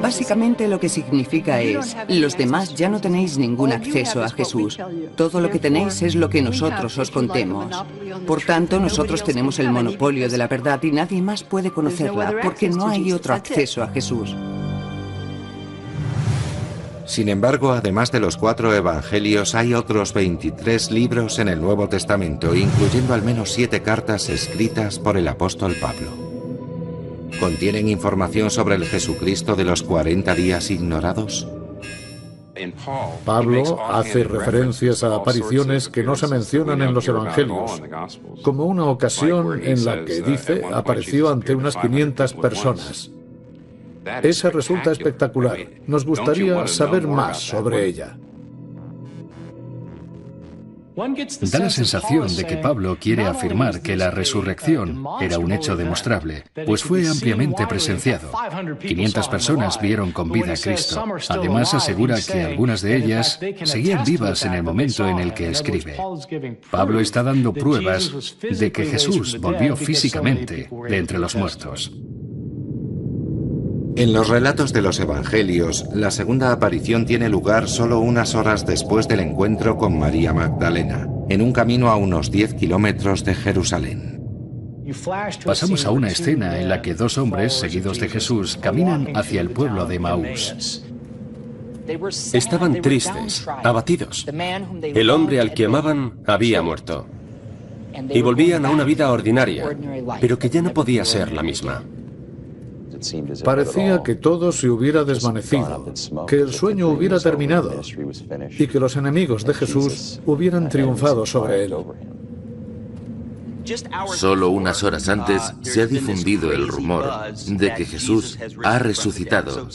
Básicamente 0.03 0.69
lo 0.69 0.79
que 0.79 0.89
significa 0.89 1.61
es, 1.61 1.97
los 2.09 2.37
demás 2.37 2.75
ya 2.75 2.89
no 2.89 3.01
tenéis 3.01 3.39
ningún 3.39 3.73
acceso 3.73 4.23
a 4.23 4.29
Jesús. 4.29 4.79
Todo 5.17 5.41
lo 5.41 5.51
que 5.51 5.59
tenéis 5.59 6.03
es 6.03 6.15
lo 6.15 6.29
que 6.29 6.43
nosotros 6.43 6.97
os 6.99 7.11
contemos. 7.11 7.75
Por 8.27 8.43
tanto, 8.43 8.79
nosotros 8.79 9.25
tenemos 9.25 9.59
el 9.59 9.71
monopolio 9.71 10.29
de 10.29 10.39
la 10.39 10.49
verdad 10.49 10.83
y 10.83 10.91
nadie 10.91 11.23
más 11.23 11.43
puede 11.43 11.71
conocerla 11.71 12.35
porque 12.43 12.69
no 12.69 12.89
hay 12.89 13.13
otro 13.13 13.35
acceso 13.35 13.83
a 13.83 13.89
Jesús. 13.89 14.35
Sin 17.07 17.31
embargo, 17.31 17.73
además 17.73 18.13
de 18.13 18.21
los 18.21 18.37
cuatro 18.37 18.75
evangelios, 18.75 19.55
hay 19.55 19.73
otros 19.73 20.13
23 20.13 20.91
libros 20.91 21.39
en 21.39 21.49
el 21.49 21.59
Nuevo 21.59 21.89
Testamento, 21.89 22.55
incluyendo 22.55 23.15
al 23.15 23.23
menos 23.23 23.51
siete 23.51 23.81
cartas 23.81 24.29
escritas 24.29 24.99
por 24.99 25.17
el 25.17 25.27
apóstol 25.27 25.75
Pablo 25.81 26.28
contienen 27.39 27.89
información 27.89 28.51
sobre 28.51 28.75
el 28.75 28.85
Jesucristo 28.85 29.57
de 29.57 29.65
los 29.65 29.83
40 29.83 30.35
días 30.35 30.71
ignorados? 30.71 31.49
Pablo 33.25 33.79
hace 33.89 34.25
referencias 34.25 35.05
a 35.05 35.15
apariciones 35.15 35.89
que 35.89 36.03
no 36.03 36.17
se 36.17 36.27
mencionan 36.27 36.83
en 36.83 36.95
los 36.95 37.07
Evangelios, 37.07 37.83
como 38.43 38.65
una 38.65 38.85
ocasión 38.87 39.63
en 39.65 39.85
la 39.85 40.05
que 40.05 40.23
dice 40.23 40.65
apareció 40.73 41.31
ante 41.31 41.55
unas 41.55 41.77
500 41.77 42.35
personas. 42.35 43.11
Esa 44.23 44.51
resulta 44.51 44.91
espectacular. 44.91 45.59
Nos 45.87 46.05
gustaría 46.05 46.67
saber 46.67 47.07
más 47.07 47.39
sobre 47.39 47.87
ella. 47.87 48.17
Da 50.99 51.61
la 51.61 51.71
sensación 51.71 52.35
de 52.35 52.45
que 52.45 52.57
Pablo 52.57 52.99
quiere 53.01 53.25
afirmar 53.25 53.83
que 53.83 53.97
la 53.97 54.11
resurrección 54.11 55.05
era 55.21 55.39
un 55.39 55.53
hecho 55.53 55.77
demostrable, 55.77 56.43
pues 56.67 56.83
fue 56.83 57.07
ampliamente 57.07 57.69
presenciado. 57.69 58.33
500 58.81 59.29
personas 59.29 59.81
vieron 59.81 60.11
con 60.11 60.33
vida 60.33 60.55
a 60.55 60.57
Cristo. 60.57 61.05
Además 61.29 61.73
asegura 61.73 62.17
que 62.21 62.43
algunas 62.43 62.83
de 62.83 62.97
ellas 62.97 63.39
seguían 63.63 64.05
vivas 64.05 64.45
en 64.45 64.55
el 64.55 64.65
momento 64.65 65.07
en 65.07 65.21
el 65.21 65.35
que 65.35 65.51
escribe. 65.51 65.97
Pablo 66.69 66.99
está 66.99 67.23
dando 67.23 67.53
pruebas 67.53 68.37
de 68.51 68.73
que 68.73 68.87
Jesús 68.87 69.39
volvió 69.41 69.77
físicamente 69.77 70.69
de 70.89 70.97
entre 70.97 71.21
los 71.21 71.37
muertos. 71.37 71.93
En 73.99 74.13
los 74.13 74.29
relatos 74.29 74.73
de 74.73 74.81
los 74.81 75.01
Evangelios, 75.01 75.87
la 75.93 76.13
segunda 76.13 76.53
aparición 76.53 77.05
tiene 77.05 77.29
lugar 77.29 77.69
solo 77.69 77.99
unas 77.99 78.37
horas 78.37 78.65
después 78.65 79.09
del 79.09 79.19
encuentro 79.19 79.77
con 79.77 79.99
María 79.99 80.33
Magdalena, 80.33 81.09
en 81.29 81.43
un 81.43 81.53
camino 81.53 81.89
a 81.89 81.97
unos 81.97 82.31
10 82.31 82.55
kilómetros 82.55 83.25
de 83.25 83.35
Jerusalén. 83.35 84.23
Pasamos 85.45 85.85
a 85.85 85.91
una 85.91 86.11
escena 86.11 86.61
en 86.61 86.69
la 86.69 86.81
que 86.81 86.95
dos 86.95 87.19
hombres 87.19 87.55
seguidos 87.55 87.99
de 87.99 88.09
Jesús 88.09 88.57
caminan 88.57 89.17
hacia 89.17 89.41
el 89.41 89.51
pueblo 89.51 89.85
de 89.85 89.99
Maús. 89.99 90.85
Estaban 92.33 92.81
tristes, 92.81 93.49
abatidos. 93.65 94.27
El 94.81 95.11
hombre 95.11 95.41
al 95.41 95.55
que 95.55 95.65
amaban 95.65 96.21
había 96.25 96.63
muerto. 96.63 97.09
Y 98.11 98.23
volvían 98.23 98.65
a 98.65 98.71
una 98.71 98.85
vida 98.85 99.11
ordinaria, 99.11 99.77
pero 100.21 100.39
que 100.39 100.51
ya 100.51 100.63
no 100.63 100.73
podía 100.73 101.05
ser 101.05 101.33
la 101.33 101.43
misma. 101.43 101.83
Parecía 103.45 104.03
que 104.03 104.15
todo 104.15 104.53
se 104.53 104.69
hubiera 104.69 105.05
desvanecido, 105.05 105.93
que 106.27 106.37
el 106.37 106.53
sueño 106.53 106.89
hubiera 106.89 107.19
terminado 107.19 107.81
y 108.59 108.67
que 108.67 108.81
los 108.81 108.97
enemigos 108.97 109.45
de 109.45 109.55
Jesús 109.55 110.21
hubieran 110.27 110.69
triunfado 110.69 111.27
sobre 111.27 111.65
él. 111.65 111.75
Solo 114.15 114.49
unas 114.51 114.83
horas 114.83 115.09
antes 115.09 115.43
se 115.63 115.83
ha 115.83 115.87
difundido 115.87 116.53
el 116.53 116.69
rumor 116.69 117.05
de 117.47 117.75
que 117.75 117.85
Jesús 117.85 118.39
ha 118.65 118.79
resucitado. 118.79 119.69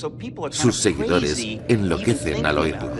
Sus 0.51 0.77
seguidores 0.77 1.39
enloquecen 1.67 2.45
al 2.45 2.57
oírlo. 2.57 2.91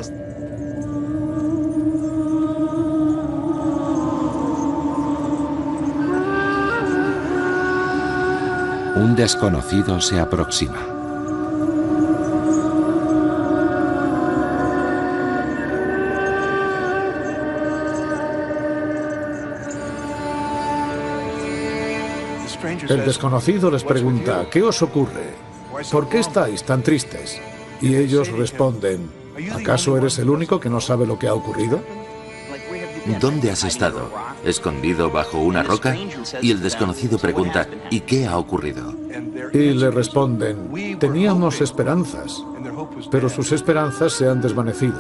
Un 8.96 9.16
desconocido 9.16 10.00
se 10.00 10.20
aproxima. 10.20 10.78
El 22.88 23.06
desconocido 23.06 23.72
les 23.72 23.84
pregunta, 23.84 24.46
¿qué 24.52 24.62
os 24.62 24.82
ocurre? 24.84 25.34
¿Por 25.92 26.08
qué 26.08 26.20
estáis 26.20 26.64
tan 26.64 26.84
tristes? 26.84 27.42
Y 27.82 27.96
ellos 27.96 28.32
responden, 28.32 29.10
¿acaso 29.54 29.98
eres 29.98 30.20
el 30.20 30.30
único 30.30 30.60
que 30.60 30.70
no 30.70 30.80
sabe 30.80 31.08
lo 31.08 31.18
que 31.18 31.28
ha 31.28 31.34
ocurrido? 31.34 31.82
¿dónde 33.20 33.52
has 33.52 33.64
estado? 33.64 34.10
¿Escondido 34.44 35.10
bajo 35.10 35.40
una 35.40 35.64
roca? 35.64 35.96
Y 36.42 36.52
el 36.52 36.62
desconocido 36.62 37.18
pregunta, 37.18 37.68
¿y 37.90 38.02
qué 38.02 38.28
ha 38.28 38.38
ocurrido? 38.38 38.94
Y 39.54 39.74
le 39.74 39.92
responden, 39.92 40.98
teníamos 41.00 41.62
esperanzas, 41.62 42.44
pero 43.12 43.30
sus 43.30 43.52
esperanzas 43.52 44.14
se 44.14 44.28
han 44.28 44.42
desvanecido. 44.42 44.96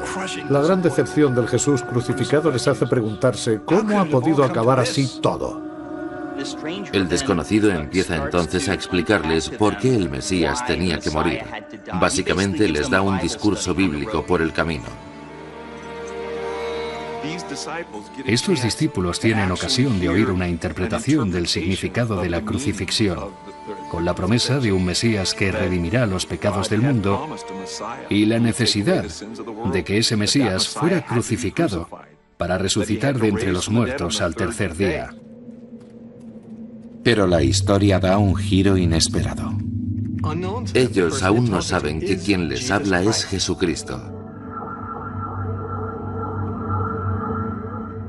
La 0.49 0.62
gran 0.62 0.82
decepción 0.82 1.36
del 1.36 1.47
Jesús 1.47 1.82
crucificado 1.84 2.51
les 2.51 2.67
hace 2.67 2.86
preguntarse, 2.86 3.62
¿cómo 3.65 3.99
ha 3.99 4.06
podido 4.06 4.43
acabar 4.43 4.79
así 4.79 5.19
todo? 5.21 5.62
El 6.91 7.08
desconocido 7.08 7.71
empieza 7.71 8.15
entonces 8.15 8.67
a 8.69 8.73
explicarles 8.73 9.49
por 9.49 9.77
qué 9.77 9.95
el 9.95 10.10
Mesías 10.10 10.65
tenía 10.65 10.99
que 10.99 11.12
morir. 11.12 11.43
Básicamente 11.99 12.67
les 12.67 12.89
da 12.89 13.01
un 13.01 13.19
discurso 13.19 13.75
bíblico 13.75 14.25
por 14.25 14.41
el 14.41 14.51
camino. 14.51 15.12
Estos 18.25 18.63
discípulos 18.63 19.19
tienen 19.19 19.51
ocasión 19.51 19.99
de 19.99 20.09
oír 20.09 20.29
una 20.29 20.47
interpretación 20.47 21.31
del 21.31 21.47
significado 21.47 22.21
de 22.21 22.29
la 22.29 22.41
crucifixión, 22.41 23.29
con 23.91 24.05
la 24.05 24.15
promesa 24.15 24.59
de 24.59 24.71
un 24.71 24.85
Mesías 24.85 25.33
que 25.33 25.51
redimirá 25.51 26.05
los 26.05 26.25
pecados 26.25 26.69
del 26.69 26.81
mundo 26.81 27.35
y 28.09 28.25
la 28.25 28.39
necesidad 28.39 29.05
de 29.71 29.83
que 29.83 29.97
ese 29.97 30.17
Mesías 30.17 30.67
fuera 30.67 31.05
crucificado 31.05 31.87
para 32.37 32.57
resucitar 32.57 33.19
de 33.19 33.27
entre 33.27 33.51
los 33.51 33.69
muertos 33.69 34.21
al 34.21 34.35
tercer 34.35 34.75
día. 34.75 35.13
Pero 37.03 37.27
la 37.27 37.43
historia 37.43 37.99
da 37.99 38.17
un 38.17 38.35
giro 38.35 38.77
inesperado. 38.77 39.53
Ellos 40.73 41.21
aún 41.21 41.51
no 41.51 41.61
saben 41.61 41.99
que 41.99 42.17
quien 42.17 42.47
les 42.47 42.71
habla 42.71 43.03
es 43.03 43.25
Jesucristo. 43.25 44.22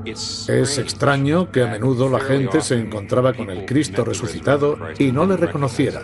Es 0.05 0.77
extraño 0.77 1.51
que 1.51 1.63
a 1.63 1.67
menudo 1.67 2.09
la 2.09 2.19
gente 2.19 2.61
se 2.61 2.75
encontraba 2.75 3.33
con 3.33 3.49
el 3.49 3.65
Cristo 3.65 4.03
resucitado 4.03 4.77
y 4.97 5.11
no 5.11 5.25
le 5.25 5.37
reconociera. 5.37 6.01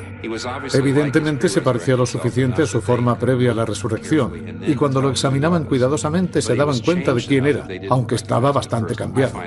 Evidentemente 0.74 1.50
se 1.50 1.62
parecía 1.62 1.96
lo 1.96 2.06
suficiente 2.06 2.64
a 2.64 2.68
su 2.68 2.82
forma 2.82 3.18
previa 3.18 3.52
a 3.52 3.56
la 3.56 3.66
resurrección, 3.66 4.62
y 4.66 4.76
cuando 4.76 5.02
lo 5.02 5.10
examinaban 5.10 5.66
cuidadosamente 5.66 6.42
se 6.42 6.56
daban 6.56 6.80
cuenta 6.80 7.14
de 7.14 7.24
quién 7.24 7.46
era, 7.46 7.68
aunque 7.90 8.16
estaba 8.16 8.52
bastante 8.52 8.96
cambiado. 8.96 9.40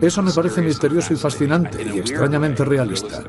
Eso 0.00 0.22
me 0.22 0.32
parece 0.32 0.62
misterioso 0.62 1.12
y 1.12 1.16
fascinante 1.16 1.82
y 1.82 1.98
extrañamente 1.98 2.64
realista. 2.64 3.22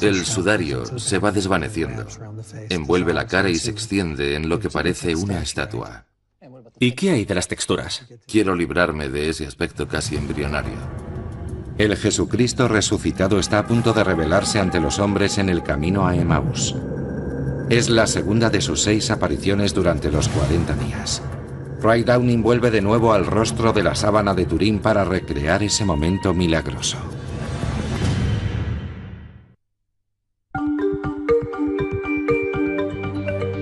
El 0.00 0.24
sudario 0.24 0.84
se 0.98 1.18
va 1.18 1.30
desvaneciendo, 1.30 2.04
envuelve 2.68 3.12
la 3.12 3.26
cara 3.26 3.48
y 3.48 3.56
se 3.56 3.70
extiende 3.70 4.34
en 4.34 4.48
lo 4.48 4.58
que 4.58 4.68
parece 4.68 5.14
una 5.14 5.40
estatua. 5.40 6.06
¿Y 6.80 6.92
qué 6.92 7.10
hay 7.10 7.24
de 7.24 7.36
las 7.36 7.46
texturas? 7.46 8.04
Quiero 8.26 8.56
librarme 8.56 9.08
de 9.08 9.28
ese 9.28 9.46
aspecto 9.46 9.86
casi 9.86 10.16
embrionario. 10.16 10.74
El 11.78 11.96
Jesucristo 11.96 12.66
resucitado 12.66 13.38
está 13.38 13.60
a 13.60 13.66
punto 13.66 13.92
de 13.92 14.02
revelarse 14.02 14.58
ante 14.58 14.80
los 14.80 14.98
hombres 14.98 15.38
en 15.38 15.48
el 15.48 15.62
camino 15.62 16.06
a 16.06 16.16
Emmaus. 16.16 16.74
Es 17.70 17.88
la 17.88 18.08
segunda 18.08 18.50
de 18.50 18.60
sus 18.60 18.82
seis 18.82 19.10
apariciones 19.10 19.72
durante 19.72 20.10
los 20.10 20.28
40 20.28 20.74
días. 20.74 21.22
Ray 21.80 22.02
Downing 22.02 22.42
vuelve 22.42 22.70
de 22.70 22.80
nuevo 22.80 23.12
al 23.12 23.26
rostro 23.26 23.72
de 23.72 23.84
la 23.84 23.94
sábana 23.94 24.34
de 24.34 24.44
Turín 24.44 24.80
para 24.80 25.04
recrear 25.04 25.62
ese 25.62 25.84
momento 25.84 26.34
milagroso. 26.34 26.98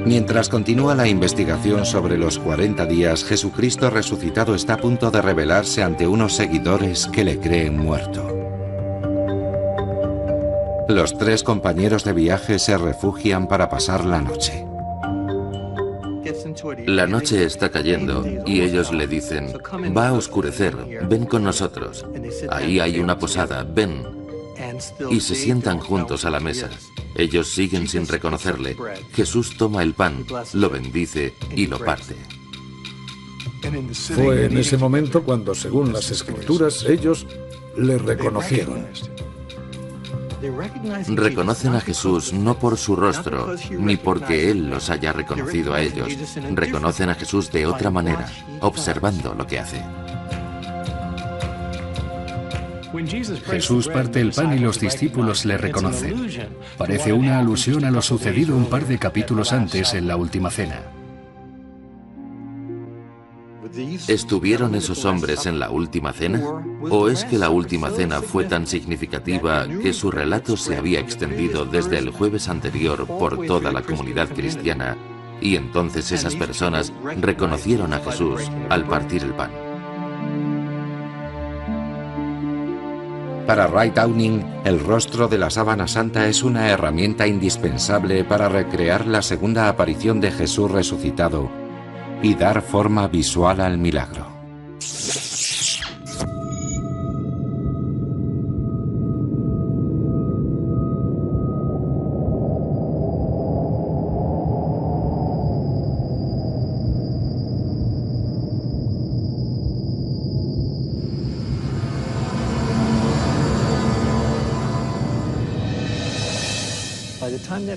Mientras 0.04 0.48
continúa 0.48 0.96
la 0.96 1.06
investigación 1.06 1.86
sobre 1.86 2.18
los 2.18 2.38
40 2.38 2.86
días, 2.86 3.24
Jesucristo 3.24 3.88
resucitado 3.88 4.54
está 4.54 4.74
a 4.74 4.76
punto 4.78 5.10
de 5.10 5.22
revelarse 5.22 5.82
ante 5.82 6.08
unos 6.08 6.34
seguidores 6.34 7.06
que 7.06 7.24
le 7.24 7.38
creen 7.38 7.78
muerto. 7.78 8.28
Los 10.88 11.16
tres 11.16 11.44
compañeros 11.44 12.02
de 12.04 12.12
viaje 12.12 12.58
se 12.58 12.76
refugian 12.76 13.46
para 13.46 13.68
pasar 13.68 14.04
la 14.04 14.20
noche. 14.20 14.66
La 16.86 17.06
noche 17.06 17.44
está 17.44 17.70
cayendo 17.70 18.24
y 18.44 18.60
ellos 18.60 18.92
le 18.92 19.06
dicen, 19.06 19.52
va 19.96 20.08
a 20.08 20.12
oscurecer, 20.12 20.74
ven 21.08 21.26
con 21.26 21.44
nosotros. 21.44 22.04
Ahí 22.50 22.80
hay 22.80 22.98
una 22.98 23.18
posada, 23.18 23.64
ven. 23.64 24.21
Y 25.10 25.20
se 25.20 25.34
sientan 25.34 25.78
juntos 25.78 26.24
a 26.24 26.30
la 26.30 26.40
mesa. 26.40 26.70
Ellos 27.14 27.48
siguen 27.48 27.88
sin 27.88 28.06
reconocerle. 28.06 28.76
Jesús 29.14 29.56
toma 29.56 29.82
el 29.82 29.94
pan, 29.94 30.24
lo 30.54 30.70
bendice 30.70 31.34
y 31.54 31.66
lo 31.66 31.78
parte. 31.78 32.16
Fue 34.14 34.46
en 34.46 34.58
ese 34.58 34.76
momento 34.76 35.22
cuando, 35.22 35.54
según 35.54 35.92
las 35.92 36.10
escrituras, 36.10 36.84
ellos 36.84 37.26
le 37.76 37.98
reconocieron. 37.98 38.86
Reconocen 41.06 41.74
a 41.74 41.80
Jesús 41.80 42.32
no 42.32 42.58
por 42.58 42.76
su 42.76 42.96
rostro, 42.96 43.54
ni 43.70 43.96
porque 43.96 44.50
Él 44.50 44.68
los 44.68 44.90
haya 44.90 45.12
reconocido 45.12 45.74
a 45.74 45.80
ellos. 45.80 46.08
Reconocen 46.52 47.10
a 47.10 47.14
Jesús 47.14 47.52
de 47.52 47.66
otra 47.66 47.90
manera, 47.90 48.28
observando 48.60 49.34
lo 49.34 49.46
que 49.46 49.60
hace. 49.60 49.82
Jesús 53.46 53.88
parte 53.88 54.20
el 54.20 54.32
pan 54.32 54.52
y 54.56 54.58
los 54.58 54.78
discípulos 54.78 55.44
le 55.44 55.56
reconocen. 55.56 56.28
Parece 56.76 57.12
una 57.12 57.38
alusión 57.38 57.84
a 57.84 57.90
lo 57.90 58.02
sucedido 58.02 58.56
un 58.56 58.66
par 58.66 58.86
de 58.86 58.98
capítulos 58.98 59.52
antes 59.52 59.94
en 59.94 60.06
la 60.06 60.16
última 60.16 60.50
cena. 60.50 60.82
¿Estuvieron 64.06 64.74
esos 64.74 65.06
hombres 65.06 65.46
en 65.46 65.58
la 65.58 65.70
última 65.70 66.12
cena? 66.12 66.42
¿O 66.90 67.08
es 67.08 67.24
que 67.24 67.38
la 67.38 67.48
última 67.48 67.90
cena 67.90 68.20
fue 68.20 68.44
tan 68.44 68.66
significativa 68.66 69.66
que 69.66 69.94
su 69.94 70.10
relato 70.10 70.58
se 70.58 70.76
había 70.76 71.00
extendido 71.00 71.64
desde 71.64 71.98
el 71.98 72.10
jueves 72.10 72.48
anterior 72.48 73.06
por 73.06 73.46
toda 73.46 73.72
la 73.72 73.82
comunidad 73.82 74.28
cristiana 74.28 74.96
y 75.40 75.56
entonces 75.56 76.12
esas 76.12 76.36
personas 76.36 76.92
reconocieron 77.20 77.94
a 77.94 78.00
Jesús 78.00 78.42
al 78.68 78.84
partir 78.84 79.22
el 79.22 79.32
pan? 79.32 79.71
Para 83.46 83.66
Wright 83.66 83.94
Downing, 83.94 84.44
el 84.64 84.78
rostro 84.78 85.26
de 85.26 85.36
la 85.36 85.50
sábana 85.50 85.88
santa 85.88 86.28
es 86.28 86.44
una 86.44 86.70
herramienta 86.70 87.26
indispensable 87.26 88.24
para 88.24 88.48
recrear 88.48 89.06
la 89.06 89.20
segunda 89.20 89.68
aparición 89.68 90.20
de 90.20 90.30
Jesús 90.30 90.70
resucitado 90.70 91.50
y 92.22 92.34
dar 92.34 92.62
forma 92.62 93.08
visual 93.08 93.60
al 93.60 93.78
milagro. 93.78 94.28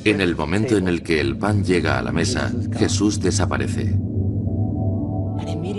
En 0.05 0.21
el 0.21 0.35
momento 0.35 0.77
en 0.77 0.87
el 0.87 1.01
que 1.01 1.19
el 1.19 1.35
pan 1.35 1.63
llega 1.63 1.97
a 1.97 2.03
la 2.03 2.11
mesa, 2.11 2.51
Jesús 2.77 3.19
desaparece. 3.19 3.97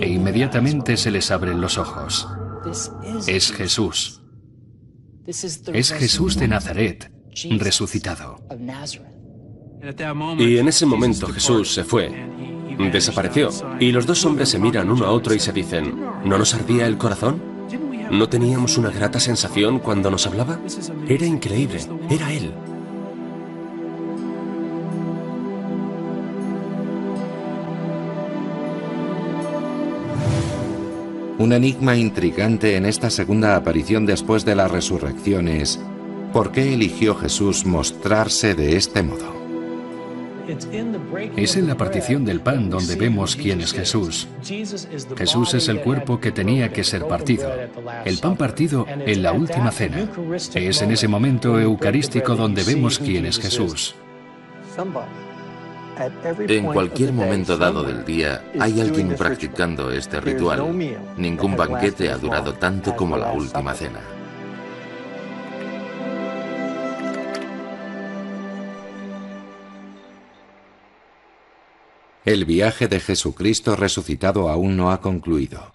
E 0.01 0.09
inmediatamente 0.09 0.97
se 0.97 1.11
les 1.11 1.31
abren 1.31 1.61
los 1.61 1.77
ojos. 1.77 2.27
Es 3.25 3.51
Jesús. 3.53 4.21
Es 5.25 5.93
Jesús 5.93 6.37
de 6.37 6.49
Nazaret, 6.49 7.09
resucitado. 7.57 8.43
Y 10.37 10.57
en 10.57 10.67
ese 10.67 10.85
momento 10.85 11.27
Jesús 11.27 11.73
se 11.73 11.85
fue, 11.85 12.11
desapareció, 12.91 13.49
y 13.79 13.93
los 13.93 14.05
dos 14.05 14.25
hombres 14.25 14.49
se 14.49 14.59
miran 14.59 14.89
uno 14.89 15.05
a 15.05 15.11
otro 15.11 15.33
y 15.33 15.39
se 15.39 15.53
dicen, 15.53 16.01
¿no 16.25 16.37
nos 16.37 16.53
ardía 16.53 16.85
el 16.85 16.97
corazón? 16.97 17.41
¿No 18.11 18.27
teníamos 18.27 18.77
una 18.77 18.89
grata 18.89 19.21
sensación 19.21 19.79
cuando 19.79 20.11
nos 20.11 20.27
hablaba? 20.27 20.59
Era 21.07 21.25
increíble, 21.25 21.79
era 22.09 22.33
Él. 22.33 22.53
Un 31.39 31.53
enigma 31.53 31.95
intrigante 31.95 32.77
en 32.77 32.85
esta 32.85 33.11
segunda 33.11 33.55
aparición 33.55 34.07
después 34.07 34.43
de 34.43 34.55
la 34.55 34.67
resurrección 34.67 35.47
es, 35.47 35.79
¿por 36.33 36.51
qué 36.51 36.73
eligió 36.73 37.13
Jesús 37.13 37.63
mostrarse 37.63 38.55
de 38.55 38.75
este 38.75 39.03
modo? 39.03 39.37
Es 41.35 41.55
en 41.57 41.67
la 41.67 41.75
partición 41.75 42.25
del 42.25 42.41
pan 42.41 42.71
donde 42.71 42.95
vemos 42.95 43.35
quién 43.35 43.61
es 43.61 43.71
Jesús. 43.71 44.27
Jesús 45.15 45.53
es 45.53 45.67
el 45.67 45.81
cuerpo 45.81 46.19
que 46.19 46.31
tenía 46.31 46.71
que 46.73 46.83
ser 46.83 47.05
partido, 47.05 47.51
el 48.03 48.17
pan 48.17 48.35
partido 48.35 48.87
en 48.87 49.21
la 49.21 49.33
última 49.33 49.71
cena. 49.71 50.09
Es 50.55 50.81
en 50.81 50.91
ese 50.91 51.07
momento 51.07 51.59
eucarístico 51.59 52.35
donde 52.35 52.63
vemos 52.63 52.97
quién 52.97 53.27
es 53.27 53.39
Jesús. 53.39 53.93
En 56.37 56.65
cualquier 56.65 57.13
momento 57.13 57.57
dado 57.57 57.83
del 57.83 58.05
día 58.05 58.43
hay 58.59 58.79
alguien 58.81 59.15
practicando 59.15 59.91
este 59.91 60.21
ritual. 60.21 60.63
Ningún 61.17 61.55
banquete 61.55 62.09
ha 62.11 62.17
durado 62.17 62.53
tanto 62.53 62.95
como 62.95 63.17
la 63.17 63.31
última 63.31 63.73
cena. 63.73 64.01
El 72.25 72.43
viaje 72.43 72.89
de 72.89 72.99
Jesucristo 72.99 73.77
resucitado 73.77 74.49
aún 74.49 74.75
no 74.75 74.91
ha 74.91 74.99
concluido. 74.99 75.73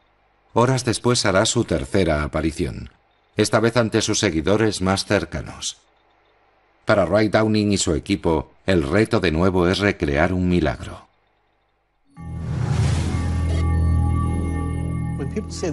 Horas 0.53 0.85
después 0.85 1.25
hará 1.25 1.47
su 1.47 1.65
tercera 1.65 2.25
aparición, 2.25 2.91
esta 3.37 3.59
vez 3.59 3.79
ante 3.79 4.03
sus 4.03 4.19
seguidores 4.19 4.83
más 4.83 5.07
cercanos. 5.07 5.79
Para 6.85 7.07
Ray 7.07 7.29
Downing 7.29 7.73
y 7.73 7.79
su 7.79 7.95
equipo, 7.95 8.51
el 8.67 8.83
reto 8.83 9.21
de 9.21 9.31
nuevo 9.31 9.69
es 9.69 9.79
recrear 9.79 10.33
un 10.33 10.49
milagro. 10.49 11.12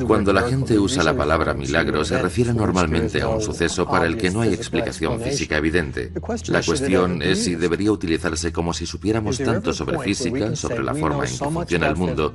Cuando 0.05 0.33
la 0.33 0.43
gente 0.43 0.77
usa 0.79 1.03
la 1.03 1.15
palabra 1.15 1.53
milagro, 1.53 2.03
se 2.05 2.21
refiere 2.21 2.53
normalmente 2.53 3.21
a 3.21 3.29
un 3.29 3.41
suceso 3.41 3.88
para 3.88 4.05
el 4.05 4.17
que 4.17 4.29
no 4.29 4.41
hay 4.41 4.53
explicación 4.53 5.19
física 5.19 5.57
evidente. 5.57 6.12
La 6.47 6.62
cuestión 6.62 7.21
es 7.21 7.43
si 7.43 7.55
debería 7.55 7.91
utilizarse 7.91 8.51
como 8.51 8.73
si 8.73 8.85
supiéramos 8.85 9.38
tanto 9.38 9.73
sobre 9.73 9.99
física, 9.99 10.55
sobre 10.55 10.83
la 10.83 10.95
forma 10.95 11.25
en 11.25 11.31
que 11.31 11.45
funciona 11.45 11.88
el 11.88 11.95
mundo, 11.95 12.33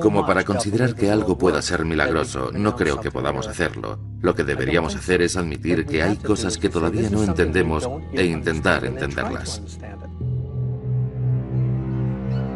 como 0.00 0.26
para 0.26 0.44
considerar 0.44 0.94
que 0.94 1.10
algo 1.10 1.38
pueda 1.38 1.62
ser 1.62 1.84
milagroso. 1.84 2.50
No 2.52 2.76
creo 2.76 3.00
que 3.00 3.10
podamos 3.10 3.46
hacerlo. 3.46 3.98
Lo 4.20 4.34
que 4.34 4.44
deberíamos 4.44 4.94
hacer 4.94 5.22
es 5.22 5.36
admitir 5.36 5.86
que 5.86 6.02
hay 6.02 6.16
cosas 6.16 6.58
que 6.58 6.68
todavía 6.68 7.10
no 7.10 7.22
entendemos 7.22 7.88
e 8.12 8.24
intentar 8.24 8.84
entenderlas. 8.84 9.62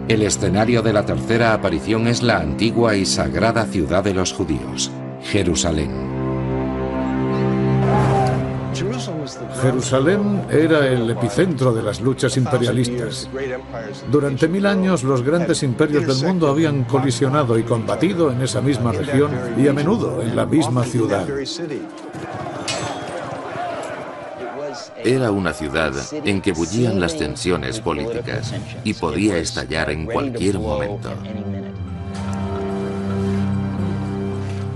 El 0.08 0.22
escenario 0.22 0.82
de 0.82 0.92
la 0.92 1.04
tercera 1.04 1.52
aparición 1.52 2.06
es 2.06 2.22
la 2.22 2.38
antigua 2.38 2.94
y 2.94 3.04
sagrada 3.04 3.66
ciudad 3.66 4.04
de 4.04 4.14
los 4.14 4.32
judíos, 4.32 4.92
Jerusalén. 5.20 5.90
Jerusalén 9.60 10.42
era 10.48 10.86
el 10.86 11.10
epicentro 11.10 11.74
de 11.74 11.82
las 11.82 12.00
luchas 12.00 12.36
imperialistas. 12.36 13.28
Durante 14.08 14.46
mil 14.46 14.66
años 14.66 15.02
los 15.02 15.22
grandes 15.22 15.64
imperios 15.64 16.06
del 16.06 16.24
mundo 16.24 16.46
habían 16.46 16.84
colisionado 16.84 17.58
y 17.58 17.64
combatido 17.64 18.30
en 18.30 18.42
esa 18.42 18.60
misma 18.60 18.92
región 18.92 19.32
y 19.58 19.66
a 19.66 19.72
menudo 19.72 20.22
en 20.22 20.36
la 20.36 20.46
misma 20.46 20.84
ciudad. 20.84 21.26
Era 25.04 25.30
una 25.30 25.52
ciudad 25.52 25.92
en 26.24 26.40
que 26.40 26.52
bullían 26.52 27.00
las 27.00 27.16
tensiones 27.16 27.80
políticas 27.80 28.52
y 28.84 28.94
podía 28.94 29.38
estallar 29.38 29.90
en 29.90 30.06
cualquier 30.06 30.58
momento. 30.58 31.10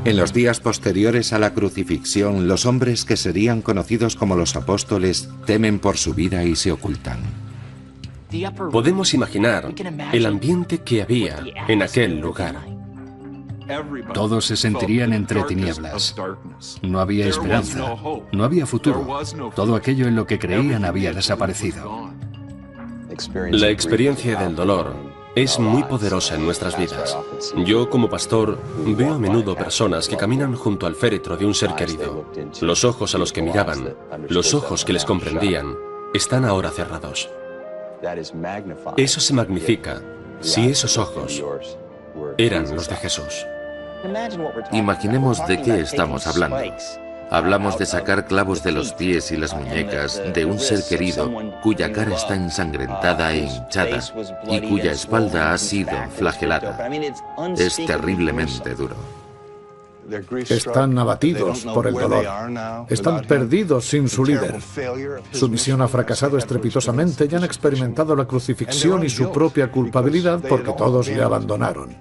En 0.05 0.17
los 0.17 0.33
días 0.33 0.61
posteriores 0.61 1.33
a 1.35 1.39
la 1.39 1.53
crucifixión, 1.53 2.49
los 2.49 2.65
hombres 2.65 3.05
que 3.05 3.19
serían 3.19 3.61
conocidos 3.61 4.17
como 4.17 4.35
los 4.35 4.57
apóstoles 4.57 5.29
temen 5.45 5.79
por 5.79 5.99
su 5.99 6.15
vida 6.15 6.43
y 6.45 6.57
se 6.57 6.73
ocultan. 6.73 7.19
Podemos 8.73 9.13
imaginar 9.13 9.75
el 10.13 10.27
ambiente 10.27 10.79
que 10.79 11.03
había 11.03 11.43
en 11.69 11.83
aquel 11.83 12.19
lugar. 12.21 12.80
Todos 14.13 14.47
se 14.47 14.57
sentirían 14.57 15.13
entre 15.13 15.43
tinieblas. 15.45 16.15
No 16.83 17.01
había 17.01 17.27
esperanza, 17.27 17.97
no 18.33 18.45
había 18.45 18.67
futuro. 18.67 19.07
Todo 19.55 19.75
aquello 19.75 20.07
en 20.07 20.17
lo 20.17 20.27
que 20.27 20.39
creían 20.39 20.85
había 20.85 21.13
desaparecido. 21.13 22.11
La 23.51 23.69
experiencia 23.69 24.39
del 24.39 24.55
dolor 24.55 24.95
es 25.35 25.59
muy 25.59 25.85
poderosa 25.85 26.35
en 26.35 26.45
nuestras 26.45 26.77
vidas. 26.77 27.17
Yo 27.65 27.89
como 27.89 28.09
pastor 28.09 28.59
veo 28.85 29.15
a 29.15 29.19
menudo 29.19 29.55
personas 29.55 30.09
que 30.09 30.17
caminan 30.17 30.55
junto 30.55 30.87
al 30.87 30.97
féretro 30.97 31.37
de 31.37 31.47
un 31.47 31.55
ser 31.55 31.75
querido. 31.75 32.27
Los 32.61 32.85
ojos 32.85 33.15
a 33.15 33.19
los 33.19 33.33
que 33.33 33.43
miraban, 33.43 33.95
los 34.29 34.55
ojos 34.55 34.85
que 34.85 34.93
les 34.93 35.05
comprendían, 35.05 35.77
están 36.15 36.45
ahora 36.45 36.71
cerrados. 36.71 37.31
Eso 38.97 39.21
se 39.21 39.35
magnifica 39.35 40.03
si 40.41 40.69
esos 40.71 40.97
ojos 40.99 41.43
eran 42.39 42.75
los 42.75 42.89
de 42.89 42.97
Jesús. 42.97 43.47
Imaginemos 44.73 45.47
de 45.47 45.63
qué 45.63 45.81
estamos 45.81 46.27
hablando. 46.27 46.59
Hablamos 47.31 47.79
de 47.79 47.87
sacar 47.87 48.27
clavos 48.27 48.65
de 48.65 48.73
los 48.73 48.93
pies 48.93 49.31
y 49.31 49.37
las 49.37 49.55
muñecas 49.55 50.21
de 50.35 50.45
un 50.45 50.59
ser 50.59 50.83
querido 50.89 51.31
cuya 51.63 51.93
cara 51.93 52.17
está 52.17 52.35
ensangrentada 52.35 53.33
e 53.33 53.47
hinchada 53.47 54.01
y 54.49 54.61
cuya 54.69 54.91
espalda 54.93 55.53
ha 55.53 55.59
sido 55.59 55.93
flagelada. 56.17 56.89
Es 57.57 57.77
terriblemente 57.87 58.75
duro. 58.75 59.20
Están 60.49 60.99
abatidos 60.99 61.65
por 61.65 61.87
el 61.87 61.95
dolor. 61.95 62.25
Están 62.89 63.23
perdidos 63.23 63.85
sin 63.85 64.09
su 64.09 64.25
líder. 64.25 64.57
Su 65.33 65.49
misión 65.49 65.83
ha 65.83 65.89
fracasado 65.89 66.39
estrepitosamente 66.39 67.29
y 67.31 67.35
han 67.35 67.45
experimentado 67.45 68.17
la 68.17 68.25
crucifixión 68.25 69.05
y 69.05 69.09
su 69.09 69.31
propia 69.31 69.71
culpabilidad 69.71 70.41
porque 70.49 70.73
todos 70.73 71.09
le 71.09 71.23
abandonaron. 71.23 71.97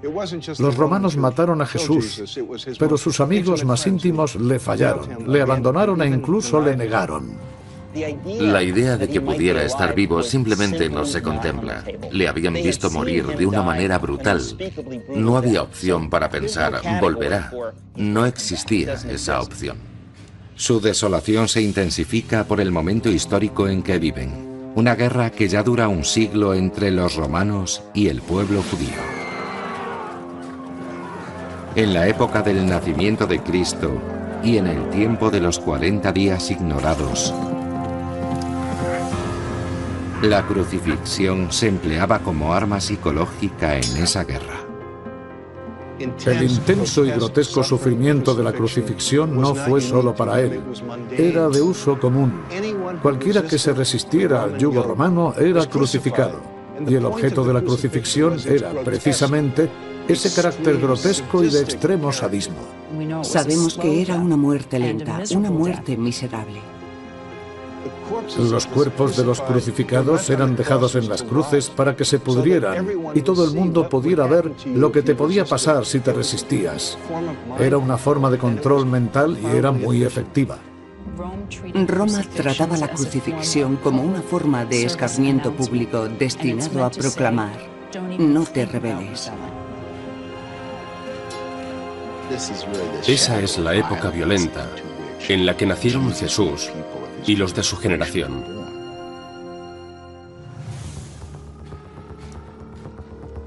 Los 0.58 0.76
romanos 0.76 1.18
mataron 1.18 1.62
a 1.62 1.66
Jesús, 1.66 2.40
pero 2.78 2.98
sus 2.98 3.20
amigos 3.20 3.64
más 3.66 3.86
íntimos 3.88 4.36
le 4.36 4.60
fallaron, 4.60 5.32
le 5.32 5.42
abandonaron 5.42 6.02
e 6.02 6.08
incluso 6.08 6.62
le 6.62 6.76
negaron. 6.76 7.49
La 8.40 8.62
idea 8.62 8.98
de 8.98 9.08
que 9.08 9.20
pudiera 9.20 9.64
estar 9.64 9.96
vivo 9.96 10.22
simplemente 10.22 10.90
no 10.90 11.06
se 11.06 11.22
contempla. 11.22 11.84
Le 12.12 12.28
habían 12.28 12.54
visto 12.54 12.92
morir 12.92 13.26
de 13.26 13.46
una 13.46 13.64
manera 13.64 13.98
brutal. 13.98 14.42
No 15.16 15.38
había 15.38 15.64
opción 15.64 16.10
para 16.10 16.30
pensar, 16.30 16.82
volverá. 17.02 17.52
No 17.96 18.26
existía 18.26 18.94
esa 18.94 19.42
opción. 19.42 19.78
Su 20.56 20.80
desolación 20.80 21.48
se 21.48 21.62
intensifica 21.62 22.44
por 22.44 22.62
el 22.62 22.72
momento 22.72 23.10
histórico 23.10 23.68
en 23.68 23.82
que 23.82 23.98
viven. 23.98 24.72
Una 24.76 24.94
guerra 24.94 25.32
que 25.32 25.48
ya 25.48 25.64
dura 25.64 25.88
un 25.88 26.06
siglo 26.06 26.54
entre 26.54 26.92
los 26.92 27.16
romanos 27.16 27.82
y 27.94 28.08
el 28.08 28.22
pueblo 28.22 28.62
judío. 28.70 29.20
En 31.76 31.94
la 31.94 32.08
época 32.08 32.42
del 32.42 32.68
nacimiento 32.68 33.26
de 33.26 33.40
Cristo 33.40 33.92
y 34.44 34.58
en 34.58 34.68
el 34.68 34.90
tiempo 34.90 35.32
de 35.32 35.40
los 35.40 35.60
40 35.60 36.12
días 36.12 36.52
ignorados, 36.52 37.34
la 40.22 40.46
crucifixión 40.46 41.52
se 41.52 41.68
empleaba 41.68 42.20
como 42.20 42.54
arma 42.54 42.82
psicológica 42.82 43.78
en 43.78 43.98
esa 43.98 44.24
guerra. 44.24 44.66
El 46.00 46.44
intenso 46.44 47.06
y 47.06 47.12
grotesco 47.12 47.64
sufrimiento 47.64 48.34
de 48.34 48.44
la 48.44 48.54
crucifixión 48.54 49.40
no 49.40 49.54
fue 49.54 49.82
solo 49.82 50.16
para 50.16 50.40
él, 50.40 50.62
era 51.12 51.50
de 51.50 51.62
uso 51.62 52.00
común. 52.00 52.42
Cualquiera 53.02 53.44
que 53.44 53.58
se 53.58 53.74
resistiera 53.74 54.44
al 54.44 54.58
yugo 54.58 54.82
romano 54.82 55.34
era 55.38 55.66
crucificado, 55.66 56.42
y 56.88 56.96
el 56.96 57.06
objeto 57.06 57.44
de 57.44 57.54
la 57.54 57.62
crucifixión 57.62 58.38
era 58.46 58.72
precisamente 58.84 59.70
ese 60.08 60.34
carácter 60.34 60.80
grotesco 60.80 61.44
y 61.44 61.50
de 61.50 61.62
extremo 61.62 62.12
sadismo. 62.14 62.58
Sabemos 63.24 63.78
que 63.78 64.02
era 64.02 64.16
una 64.16 64.38
muerte 64.38 64.80
lenta, 64.80 65.22
una 65.36 65.52
muerte 65.52 65.98
miserable. 65.98 66.79
Los 68.38 68.66
cuerpos 68.68 69.18
de 69.18 69.24
los 69.24 69.42
crucificados 69.42 70.30
eran 70.30 70.56
dejados 70.56 70.96
en 70.96 71.08
las 71.10 71.24
cruces 71.24 71.70
para 71.70 71.96
que 71.96 72.06
se 72.06 72.20
pudrieran 72.20 72.88
y 73.14 73.22
todo 73.22 73.46
el 73.46 73.54
mundo 73.54 73.88
pudiera 73.88 74.26
ver 74.26 74.52
lo 74.66 74.92
que 74.92 75.02
te 75.02 75.16
podía 75.16 75.46
pasar 75.46 75.86
si 75.86 76.00
te 76.00 76.14
resistías. 76.14 76.98
Era 77.60 77.78
una 77.78 77.98
forma 77.98 78.30
de 78.30 78.38
control 78.38 78.86
mental 78.86 79.38
y 79.42 79.56
era 79.56 79.72
muy 79.72 80.04
efectiva. 80.04 80.58
Roma 81.88 82.22
trataba 82.36 82.78
la 82.78 82.88
crucifixión 82.88 83.78
como 83.78 84.04
una 84.04 84.22
forma 84.22 84.66
de 84.66 84.86
escarmiento 84.86 85.52
público 85.52 86.08
destinado 86.08 86.84
a 86.86 86.90
proclamar, 86.90 87.58
no 88.18 88.44
te 88.44 88.66
rebeles. 88.66 89.32
Esa 93.08 93.40
es 93.42 93.58
la 93.58 93.74
época 93.74 94.10
violenta 94.12 94.68
en 95.28 95.46
la 95.46 95.58
que 95.58 95.66
nacieron 95.66 96.12
Jesús 96.14 96.70
y 97.26 97.36
los 97.36 97.56
de 97.56 97.64
su 97.64 97.78
generación. 97.78 98.44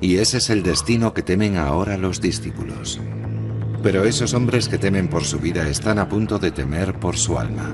Y 0.01 0.17
ese 0.17 0.39
es 0.39 0.51
el 0.51 0.65
destino 0.65 1.15
que 1.15 1.23
temen 1.23 1.57
ahora 1.57 1.97
los 1.97 2.21
discípulos. 2.21 3.01
Pero 3.83 4.05
esos 4.05 4.35
hombres 4.35 4.69
que 4.69 4.79
temen 4.79 5.09
por 5.09 5.25
su 5.25 5.39
vida 5.39 5.69
están 5.69 5.99
a 5.99 6.09
punto 6.09 6.39
de 6.39 6.51
temer 6.51 6.99
por 6.99 7.17
su 7.17 7.39
alma. 7.39 7.73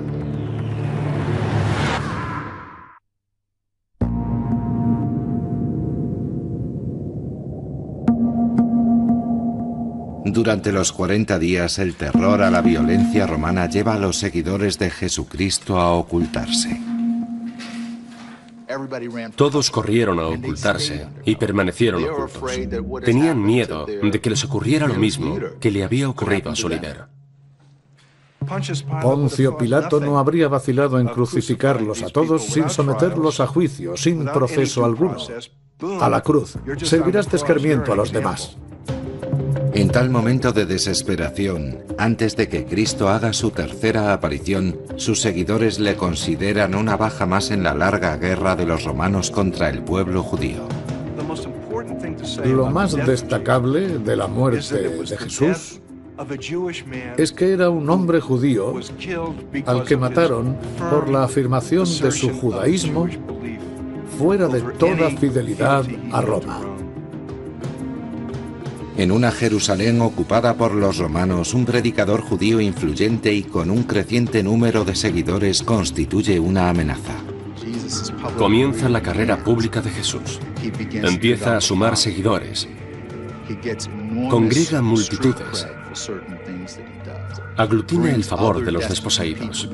Durante 10.33 10.73
los 10.73 10.93
40 10.93 11.39
días 11.39 11.79
el 11.79 11.95
terror 11.95 12.43
a 12.43 12.51
la 12.51 12.61
violencia 12.61 13.27
romana 13.27 13.67
lleva 13.69 13.95
a 13.95 13.99
los 13.99 14.19
seguidores 14.19 14.79
de 14.79 14.91
Jesucristo 14.91 15.79
a 15.79 15.93
ocultarse. 15.93 16.79
Todos 19.35 19.71
corrieron 19.71 20.19
a 20.19 20.27
ocultarse 20.27 21.07
y 21.25 21.37
permanecieron 21.37 22.05
ocultos. 22.05 22.53
Tenían 23.05 23.43
miedo 23.43 23.87
de 23.87 24.21
que 24.21 24.31
les 24.31 24.45
ocurriera 24.45 24.87
lo 24.87 24.95
mismo 24.95 25.39
que 25.59 25.71
le 25.71 25.83
había 25.83 26.09
ocurrido 26.09 26.51
a 26.51 26.57
su 26.57 26.69
líder. 26.69 27.07
Poncio 29.03 29.57
Pilato 29.57 29.99
no 30.01 30.19
habría 30.19 30.49
vacilado 30.49 31.01
en 31.01 31.07
crucificarlos 31.07 32.03
a 32.03 32.11
todos 32.11 32.45
sin 32.45 32.69
someterlos 32.69 33.41
a 33.41 33.47
juicio, 33.47 33.97
sin 33.97 34.27
proceso 34.27 34.85
alguno. 34.85 35.17
A 36.01 36.09
la 36.11 36.21
cruz. 36.21 36.59
Servirás 36.83 37.31
de 37.31 37.37
escarmiento 37.39 37.93
a 37.93 37.97
los 37.97 38.13
demás. 38.13 38.59
En 39.79 39.91
tal 39.91 40.11
momento 40.11 40.53
de 40.53 40.67
desesperación, 40.67 41.79
antes 41.99 42.35
de 42.35 42.49
que 42.49 42.65
Cristo 42.65 43.09
haga 43.09 43.33
su 43.33 43.53
tercera 43.53 44.13
aparición, 44.13 44.77
sus 44.97 45.21
seguidores 45.21 45.79
le 45.79 45.95
consideran 45.95 46.75
una 46.75 46.97
baja 46.97 47.27
más 47.27 47.53
en 47.53 47.63
la 47.63 47.75
larga 47.75 48.17
guerra 48.17 48.57
de 48.57 48.67
los 48.67 48.83
romanos 48.83 49.31
contra 49.31 49.69
el 49.71 49.85
pueblo 49.85 50.25
judío. 50.25 50.67
Lo 52.45 52.67
más 52.67 52.95
destacable 53.07 54.01
de 54.01 54.17
la 54.17 54.27
muerte 54.27 54.83
de 54.83 55.17
Jesús 55.17 55.81
es 57.17 57.31
que 57.31 57.53
era 57.53 57.71
un 57.71 57.89
hombre 57.89 58.21
judío 58.21 58.75
al 59.65 59.85
que 59.85 59.97
mataron 59.97 60.57
por 60.91 61.09
la 61.09 61.23
afirmación 61.23 61.85
de 62.03 62.11
su 62.11 62.31
judaísmo 62.31 63.07
fuera 64.19 64.49
de 64.49 64.61
toda 64.61 65.09
fidelidad 65.11 65.85
a 66.11 66.21
Roma. 66.21 66.68
En 68.99 69.13
una 69.13 69.31
Jerusalén 69.31 70.01
ocupada 70.01 70.57
por 70.57 70.75
los 70.75 70.99
romanos, 70.99 71.55
un 71.55 71.65
predicador 71.65 72.21
judío 72.21 72.61
influyente 72.61 73.33
y 73.33 73.45
con 73.45 73.71
un 73.71 73.85
creciente 73.85 74.43
número 74.43 74.85
de 74.85 74.97
seguidores 74.97 75.63
constituye 75.63 76.41
una 76.41 76.69
amenaza. 76.69 77.15
Comienza 78.37 78.89
la 78.89 79.01
carrera 79.01 79.37
pública 79.45 79.81
de 79.81 79.91
Jesús. 79.91 80.41
Empieza 80.91 81.57
a 81.57 81.61
sumar 81.61 81.97
seguidores. 81.97 82.69
Congrega 84.29 84.83
multitudes. 84.83 85.69
Aglutina 87.57 88.11
el 88.11 88.25
favor 88.25 88.65
de 88.65 88.73
los 88.73 88.89
desposeídos. 88.89 89.69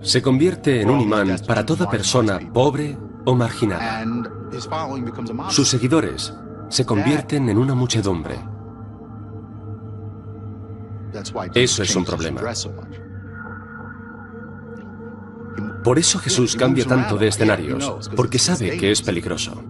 Se 0.00 0.22
convierte 0.22 0.80
en 0.80 0.90
un 0.90 1.00
imán 1.00 1.36
para 1.44 1.66
toda 1.66 1.90
persona 1.90 2.38
pobre 2.52 2.96
o 3.24 3.34
marginada. 3.34 4.04
Sus 5.50 5.68
seguidores 5.68 6.32
se 6.68 6.84
convierten 6.84 7.48
en 7.48 7.58
una 7.58 7.74
muchedumbre. 7.74 8.36
Eso 11.54 11.82
es 11.82 11.96
un 11.96 12.04
problema. 12.04 12.40
Por 15.82 15.98
eso 15.98 16.18
Jesús 16.18 16.56
cambia 16.56 16.84
tanto 16.84 17.16
de 17.16 17.28
escenarios, 17.28 18.10
porque 18.16 18.38
sabe 18.38 18.76
que 18.76 18.90
es 18.90 19.02
peligroso. 19.02 19.62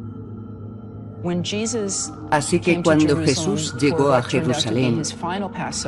Así 2.31 2.61
que 2.61 2.83
cuando 2.83 3.17
Jesús 3.19 3.75
llegó 3.79 4.13
a 4.13 4.23
Jerusalén, 4.23 5.03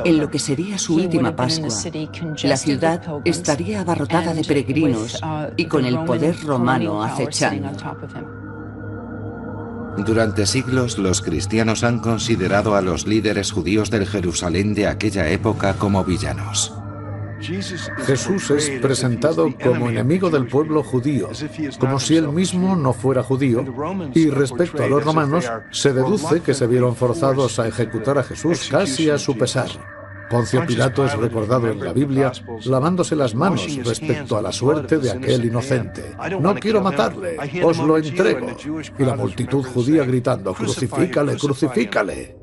en 0.03 0.17
lo 0.17 0.29
que 0.29 0.39
sería 0.39 0.77
su 0.77 0.95
última 0.95 1.35
Pascua, 1.35 1.69
la 2.43 2.57
ciudad 2.57 3.01
estaría 3.23 3.81
abarrotada 3.81 4.33
de 4.33 4.43
peregrinos 4.43 5.19
y 5.55 5.65
con 5.65 5.85
el 5.85 6.03
poder 6.03 6.39
romano 6.43 7.01
acechando. 7.03 7.69
Durante 9.97 10.45
siglos 10.45 10.97
los 10.97 11.21
cristianos 11.21 11.83
han 11.83 11.99
considerado 11.99 12.75
a 12.75 12.81
los 12.81 13.07
líderes 13.07 13.51
judíos 13.51 13.89
del 13.89 14.07
Jerusalén 14.07 14.73
de 14.73 14.87
aquella 14.87 15.29
época 15.29 15.73
como 15.73 16.03
villanos. 16.03 16.73
Jesús 18.05 18.51
es 18.51 18.69
presentado 18.81 19.49
como 19.63 19.89
enemigo 19.89 20.29
del 20.29 20.47
pueblo 20.47 20.83
judío, 20.83 21.29
como 21.79 21.99
si 21.99 22.17
él 22.17 22.27
mismo 22.29 22.75
no 22.75 22.91
fuera 22.91 23.23
judío, 23.23 23.63
y 24.13 24.29
respecto 24.29 24.83
a 24.83 24.87
los 24.87 25.03
romanos, 25.03 25.49
se 25.71 25.93
deduce 25.93 26.41
que 26.41 26.53
se 26.53 26.67
vieron 26.67 26.95
forzados 26.95 27.59
a 27.59 27.67
ejecutar 27.67 28.17
a 28.17 28.23
Jesús 28.23 28.67
casi 28.69 29.09
a 29.09 29.17
su 29.17 29.37
pesar. 29.37 29.98
Poncio 30.29 30.65
Pilato 30.65 31.05
es 31.05 31.13
recordado 31.17 31.67
en 31.69 31.83
la 31.83 31.93
Biblia 31.93 32.31
lavándose 32.65 33.15
las 33.15 33.33
manos 33.33 33.67
respecto 33.83 34.37
a 34.37 34.41
la 34.41 34.51
suerte 34.51 34.97
de 34.97 35.11
aquel 35.11 35.45
inocente. 35.45 36.15
No 36.39 36.55
quiero 36.55 36.81
matarle, 36.81 37.37
os 37.63 37.77
lo 37.77 37.97
entrego. 37.97 38.47
Y 38.97 39.03
la 39.03 39.15
multitud 39.15 39.65
judía 39.65 40.03
gritando, 40.03 40.53
crucifícale, 40.53 41.37
crucifícale. 41.37 42.37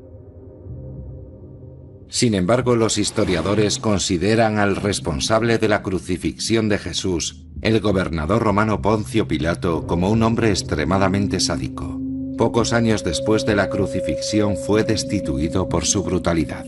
Sin 2.09 2.35
embargo, 2.35 2.75
los 2.75 2.97
historiadores 2.97 3.79
consideran 3.79 4.59
al 4.59 4.77
responsable 4.77 5.57
de 5.57 5.67
la 5.67 5.83
crucifixión 5.83 6.69
de 6.69 6.77
Jesús, 6.77 7.45
el 7.61 7.81
gobernador 7.81 8.41
romano 8.41 8.81
Poncio 8.81 9.27
Pilato, 9.27 9.85
como 9.85 10.09
un 10.09 10.23
hombre 10.23 10.49
extremadamente 10.49 11.41
sádico. 11.41 11.99
Pocos 12.37 12.71
años 12.71 13.03
después 13.03 13.45
de 13.45 13.55
la 13.55 13.69
crucifixión 13.69 14.55
fue 14.55 14.83
destituido 14.83 15.67
por 15.67 15.85
su 15.85 16.03
brutalidad. 16.03 16.65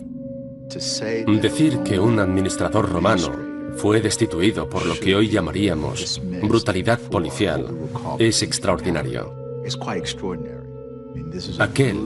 Decir 0.70 1.80
que 1.80 2.00
un 2.00 2.20
administrador 2.20 2.90
romano 2.90 3.32
fue 3.78 4.02
destituido 4.02 4.70
por 4.70 4.86
lo 4.86 5.00
que 5.00 5.16
hoy 5.16 5.30
llamaríamos 5.30 6.22
brutalidad 6.44 7.00
policial 7.00 7.66
es 8.20 8.44
extraordinario. 8.44 9.34
Aquel 11.60 12.06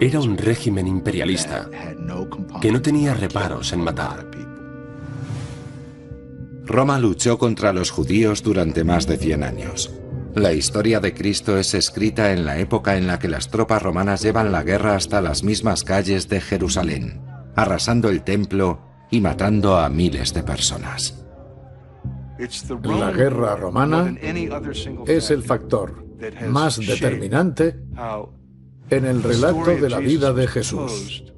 era 0.00 0.20
un 0.20 0.36
régimen 0.36 0.88
imperialista 0.88 1.70
que 2.60 2.72
no 2.72 2.82
tenía 2.82 3.14
reparos 3.14 3.72
en 3.72 3.80
matar. 3.80 4.26
Roma 6.64 6.98
luchó 6.98 7.38
contra 7.38 7.72
los 7.72 7.90
judíos 7.90 8.42
durante 8.42 8.82
más 8.82 9.06
de 9.06 9.18
100 9.18 9.42
años. 9.44 9.90
La 10.34 10.52
historia 10.52 10.98
de 10.98 11.14
Cristo 11.14 11.56
es 11.58 11.74
escrita 11.74 12.32
en 12.32 12.44
la 12.44 12.58
época 12.58 12.96
en 12.96 13.06
la 13.06 13.20
que 13.20 13.28
las 13.28 13.48
tropas 13.50 13.80
romanas 13.80 14.22
llevan 14.22 14.50
la 14.50 14.64
guerra 14.64 14.96
hasta 14.96 15.20
las 15.20 15.44
mismas 15.44 15.84
calles 15.84 16.28
de 16.28 16.40
Jerusalén, 16.40 17.20
arrasando 17.54 18.08
el 18.08 18.24
templo 18.24 18.80
y 19.12 19.20
matando 19.20 19.76
a 19.78 19.88
miles 19.88 20.34
de 20.34 20.42
personas. 20.42 21.24
La 22.82 23.12
guerra 23.12 23.54
romana 23.54 24.12
es 25.06 25.30
el 25.30 25.44
factor 25.44 26.04
más 26.48 26.78
determinante 26.78 27.76
en 28.90 29.04
el 29.04 29.22
relato 29.22 29.66
de 29.66 29.88
la 29.88 30.00
vida 30.00 30.32
de 30.32 30.48
Jesús. 30.48 31.32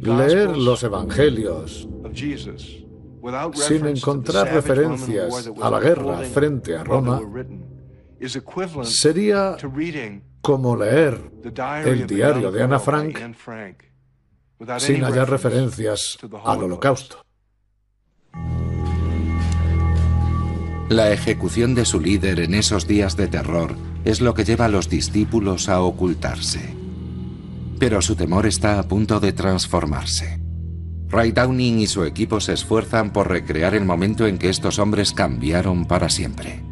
Leer 0.00 0.56
los 0.56 0.82
evangelios 0.82 1.86
sin 3.54 3.86
encontrar 3.86 4.52
referencias 4.52 5.50
a 5.60 5.70
la 5.70 5.80
guerra 5.80 6.18
frente 6.18 6.76
a 6.76 6.84
Roma, 6.84 7.20
sería 8.82 9.56
como 10.40 10.76
leer 10.76 11.32
el 11.84 12.06
diario 12.06 12.52
de 12.52 12.62
Ana 12.62 12.78
Frank 12.78 13.18
sin 14.78 15.02
hallar 15.02 15.30
referencias 15.30 16.18
al 16.44 16.62
holocausto. 16.62 17.24
La 20.90 21.10
ejecución 21.10 21.74
de 21.74 21.86
su 21.86 21.98
líder 21.98 22.40
en 22.40 22.54
esos 22.54 22.86
días 22.86 23.16
de 23.16 23.26
terror 23.26 23.74
es 24.04 24.20
lo 24.20 24.34
que 24.34 24.44
lleva 24.44 24.66
a 24.66 24.68
los 24.68 24.90
discípulos 24.90 25.68
a 25.68 25.80
ocultarse. 25.80 26.76
Pero 27.78 28.02
su 28.02 28.14
temor 28.16 28.46
está 28.46 28.78
a 28.78 28.82
punto 28.82 29.18
de 29.18 29.32
transformarse. 29.32 30.43
Ray 31.08 31.32
Downing 31.32 31.80
y 31.80 31.86
su 31.86 32.04
equipo 32.04 32.40
se 32.40 32.54
esfuerzan 32.54 33.12
por 33.12 33.28
recrear 33.28 33.74
el 33.74 33.84
momento 33.84 34.26
en 34.26 34.38
que 34.38 34.48
estos 34.48 34.78
hombres 34.78 35.12
cambiaron 35.12 35.84
para 35.86 36.08
siempre. 36.08 36.62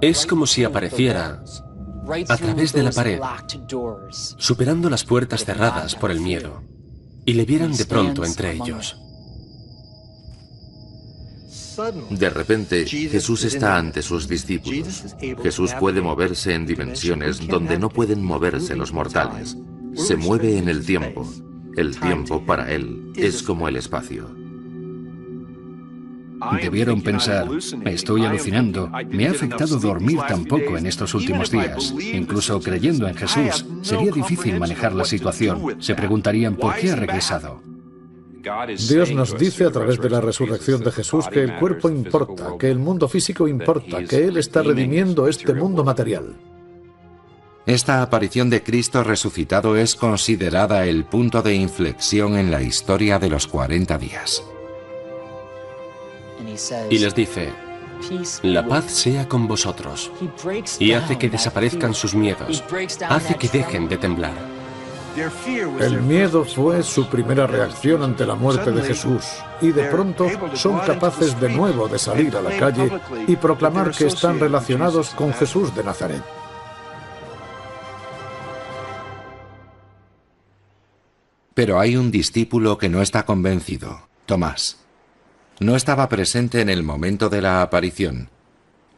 Es 0.00 0.26
como 0.26 0.46
si 0.46 0.64
apareciera 0.64 1.42
a 2.28 2.36
través 2.36 2.72
de 2.72 2.82
la 2.82 2.92
pared, 2.92 3.20
superando 4.36 4.90
las 4.90 5.04
puertas 5.04 5.44
cerradas 5.44 5.94
por 5.96 6.10
el 6.10 6.20
miedo, 6.20 6.62
y 7.24 7.32
le 7.32 7.44
vieran 7.44 7.76
de 7.76 7.86
pronto 7.86 8.24
entre 8.24 8.52
ellos. 8.52 8.96
De 12.10 12.30
repente, 12.30 12.86
Jesús 12.86 13.44
está 13.44 13.76
ante 13.76 14.02
sus 14.02 14.28
discípulos. 14.28 15.04
Jesús 15.42 15.72
puede 15.78 16.00
moverse 16.00 16.54
en 16.54 16.66
dimensiones 16.66 17.46
donde 17.46 17.78
no 17.78 17.88
pueden 17.88 18.22
moverse 18.22 18.76
los 18.76 18.92
mortales. 18.92 19.56
Se 19.94 20.16
mueve 20.16 20.58
en 20.58 20.68
el 20.68 20.84
tiempo. 20.84 21.28
El 21.76 21.98
tiempo 21.98 22.44
para 22.44 22.70
Él 22.72 23.12
es 23.16 23.42
como 23.42 23.68
el 23.68 23.76
espacio. 23.76 24.40
Debieron 26.62 27.02
pensar, 27.02 27.48
estoy 27.84 28.24
alucinando, 28.24 28.90
me 29.10 29.28
ha 29.28 29.30
afectado 29.30 29.78
dormir 29.78 30.18
tan 30.26 30.44
poco 30.46 30.78
en 30.78 30.86
estos 30.86 31.14
últimos 31.14 31.50
días. 31.50 31.94
Incluso 32.12 32.60
creyendo 32.60 33.06
en 33.06 33.14
Jesús, 33.14 33.66
sería 33.82 34.10
difícil 34.10 34.58
manejar 34.58 34.94
la 34.94 35.04
situación. 35.04 35.76
Se 35.80 35.94
preguntarían 35.94 36.56
por 36.56 36.74
qué 36.76 36.92
ha 36.92 36.96
regresado. 36.96 37.69
Dios 38.88 39.12
nos 39.12 39.38
dice 39.38 39.64
a 39.64 39.70
través 39.70 40.00
de 40.00 40.10
la 40.10 40.20
resurrección 40.20 40.82
de 40.82 40.92
Jesús 40.92 41.26
que 41.28 41.42
el 41.42 41.56
cuerpo 41.56 41.88
importa, 41.88 42.54
que 42.58 42.70
el 42.70 42.78
mundo 42.78 43.08
físico 43.08 43.46
importa, 43.46 44.04
que 44.04 44.24
Él 44.24 44.36
está 44.36 44.62
redimiendo 44.62 45.28
este 45.28 45.54
mundo 45.54 45.84
material. 45.84 46.36
Esta 47.66 48.02
aparición 48.02 48.50
de 48.50 48.62
Cristo 48.62 49.04
resucitado 49.04 49.76
es 49.76 49.94
considerada 49.94 50.86
el 50.86 51.04
punto 51.04 51.42
de 51.42 51.54
inflexión 51.54 52.36
en 52.36 52.50
la 52.50 52.62
historia 52.62 53.18
de 53.18 53.28
los 53.28 53.46
40 53.46 53.98
días. 53.98 54.42
Y 56.88 56.98
les 56.98 57.14
dice, 57.14 57.50
la 58.42 58.66
paz 58.66 58.90
sea 58.90 59.28
con 59.28 59.46
vosotros. 59.46 60.10
Y 60.78 60.92
hace 60.92 61.18
que 61.18 61.28
desaparezcan 61.28 61.94
sus 61.94 62.14
miedos. 62.14 62.64
Hace 63.08 63.34
que 63.34 63.48
dejen 63.48 63.88
de 63.88 63.98
temblar. 63.98 64.59
El 65.80 66.02
miedo 66.02 66.44
fue 66.44 66.82
su 66.82 67.08
primera 67.08 67.46
reacción 67.46 68.02
ante 68.02 68.24
la 68.24 68.36
muerte 68.36 68.70
de 68.70 68.82
Jesús 68.82 69.24
y 69.60 69.72
de 69.72 69.84
pronto 69.84 70.28
son 70.54 70.78
capaces 70.78 71.38
de 71.40 71.48
nuevo 71.48 71.88
de 71.88 71.98
salir 71.98 72.36
a 72.36 72.42
la 72.42 72.56
calle 72.56 72.90
y 73.26 73.36
proclamar 73.36 73.90
que 73.90 74.06
están 74.06 74.38
relacionados 74.38 75.10
con 75.10 75.32
Jesús 75.32 75.74
de 75.74 75.84
Nazaret. 75.84 76.22
Pero 81.54 81.80
hay 81.80 81.96
un 81.96 82.10
discípulo 82.10 82.78
que 82.78 82.88
no 82.88 83.02
está 83.02 83.26
convencido, 83.26 84.08
Tomás. 84.26 84.78
No 85.58 85.76
estaba 85.76 86.08
presente 86.08 86.60
en 86.60 86.70
el 86.70 86.82
momento 86.82 87.28
de 87.28 87.42
la 87.42 87.60
aparición, 87.60 88.30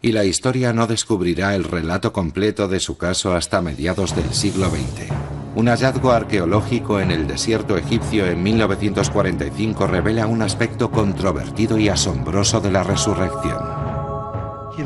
y 0.01 0.13
la 0.13 0.25
historia 0.25 0.73
no 0.73 0.87
descubrirá 0.87 1.57
el 1.57 1.65
relato 1.65 2.13
completo 2.13 2.69
de 2.69 2.79
su 2.79 2.99
caso 2.99 3.35
hasta 3.35 3.63
mediados 3.63 4.15
del 4.15 4.33
siglo 4.33 4.69
XX. 4.69 5.42
Un 5.55 5.69
hallazgo 5.69 6.13
arqueológico 6.13 6.99
en 6.99 7.11
el 7.11 7.27
desierto 7.27 7.77
egipcio 7.77 8.27
en 8.27 8.43
1945 8.43 9.87
revela 9.87 10.27
un 10.27 10.41
aspecto 10.41 10.91
controvertido 10.91 11.77
y 11.77 11.91
asombroso 11.91 12.61
de 12.61 12.71
la 12.71 12.83
resurrección. 12.83 13.59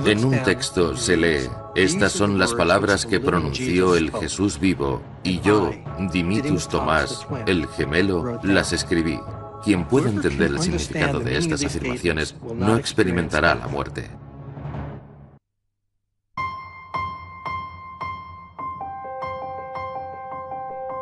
En 0.05 0.25
un 0.25 0.43
texto 0.43 0.97
se 0.97 1.17
lee, 1.17 1.49
estas 1.77 2.11
son 2.11 2.37
las 2.41 2.53
palabras 2.53 3.07
que 3.07 3.21
pronunció 3.21 3.95
el 3.95 4.11
Jesús 4.11 4.59
vivo, 4.59 5.01
y 5.23 5.39
yo, 5.41 5.71
Dimitus 6.11 6.67
Tomás, 6.67 7.29
el 7.47 7.69
gemelo, 7.69 8.41
las 8.43 8.73
escribí. 8.73 9.21
Quien 9.62 9.85
pueda 9.87 10.11
entender 10.11 10.51
el 10.51 10.61
significado 10.61 11.21
de 11.21 11.39
estas 11.39 11.64
afirmaciones 11.64 12.35
no 12.57 12.77
experimentará 12.77 13.55
la 13.55 13.69
muerte. 13.69 14.11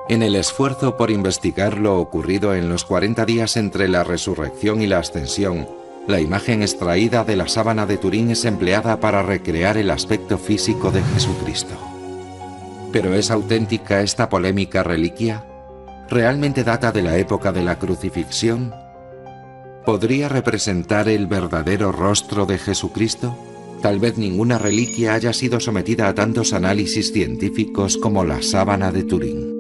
En 0.07 0.23
el 0.23 0.37
esfuerzo 0.37 0.99
por 0.99 1.11
investigar 1.11 1.79
lo 1.79 1.99
ocurrido 1.99 2.55
en 2.55 2.69
los 2.69 2.85
40 2.85 3.25
días 3.25 3.57
entre 3.57 3.89
la 3.89 4.05
resurrección 4.05 4.83
y 4.83 4.87
la 4.87 4.99
ascensión, 4.99 5.67
la 6.07 6.21
imagen 6.21 6.61
extraída 6.61 7.25
de 7.25 7.37
la 7.37 7.49
sábana 7.49 7.87
de 7.87 7.97
Turín 7.97 8.31
es 8.31 8.45
empleada 8.45 9.01
para 9.01 9.23
recrear 9.23 9.79
el 9.79 9.91
aspecto 9.91 10.37
físico 10.37 10.91
de 10.91 11.03
Jesucristo. 11.03 11.75
¿Pero 12.93 13.15
es 13.15 13.31
auténtica 13.31 14.03
esta 14.03 14.29
polémica 14.29 14.83
reliquia? 14.83 15.47
¿Realmente 16.11 16.65
data 16.65 16.93
de 16.93 17.03
la 17.03 17.17
época 17.17 17.51
de 17.51 17.63
la 17.63 17.79
crucifixión? 17.79 18.75
¿Podría 19.87 20.29
representar 20.29 21.09
el 21.09 21.27
verdadero 21.27 21.93
rostro 21.93 22.45
de 22.45 22.59
Jesucristo? 22.59 23.39
Tal 23.81 24.01
vez 24.01 24.19
ninguna 24.19 24.59
reliquia 24.59 25.15
haya 25.15 25.33
sido 25.33 25.61
sometida 25.61 26.09
a 26.09 26.15
tantos 26.15 26.53
análisis 26.53 27.11
científicos 27.11 27.97
como 27.97 28.25
la 28.25 28.43
sábana 28.43 28.93
de 28.93 29.05
Turín. 29.05 29.54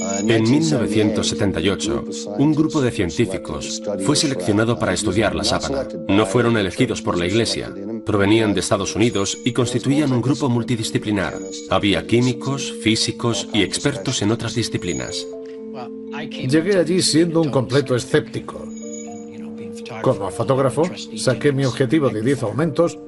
En 0.00 0.42
1978, 0.42 2.04
un 2.38 2.54
grupo 2.54 2.80
de 2.80 2.90
científicos 2.90 3.82
fue 4.04 4.14
seleccionado 4.14 4.78
para 4.78 4.92
estudiar 4.92 5.34
la 5.34 5.44
sábana. 5.44 5.88
No 6.08 6.24
fueron 6.24 6.56
elegidos 6.56 7.02
por 7.02 7.18
la 7.18 7.26
Iglesia. 7.26 7.74
Provenían 8.06 8.54
de 8.54 8.60
Estados 8.60 8.94
Unidos 8.94 9.38
y 9.44 9.52
constituían 9.52 10.12
un 10.12 10.22
grupo 10.22 10.48
multidisciplinar. 10.48 11.34
Había 11.70 12.06
químicos, 12.06 12.72
físicos 12.80 13.48
y 13.52 13.62
expertos 13.62 14.22
en 14.22 14.30
otras 14.30 14.54
disciplinas. 14.54 15.26
Llegué 16.30 16.76
allí 16.76 17.02
siendo 17.02 17.40
un 17.40 17.50
completo 17.50 17.96
escéptico. 17.96 18.64
Como 20.02 20.30
fotógrafo, 20.30 20.84
saqué 21.16 21.50
mi 21.52 21.64
objetivo 21.64 22.08
de 22.08 22.22
10 22.22 22.42
aumentos 22.44 22.98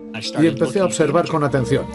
y 0.40 0.46
empecé 0.46 0.80
a 0.80 0.86
observar 0.86 1.28
con 1.28 1.44
atención. 1.44 1.86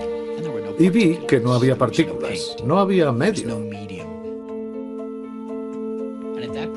Y 0.80 0.90
vi 0.90 1.20
que 1.28 1.40
no 1.40 1.54
había 1.54 1.78
partículas, 1.78 2.56
no 2.66 2.80
había 2.80 3.12
medio. 3.12 3.76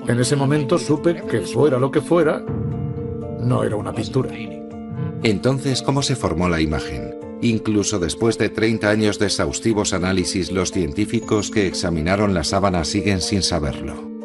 En 0.07 0.21
ese 0.21 0.37
momento 0.37 0.79
supe 0.79 1.23
que 1.29 1.41
fuera 1.41 1.79
lo 1.79 1.91
que 1.91 2.01
fuera, 2.01 2.45
no 3.41 3.65
era 3.65 3.77
una 3.77 3.93
pintura. 3.93 4.31
Entonces, 5.23 5.83
¿cómo 5.83 6.03
se 6.03 6.17
formó 6.17 6.49
la 6.49 6.61
imagen? 6.61 7.15
Incluso 7.41 7.99
después 7.99 8.39
de 8.39 8.49
30 8.49 8.89
años 8.89 9.19
de 9.19 9.27
exhaustivos 9.27 9.93
análisis, 9.93 10.51
los 10.51 10.73
científicos 10.73 11.51
que 11.51 11.67
examinaron 11.67 12.35
la 12.35 12.45
sábana 12.45 12.85
siguen 12.85 13.21
sin 13.21 13.43
saberlo. 13.43 14.18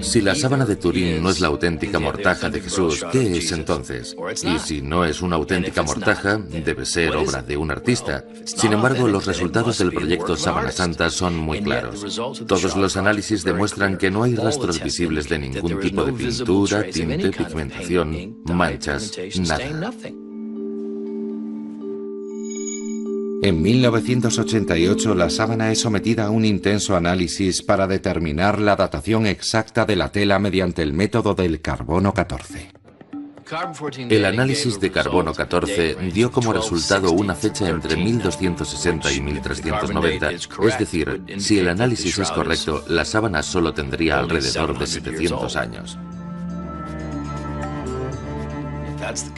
Si 0.00 0.20
la 0.20 0.34
sábana 0.34 0.64
de 0.64 0.76
Turín 0.76 1.22
no 1.22 1.30
es 1.30 1.40
la 1.40 1.48
auténtica 1.48 1.98
mortaja 1.98 2.48
de 2.50 2.60
Jesús, 2.60 3.04
¿qué 3.12 3.38
es 3.38 3.52
entonces? 3.52 4.16
Y 4.42 4.58
si 4.58 4.80
no 4.82 5.04
es 5.04 5.20
una 5.22 5.36
auténtica 5.36 5.82
mortaja, 5.82 6.38
debe 6.38 6.84
ser 6.86 7.16
obra 7.16 7.42
de 7.42 7.56
un 7.56 7.70
artista. 7.70 8.24
Sin 8.44 8.72
embargo, 8.72 9.08
los 9.08 9.26
resultados 9.26 9.78
del 9.78 9.92
proyecto 9.92 10.36
Sábana 10.36 10.70
Santa 10.70 11.10
son 11.10 11.36
muy 11.36 11.62
claros. 11.62 12.20
Todos 12.46 12.76
los 12.76 12.96
análisis 12.96 13.44
demuestran 13.44 13.98
que 13.98 14.10
no 14.10 14.22
hay 14.22 14.34
rastros 14.34 14.82
visibles 14.82 15.28
de 15.28 15.38
ningún 15.38 15.80
tipo 15.80 16.04
de 16.04 16.12
pintura, 16.12 16.84
tinte, 16.84 17.30
pigmentación, 17.30 18.38
manchas, 18.44 19.18
nada. 19.38 19.92
En 23.40 23.62
1988 23.62 25.14
la 25.14 25.30
sábana 25.30 25.70
es 25.70 25.80
sometida 25.80 26.26
a 26.26 26.30
un 26.30 26.44
intenso 26.44 26.96
análisis 26.96 27.62
para 27.62 27.86
determinar 27.86 28.60
la 28.60 28.74
datación 28.74 29.26
exacta 29.26 29.84
de 29.84 29.94
la 29.94 30.10
tela 30.10 30.40
mediante 30.40 30.82
el 30.82 30.92
método 30.92 31.36
del 31.36 31.60
carbono 31.60 32.12
14. 32.12 32.72
El 34.10 34.24
análisis 34.24 34.80
de 34.80 34.90
carbono 34.90 35.32
14 35.32 35.96
dio 36.12 36.32
como 36.32 36.52
resultado 36.52 37.12
una 37.12 37.34
fecha 37.34 37.68
entre 37.68 37.96
1260 37.96 39.12
y 39.12 39.20
1390. 39.20 40.30
Es 40.32 40.78
decir, 40.78 41.22
si 41.38 41.58
el 41.60 41.68
análisis 41.68 42.18
es 42.18 42.30
correcto, 42.32 42.84
la 42.88 43.04
sábana 43.04 43.42
solo 43.42 43.72
tendría 43.72 44.18
alrededor 44.18 44.78
de 44.78 44.86
700 44.86 45.56
años. 45.56 45.98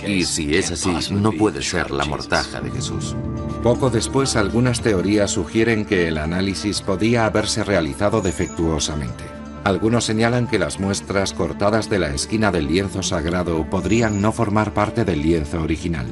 Y 0.06 0.24
si 0.24 0.56
es 0.56 0.70
así, 0.70 1.14
no 1.14 1.32
puede 1.32 1.62
ser 1.62 1.90
la 1.90 2.04
mortaja 2.04 2.60
de 2.60 2.70
Jesús. 2.70 3.14
Poco 3.62 3.90
después, 3.90 4.36
algunas 4.36 4.80
teorías 4.80 5.32
sugieren 5.32 5.84
que 5.84 6.08
el 6.08 6.18
análisis 6.18 6.80
podía 6.80 7.26
haberse 7.26 7.62
realizado 7.62 8.22
defectuosamente. 8.22 9.24
Algunos 9.64 10.04
señalan 10.04 10.46
que 10.46 10.58
las 10.58 10.80
muestras 10.80 11.34
cortadas 11.34 11.90
de 11.90 11.98
la 11.98 12.14
esquina 12.14 12.50
del 12.50 12.68
lienzo 12.68 13.02
sagrado 13.02 13.68
podrían 13.68 14.22
no 14.22 14.32
formar 14.32 14.72
parte 14.72 15.04
del 15.04 15.20
lienzo 15.20 15.60
original. 15.60 16.06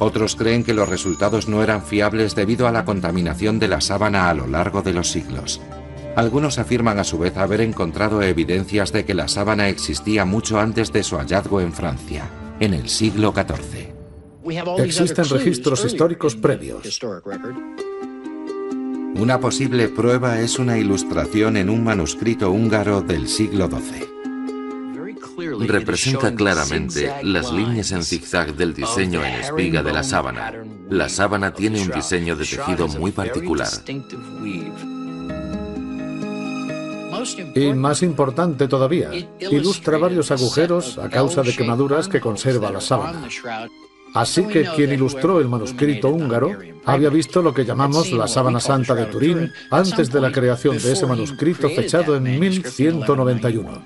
Otros 0.00 0.34
creen 0.34 0.64
que 0.64 0.74
los 0.74 0.88
resultados 0.88 1.48
no 1.48 1.62
eran 1.62 1.82
fiables 1.82 2.34
debido 2.34 2.66
a 2.66 2.72
la 2.72 2.84
contaminación 2.84 3.60
de 3.60 3.68
la 3.68 3.80
sábana 3.80 4.28
a 4.28 4.34
lo 4.34 4.48
largo 4.48 4.82
de 4.82 4.92
los 4.92 5.08
siglos. 5.08 5.60
Algunos 6.16 6.58
afirman 6.58 6.98
a 6.98 7.04
su 7.04 7.18
vez 7.18 7.36
haber 7.36 7.60
encontrado 7.60 8.20
evidencias 8.22 8.92
de 8.92 9.04
que 9.04 9.14
la 9.14 9.28
sábana 9.28 9.68
existía 9.68 10.24
mucho 10.24 10.58
antes 10.58 10.92
de 10.92 11.04
su 11.04 11.16
hallazgo 11.16 11.60
en 11.60 11.72
Francia, 11.72 12.28
en 12.60 12.74
el 12.74 12.88
siglo 12.88 13.32
XIV. 13.32 13.94
Existen 14.78 15.28
registros 15.28 15.84
históricos 15.84 16.36
previos. 16.36 17.00
Una 19.16 19.38
posible 19.38 19.88
prueba 19.88 20.40
es 20.40 20.58
una 20.58 20.76
ilustración 20.76 21.56
en 21.56 21.70
un 21.70 21.84
manuscrito 21.84 22.50
húngaro 22.50 23.00
del 23.00 23.28
siglo 23.28 23.68
XII. 23.68 24.14
Representa 25.66 26.34
claramente 26.34 27.12
las 27.22 27.52
líneas 27.52 27.92
en 27.92 28.02
zigzag 28.04 28.54
del 28.54 28.74
diseño 28.74 29.24
en 29.24 29.34
espiga 29.34 29.82
de 29.82 29.92
la 29.92 30.02
sábana. 30.02 30.52
La 30.90 31.08
sábana 31.08 31.54
tiene 31.54 31.80
un 31.80 31.90
diseño 31.90 32.36
de 32.36 32.44
tejido 32.44 32.88
muy 32.88 33.12
particular. 33.12 33.68
Y 37.54 37.72
más 37.72 38.02
importante 38.02 38.68
todavía, 38.68 39.10
ilustra 39.38 39.98
varios 39.98 40.30
agujeros 40.30 40.98
a 40.98 41.08
causa 41.08 41.42
de 41.42 41.54
quemaduras 41.54 42.08
que 42.08 42.20
conserva 42.20 42.70
la 42.70 42.80
sábana. 42.80 43.28
Así 44.14 44.44
que 44.44 44.64
quien 44.64 44.92
ilustró 44.92 45.40
el 45.40 45.48
manuscrito 45.48 46.08
húngaro 46.08 46.52
había 46.84 47.10
visto 47.10 47.42
lo 47.42 47.52
que 47.52 47.64
llamamos 47.64 48.12
la 48.12 48.28
sábana 48.28 48.60
santa 48.60 48.94
de 48.94 49.06
Turín 49.06 49.52
antes 49.70 50.10
de 50.10 50.20
la 50.20 50.30
creación 50.30 50.78
de 50.78 50.92
ese 50.92 51.04
manuscrito 51.04 51.68
fechado 51.68 52.14
en 52.14 52.38
1191. 52.38 53.84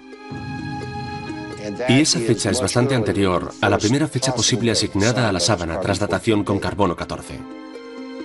Y 1.89 2.01
esa 2.01 2.19
fecha 2.21 2.51
es 2.51 2.61
bastante 2.61 2.95
anterior 2.95 3.51
a 3.61 3.71
la 3.71 3.79
primera 3.79 4.07
fecha 4.07 4.35
posible 4.35 4.71
asignada 4.71 5.29
a 5.29 5.33
la 5.33 5.41
sábana 5.41 5.81
tras 5.81 5.99
datación 5.99 6.45
con 6.45 6.59
carbono 6.59 6.95
14. 6.95 7.39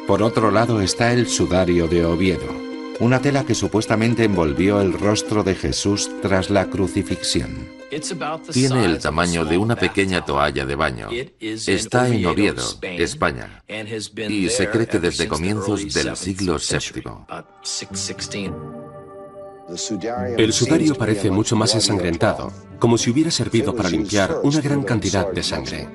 Por 0.06 0.22
otro 0.22 0.52
lado 0.52 0.82
está 0.82 1.14
el 1.14 1.28
sudario 1.28 1.88
de 1.88 2.06
Oviedo, 2.06 2.63
una 3.04 3.22
tela 3.22 3.46
que 3.46 3.54
supuestamente 3.54 4.24
envolvió 4.24 4.80
el 4.80 4.94
rostro 4.94 5.44
de 5.44 5.56
Jesús 5.56 6.10
tras 6.22 6.50
la 6.50 6.70
crucifixión. 6.70 7.68
Tiene 8.52 8.86
el 8.86 9.00
tamaño 9.00 9.46
de 9.46 9.58
una 9.58 9.76
pequeña 9.76 10.26
toalla 10.26 10.66
de 10.66 10.76
baño. 10.76 11.10
Está 11.40 12.08
en 12.08 12.26
Oviedo, 12.26 12.64
España, 12.82 13.62
y 14.30 14.50
se 14.50 14.70
cree 14.70 14.88
que 14.88 15.00
desde 15.00 15.28
comienzos 15.28 15.94
del 15.94 16.16
siglo 16.16 16.58
VII. 16.58 17.04
El 20.38 20.54
sudario 20.54 20.96
parece 20.96 21.30
mucho 21.30 21.56
más 21.56 21.76
ensangrentado, 21.76 22.52
como 22.80 22.98
si 22.98 23.12
hubiera 23.12 23.32
servido 23.32 23.76
para 23.76 23.90
limpiar 23.90 24.40
una 24.44 24.62
gran 24.62 24.84
cantidad 24.84 25.32
de 25.32 25.44
sangre. 25.44 25.90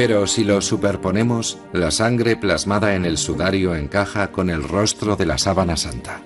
Pero 0.00 0.26
si 0.26 0.44
lo 0.44 0.62
superponemos, 0.62 1.58
la 1.74 1.90
sangre 1.90 2.34
plasmada 2.34 2.94
en 2.94 3.04
el 3.04 3.18
sudario 3.18 3.74
encaja 3.74 4.32
con 4.32 4.48
el 4.48 4.62
rostro 4.62 5.14
de 5.14 5.26
la 5.26 5.36
sábana 5.36 5.76
santa. 5.76 6.22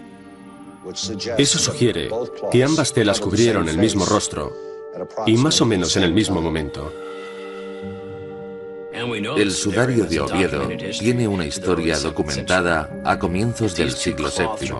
Eso 1.36 1.58
sugiere 1.58 2.08
que 2.52 2.62
ambas 2.62 2.92
telas 2.92 3.18
cubrieron 3.18 3.68
el 3.68 3.76
mismo 3.76 4.06
rostro 4.06 4.52
y 5.26 5.36
más 5.38 5.60
o 5.60 5.66
menos 5.66 5.96
en 5.96 6.04
el 6.04 6.12
mismo 6.12 6.40
momento. 6.40 6.92
El 8.94 9.50
sudario 9.50 10.04
de 10.04 10.20
Oviedo 10.20 10.68
tiene 10.98 11.26
una 11.26 11.44
historia 11.44 11.98
documentada 11.98 12.88
a 13.04 13.18
comienzos 13.18 13.74
del 13.74 13.90
siglo 13.90 14.30
VII. 14.30 14.72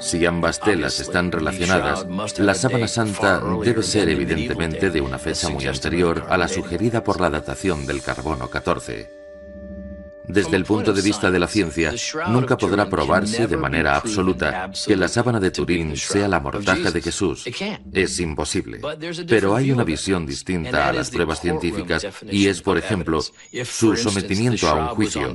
Si 0.00 0.26
ambas 0.26 0.58
telas 0.58 0.98
están 0.98 1.30
relacionadas, 1.30 2.04
la 2.38 2.54
sábana 2.54 2.88
santa 2.88 3.40
debe 3.62 3.84
ser 3.84 4.08
evidentemente 4.08 4.90
de 4.90 5.00
una 5.00 5.18
fecha 5.18 5.48
muy 5.50 5.66
anterior 5.66 6.26
a 6.28 6.36
la 6.36 6.48
sugerida 6.48 7.04
por 7.04 7.20
la 7.20 7.30
datación 7.30 7.86
del 7.86 8.02
carbono 8.02 8.50
14. 8.50 9.27
Desde 10.28 10.56
el 10.56 10.64
punto 10.64 10.92
de 10.92 11.02
vista 11.02 11.30
de 11.30 11.38
la 11.38 11.48
ciencia, 11.48 11.92
nunca 12.28 12.56
podrá 12.56 12.88
probarse 12.88 13.46
de 13.46 13.56
manera 13.56 13.96
absoluta 13.96 14.70
que 14.86 14.96
la 14.96 15.08
sábana 15.08 15.40
de 15.40 15.50
Turín 15.50 15.96
sea 15.96 16.28
la 16.28 16.40
mortaja 16.40 16.90
de 16.90 17.00
Jesús. 17.00 17.44
Es 17.92 18.20
imposible. 18.20 18.80
Pero 19.26 19.56
hay 19.56 19.72
una 19.72 19.84
visión 19.84 20.26
distinta 20.26 20.88
a 20.88 20.92
las 20.92 21.10
pruebas 21.10 21.40
científicas 21.40 22.06
y 22.30 22.46
es, 22.46 22.60
por 22.60 22.78
ejemplo, 22.78 23.20
su 23.64 23.96
sometimiento 23.96 24.68
a 24.68 24.74
un 24.74 24.88
juicio. 24.88 25.34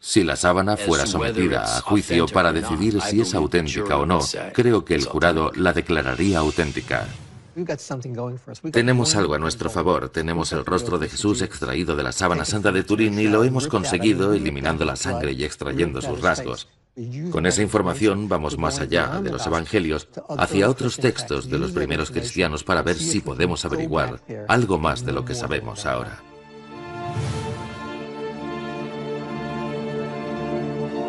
Si 0.00 0.24
la 0.24 0.36
sábana 0.36 0.76
fuera 0.76 1.06
sometida 1.06 1.78
a 1.78 1.80
juicio 1.80 2.26
para 2.26 2.52
decidir 2.52 3.00
si 3.00 3.20
es 3.20 3.34
auténtica 3.34 3.96
o 3.98 4.06
no, 4.06 4.20
creo 4.52 4.84
que 4.84 4.94
el 4.94 5.04
jurado 5.04 5.52
la 5.54 5.72
declararía 5.72 6.38
auténtica. 6.38 7.06
Tenemos 8.72 9.14
algo 9.14 9.34
a 9.34 9.38
nuestro 9.38 9.70
favor. 9.70 10.08
Tenemos 10.08 10.52
el 10.52 10.64
rostro 10.64 10.98
de 10.98 11.08
Jesús 11.08 11.42
extraído 11.42 11.94
de 11.94 12.02
la 12.02 12.12
sábana 12.12 12.44
santa 12.44 12.72
de 12.72 12.82
Turín 12.82 13.18
y 13.18 13.28
lo 13.28 13.44
hemos 13.44 13.68
conseguido 13.68 14.32
eliminando 14.32 14.84
la 14.84 14.96
sangre 14.96 15.32
y 15.32 15.44
extrayendo 15.44 16.02
sus 16.02 16.20
rasgos. 16.20 16.68
Con 17.30 17.46
esa 17.46 17.62
información 17.62 18.28
vamos 18.28 18.56
más 18.56 18.78
allá 18.80 19.20
de 19.20 19.30
los 19.30 19.46
evangelios, 19.46 20.08
hacia 20.38 20.70
otros 20.70 20.96
textos 20.98 21.50
de 21.50 21.58
los 21.58 21.72
primeros 21.72 22.10
cristianos 22.10 22.62
para 22.62 22.82
ver 22.82 22.96
si 22.96 23.20
podemos 23.20 23.64
averiguar 23.64 24.20
algo 24.48 24.78
más 24.78 25.04
de 25.04 25.12
lo 25.12 25.24
que 25.24 25.34
sabemos 25.34 25.86
ahora. 25.86 26.22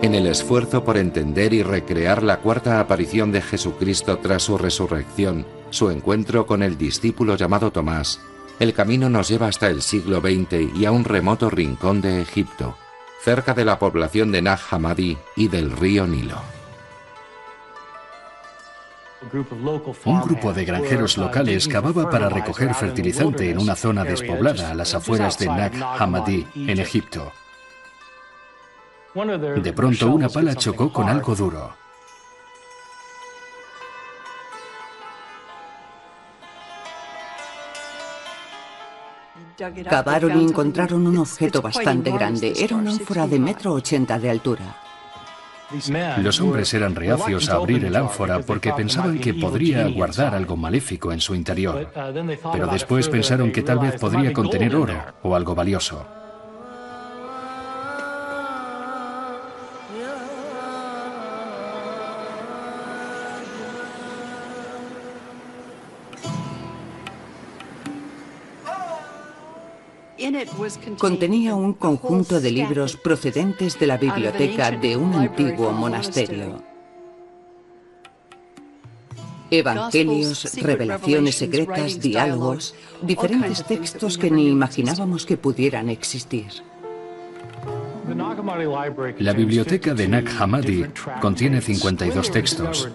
En 0.02 0.14
el 0.14 0.28
esfuerzo 0.28 0.84
por 0.84 0.98
entender 0.98 1.54
y 1.54 1.64
recrear 1.64 2.22
la 2.22 2.38
cuarta 2.38 2.80
aparición 2.80 3.32
de 3.32 3.42
Jesucristo 3.42 4.20
tras 4.20 4.44
su 4.44 4.58
resurrección, 4.58 5.46
su 5.76 5.90
encuentro 5.90 6.46
con 6.46 6.64
el 6.64 6.78
discípulo 6.78 7.36
llamado 7.36 7.70
Tomás, 7.70 8.22
el 8.60 8.74
camino 8.74 9.10
nos 9.10 9.28
lleva 9.28 9.48
hasta 9.48 9.68
el 9.68 9.82
siglo 9.82 10.22
XX 10.22 10.74
y 10.74 10.86
a 10.86 10.92
un 10.92 11.04
remoto 11.04 11.50
rincón 11.50 12.00
de 12.00 12.22
Egipto, 12.22 12.78
cerca 13.22 13.54
de 13.54 13.66
la 13.66 13.78
población 13.78 14.32
de 14.32 14.42
Nag 14.42 14.60
Hammadi 14.72 15.18
y 15.36 15.50
del 15.50 15.72
río 15.72 16.08
Nilo. 16.08 16.42
Un 20.06 20.22
grupo 20.22 20.54
de 20.54 20.64
granjeros 20.64 21.18
locales 21.18 21.68
cavaba 21.68 22.10
para 22.10 22.30
recoger 22.30 22.74
fertilizante 22.74 23.50
en 23.50 23.58
una 23.60 23.76
zona 23.76 24.04
despoblada 24.04 24.72
a 24.72 24.76
las 24.76 24.94
afueras 24.96 25.38
de 25.38 25.48
Nag 25.48 25.74
Hammadi, 26.00 26.48
en 26.56 26.80
Egipto. 26.80 27.34
De 29.62 29.74
pronto 29.74 30.12
una 30.12 30.30
pala 30.30 30.56
chocó 30.56 30.94
con 30.94 31.10
algo 31.10 31.36
duro. 31.36 31.85
Cavaron 39.90 40.42
y 40.42 40.44
encontraron 40.44 41.08
un 41.08 41.18
objeto 41.18 41.62
bastante 41.62 42.12
grande. 42.12 42.54
Era 42.58 42.76
una 42.76 42.92
ánfora 42.92 43.28
de 43.28 43.40
metro 43.40 43.74
ochenta 43.74 44.20
de 44.20 44.30
altura. 44.30 44.82
Los 46.22 46.40
hombres 46.42 46.74
eran 46.74 46.96
reacios 46.96 47.50
a 47.50 47.56
abrir 47.56 47.86
el 47.86 47.96
ánfora 47.96 48.40
porque 48.40 48.72
pensaban 48.74 49.20
que 49.20 49.34
podría 49.34 49.88
guardar 49.88 50.36
algo 50.36 50.56
maléfico 50.56 51.12
en 51.12 51.20
su 51.20 51.34
interior. 51.34 51.92
Pero 52.52 52.68
después 52.68 53.10
pensaron 53.10 53.52
que 53.52 53.64
tal 53.64 53.80
vez 53.80 54.00
podría 54.00 54.32
contener 54.34 54.76
oro 54.76 54.96
o 55.24 55.36
algo 55.36 55.56
valioso. 55.56 56.06
Contenía 70.98 71.56
un 71.56 71.74
conjunto 71.74 72.40
de 72.40 72.52
libros 72.52 72.98
procedentes 72.98 73.78
de 73.80 73.88
la 73.88 73.98
biblioteca 73.98 74.72
de 74.72 74.98
un 74.98 75.14
antiguo 75.14 75.72
monasterio. 75.72 76.64
Evangelios, 79.52 80.56
revelaciones 80.62 81.36
secretas, 81.36 82.00
diálogos, 82.00 82.74
diferentes 83.02 83.64
textos 83.64 84.18
que 84.18 84.32
ni 84.32 84.50
imaginábamos 84.50 85.26
que 85.26 85.38
pudieran 85.38 85.90
existir. 85.90 86.48
La 89.20 89.34
biblioteca 89.34 89.94
de 89.94 90.08
Nag 90.08 90.28
Hammadi 90.40 90.86
contiene 91.22 91.62
52 91.62 92.32
textos. 92.32 92.90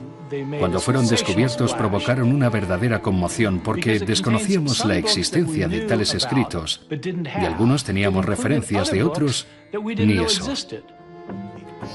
Cuando 0.58 0.80
fueron 0.80 1.06
descubiertos 1.06 1.74
provocaron 1.74 2.32
una 2.32 2.50
verdadera 2.50 3.02
conmoción 3.02 3.60
porque 3.60 3.98
desconocíamos 3.98 4.84
la 4.84 4.96
existencia 4.96 5.68
de 5.68 5.80
tales 5.80 6.14
escritos 6.14 6.86
y 6.90 7.44
algunos 7.44 7.84
teníamos 7.84 8.24
referencias 8.24 8.90
de 8.90 9.02
otros, 9.02 9.46
ni 9.72 10.18
eso. 10.18 10.52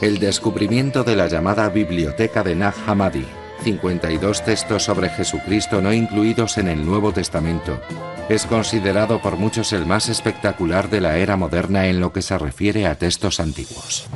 El 0.02 0.20
descubrimiento 0.20 1.04
de 1.04 1.16
la 1.16 1.28
llamada 1.28 1.70
Biblioteca 1.70 2.44
de 2.44 2.56
Nag 2.56 2.74
Hammadi, 2.86 3.26
52 3.64 4.44
textos 4.44 4.84
sobre 4.84 5.10
Jesucristo 5.10 5.82
no 5.82 5.94
incluidos 5.94 6.58
en 6.58 6.68
el 6.68 6.86
Nuevo 6.86 7.14
Testamento, 7.14 7.80
es 8.28 8.46
considerado 8.46 9.22
por 9.22 9.38
muchos 9.38 9.72
el 9.72 9.86
más 9.86 10.10
espectacular 10.10 10.90
de 10.90 11.02
la 11.02 11.18
era 11.18 11.38
moderna 11.38 11.88
en 11.88 12.00
lo 12.00 12.12
que 12.12 12.22
se 12.22 12.38
refiere 12.38 12.88
a 12.88 12.96
textos 12.96 13.40
antiguos. 13.40 14.08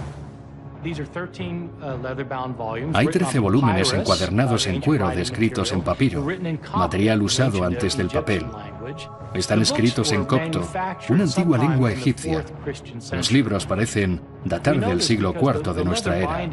Uh, 0.82 0.86
Hay 2.93 3.07
13 3.07 3.39
volúmenes 3.39 3.93
encuadernados 3.93 4.65
en 4.67 4.80
cuero 4.80 5.09
descritos 5.09 5.73
en 5.73 5.82
papiro, 5.82 6.25
material 6.73 7.21
usado 7.21 7.65
antes 7.65 7.97
del 7.97 8.07
papel. 8.07 8.45
Están 9.34 9.61
escritos 9.61 10.11
en 10.13 10.25
copto, 10.25 10.65
una 11.09 11.23
antigua 11.23 11.57
lengua 11.57 11.91
egipcia. 11.91 12.45
Los 13.11 13.32
libros 13.32 13.65
parecen 13.65 14.21
datar 14.45 14.79
del 14.79 15.01
siglo 15.01 15.33
IV 15.39 15.73
de 15.73 15.85
nuestra 15.85 16.17
era. 16.17 16.49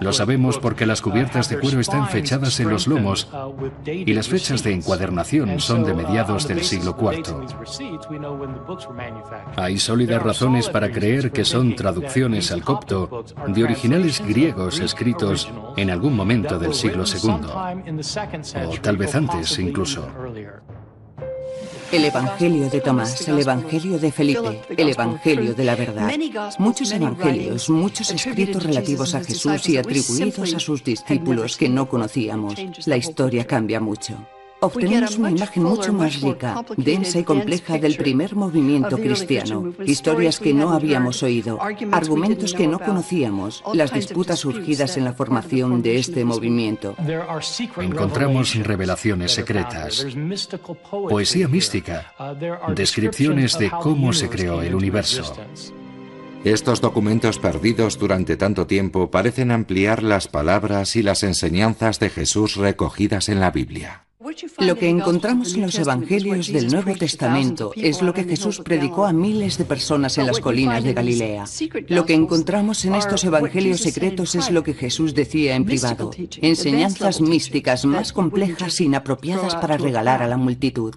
Lo 0.00 0.12
sabemos 0.12 0.58
porque 0.58 0.86
las 0.86 1.00
cubiertas 1.00 1.48
de 1.48 1.58
cuero 1.58 1.80
están 1.80 2.08
fechadas 2.08 2.58
en 2.60 2.70
los 2.70 2.86
lomos 2.86 3.28
y 3.84 4.12
las 4.12 4.28
fechas 4.28 4.62
de 4.62 4.72
encuadernación 4.72 5.60
son 5.60 5.84
de 5.84 5.94
mediados 5.94 6.46
del 6.48 6.62
siglo 6.62 6.96
IV. 6.98 7.34
Hay 9.56 9.78
sólidas 9.78 10.22
razones 10.22 10.68
para 10.68 10.90
creer 10.90 11.32
que 11.32 11.44
son 11.44 11.74
traducciones 11.74 12.50
al 12.52 12.62
copto 12.62 13.24
de 13.48 13.64
originales 13.64 14.20
griegos 14.20 14.80
escritos 14.80 15.50
en 15.76 15.90
algún 15.90 16.14
momento 16.14 16.58
del 16.58 16.74
siglo 16.74 17.04
II, 17.04 17.46
o 18.66 18.80
tal 18.80 18.96
vez 18.96 19.14
antes 19.14 19.58
incluso. 19.58 20.06
El 21.92 22.04
Evangelio 22.04 22.68
de 22.68 22.80
Tomás, 22.80 23.28
el 23.28 23.40
Evangelio 23.40 23.98
de 23.98 24.12
Felipe, 24.12 24.60
el 24.76 24.88
Evangelio 24.88 25.54
de 25.54 25.64
la 25.64 25.76
verdad. 25.76 26.12
Muchos 26.58 26.92
evangelios, 26.92 27.70
muchos 27.70 28.10
escritos 28.10 28.62
relativos 28.62 29.14
a 29.14 29.22
Jesús 29.22 29.68
y 29.68 29.76
atribuidos 29.76 30.54
a 30.54 30.58
sus 30.60 30.82
discípulos 30.82 31.56
que 31.56 31.68
no 31.68 31.88
conocíamos. 31.88 32.54
La 32.86 32.96
historia 32.96 33.46
cambia 33.46 33.80
mucho 33.80 34.16
obtenemos 34.66 35.16
una 35.16 35.30
imagen 35.30 35.62
mucho 35.62 35.92
más 35.92 36.20
rica, 36.20 36.64
densa 36.76 37.18
y 37.18 37.24
compleja 37.24 37.78
del 37.78 37.96
primer 37.96 38.34
movimiento 38.36 38.96
cristiano, 38.96 39.72
historias 39.84 40.38
que 40.38 40.52
no 40.52 40.70
habíamos 40.70 41.22
oído, 41.22 41.58
argumentos 41.92 42.54
que 42.54 42.66
no 42.66 42.78
conocíamos, 42.78 43.62
las 43.72 43.92
disputas 43.92 44.40
surgidas 44.40 44.96
en 44.96 45.04
la 45.04 45.12
formación 45.12 45.82
de 45.82 45.98
este 45.98 46.24
movimiento. 46.24 46.94
Encontramos 47.78 48.54
revelaciones 48.54 49.32
secretas, 49.32 50.06
poesía 51.08 51.48
mística, 51.48 52.12
descripciones 52.74 53.58
de 53.58 53.70
cómo 53.70 54.12
se 54.12 54.28
creó 54.28 54.62
el 54.62 54.74
universo. 54.74 55.34
Estos 56.44 56.80
documentos 56.80 57.40
perdidos 57.40 57.98
durante 57.98 58.36
tanto 58.36 58.68
tiempo 58.68 59.10
parecen 59.10 59.50
ampliar 59.50 60.04
las 60.04 60.28
palabras 60.28 60.94
y 60.94 61.02
las 61.02 61.24
enseñanzas 61.24 61.98
de 61.98 62.08
Jesús 62.08 62.54
recogidas 62.54 63.28
en 63.28 63.40
la 63.40 63.50
Biblia. 63.50 64.06
Lo 64.58 64.76
que 64.76 64.88
encontramos 64.88 65.54
en 65.54 65.62
los 65.62 65.78
Evangelios 65.78 66.52
del 66.52 66.68
Nuevo 66.68 66.94
Testamento 66.94 67.72
es 67.76 68.02
lo 68.02 68.12
que 68.12 68.24
Jesús 68.24 68.60
predicó 68.60 69.06
a 69.06 69.12
miles 69.12 69.58
de 69.58 69.64
personas 69.64 70.18
en 70.18 70.26
las 70.26 70.40
colinas 70.40 70.82
de 70.82 70.94
Galilea. 70.94 71.44
Lo 71.88 72.06
que 72.06 72.14
encontramos 72.14 72.84
en 72.84 72.94
estos 72.94 73.24
Evangelios 73.24 73.80
secretos 73.80 74.34
es 74.34 74.50
lo 74.50 74.62
que 74.62 74.74
Jesús 74.74 75.14
decía 75.14 75.54
en 75.54 75.64
privado, 75.64 76.10
enseñanzas 76.40 77.20
místicas 77.20 77.84
más 77.84 78.12
complejas 78.12 78.80
e 78.80 78.84
inapropiadas 78.84 79.54
para 79.54 79.76
regalar 79.76 80.22
a 80.22 80.28
la 80.28 80.36
multitud. 80.36 80.94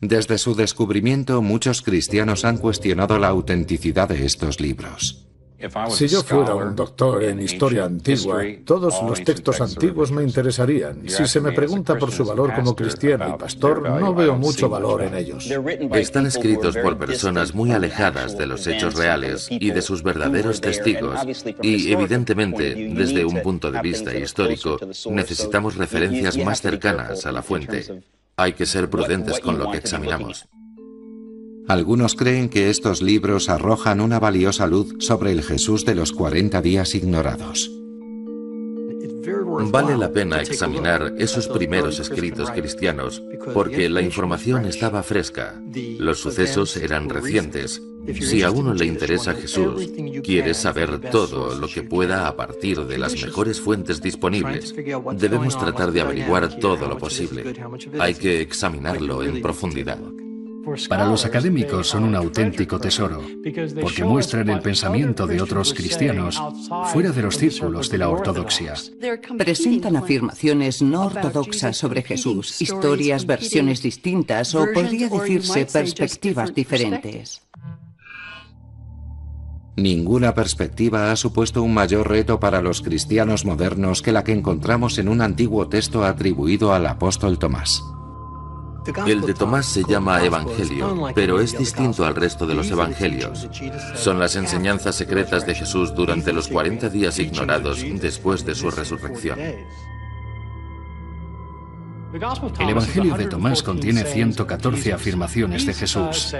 Desde 0.00 0.38
su 0.38 0.54
descubrimiento, 0.54 1.42
muchos 1.42 1.82
cristianos 1.82 2.44
han 2.44 2.58
cuestionado 2.58 3.18
la 3.18 3.28
autenticidad 3.28 4.08
de 4.08 4.24
estos 4.26 4.60
libros. 4.60 5.31
Si 5.90 6.08
yo 6.08 6.22
fuera 6.22 6.54
un 6.54 6.74
doctor 6.74 7.22
en 7.22 7.40
historia 7.40 7.84
antigua, 7.84 8.42
todos 8.64 9.02
los 9.02 9.22
textos 9.22 9.60
antiguos 9.60 10.10
me 10.10 10.22
interesarían. 10.22 11.08
Si 11.08 11.26
se 11.26 11.40
me 11.40 11.52
pregunta 11.52 11.96
por 11.96 12.10
su 12.10 12.24
valor 12.24 12.54
como 12.54 12.74
cristiano 12.74 13.34
y 13.34 13.38
pastor, 13.38 13.82
no 13.82 14.14
veo 14.14 14.36
mucho 14.36 14.68
valor 14.68 15.02
en 15.02 15.14
ellos. 15.14 15.48
Están 15.94 16.26
escritos 16.26 16.76
por 16.76 16.98
personas 16.98 17.54
muy 17.54 17.70
alejadas 17.72 18.36
de 18.36 18.46
los 18.46 18.66
hechos 18.66 18.94
reales 18.94 19.48
y 19.50 19.70
de 19.70 19.82
sus 19.82 20.02
verdaderos 20.02 20.60
testigos, 20.60 21.20
y 21.62 21.92
evidentemente, 21.92 22.74
desde 22.94 23.24
un 23.24 23.40
punto 23.42 23.70
de 23.70 23.80
vista 23.80 24.14
histórico, 24.16 24.78
necesitamos 25.10 25.76
referencias 25.76 26.36
más 26.38 26.60
cercanas 26.60 27.26
a 27.26 27.32
la 27.32 27.42
fuente. 27.42 28.02
Hay 28.36 28.54
que 28.54 28.66
ser 28.66 28.88
prudentes 28.88 29.40
con 29.40 29.58
lo 29.58 29.70
que 29.70 29.78
examinamos. 29.78 30.46
Algunos 31.68 32.14
creen 32.14 32.48
que 32.48 32.70
estos 32.70 33.02
libros 33.02 33.48
arrojan 33.48 34.00
una 34.00 34.18
valiosa 34.18 34.66
luz 34.66 34.94
sobre 34.98 35.32
el 35.32 35.42
Jesús 35.42 35.84
de 35.84 35.94
los 35.94 36.12
40 36.12 36.60
días 36.60 36.94
ignorados. 36.94 37.70
Vale 39.70 39.96
la 39.96 40.10
pena 40.10 40.40
examinar 40.40 41.14
esos 41.18 41.46
primeros 41.48 42.00
escritos 42.00 42.50
cristianos 42.50 43.22
porque 43.54 43.88
la 43.88 44.02
información 44.02 44.66
estaba 44.66 45.02
fresca, 45.02 45.60
los 45.98 46.18
sucesos 46.18 46.76
eran 46.76 47.08
recientes. 47.08 47.80
Si 48.20 48.42
a 48.42 48.50
uno 48.50 48.74
le 48.74 48.86
interesa 48.86 49.34
Jesús, 49.34 49.88
quiere 50.24 50.54
saber 50.54 51.00
todo 51.10 51.54
lo 51.54 51.68
que 51.68 51.82
pueda 51.82 52.26
a 52.26 52.36
partir 52.36 52.84
de 52.86 52.98
las 52.98 53.12
mejores 53.14 53.60
fuentes 53.60 54.02
disponibles. 54.02 54.74
Debemos 55.14 55.56
tratar 55.58 55.92
de 55.92 56.00
averiguar 56.00 56.58
todo 56.58 56.88
lo 56.88 56.98
posible. 56.98 57.54
Hay 58.00 58.14
que 58.14 58.40
examinarlo 58.40 59.22
en 59.22 59.40
profundidad. 59.40 60.00
Para 60.88 61.06
los 61.06 61.24
académicos 61.24 61.88
son 61.88 62.04
un 62.04 62.14
auténtico 62.14 62.78
tesoro, 62.78 63.22
porque 63.80 64.04
muestran 64.04 64.48
el 64.48 64.60
pensamiento 64.60 65.26
de 65.26 65.40
otros 65.40 65.74
cristianos 65.74 66.40
fuera 66.92 67.10
de 67.10 67.22
los 67.22 67.36
círculos 67.36 67.90
de 67.90 67.98
la 67.98 68.08
ortodoxia. 68.08 68.74
Presentan 69.36 69.96
afirmaciones 69.96 70.82
no 70.82 71.06
ortodoxas 71.06 71.76
sobre 71.76 72.02
Jesús, 72.02 72.60
historias, 72.60 73.26
versiones 73.26 73.82
distintas 73.82 74.54
o 74.54 74.66
podría 74.72 75.08
decirse 75.08 75.66
perspectivas 75.66 76.54
diferentes. 76.54 77.42
Ninguna 79.76 80.34
perspectiva 80.34 81.10
ha 81.10 81.16
supuesto 81.16 81.62
un 81.62 81.72
mayor 81.72 82.08
reto 82.08 82.38
para 82.38 82.60
los 82.60 82.82
cristianos 82.82 83.46
modernos 83.46 84.02
que 84.02 84.12
la 84.12 84.22
que 84.22 84.32
encontramos 84.32 84.98
en 84.98 85.08
un 85.08 85.22
antiguo 85.22 85.68
texto 85.68 86.04
atribuido 86.04 86.74
al 86.74 86.86
apóstol 86.86 87.38
Tomás. 87.38 87.82
El 89.06 89.20
de 89.20 89.34
Tomás 89.34 89.66
se 89.66 89.84
llama 89.84 90.24
Evangelio, 90.24 91.12
pero 91.14 91.40
es 91.40 91.56
distinto 91.56 92.04
al 92.04 92.14
resto 92.14 92.46
de 92.46 92.54
los 92.54 92.70
Evangelios. 92.70 93.48
Son 93.94 94.18
las 94.18 94.36
enseñanzas 94.36 94.96
secretas 94.96 95.46
de 95.46 95.54
Jesús 95.54 95.94
durante 95.94 96.32
los 96.32 96.48
40 96.48 96.88
días 96.88 97.18
ignorados 97.18 97.84
después 98.00 98.44
de 98.44 98.54
su 98.54 98.70
resurrección. 98.70 99.38
El 102.12 102.68
Evangelio 102.68 103.16
de 103.16 103.26
Tomás 103.26 103.62
contiene 103.62 104.04
114 104.04 104.92
afirmaciones 104.92 105.64
de 105.64 105.72
Jesús. 105.72 106.34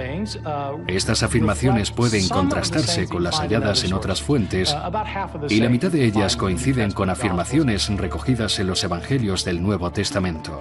Estas 0.85 1.23
afirmaciones 1.23 1.89
pueden 1.89 2.27
contrastarse 2.29 3.07
con 3.07 3.23
las 3.23 3.39
halladas 3.39 3.83
en 3.83 3.93
otras 3.93 4.21
fuentes 4.21 4.75
y 5.49 5.59
la 5.59 5.69
mitad 5.69 5.91
de 5.91 6.05
ellas 6.05 6.37
coinciden 6.37 6.91
con 6.91 7.09
afirmaciones 7.09 7.89
recogidas 7.89 8.59
en 8.59 8.67
los 8.67 8.83
Evangelios 8.83 9.43
del 9.45 9.63
Nuevo 9.63 9.91
Testamento. 9.91 10.59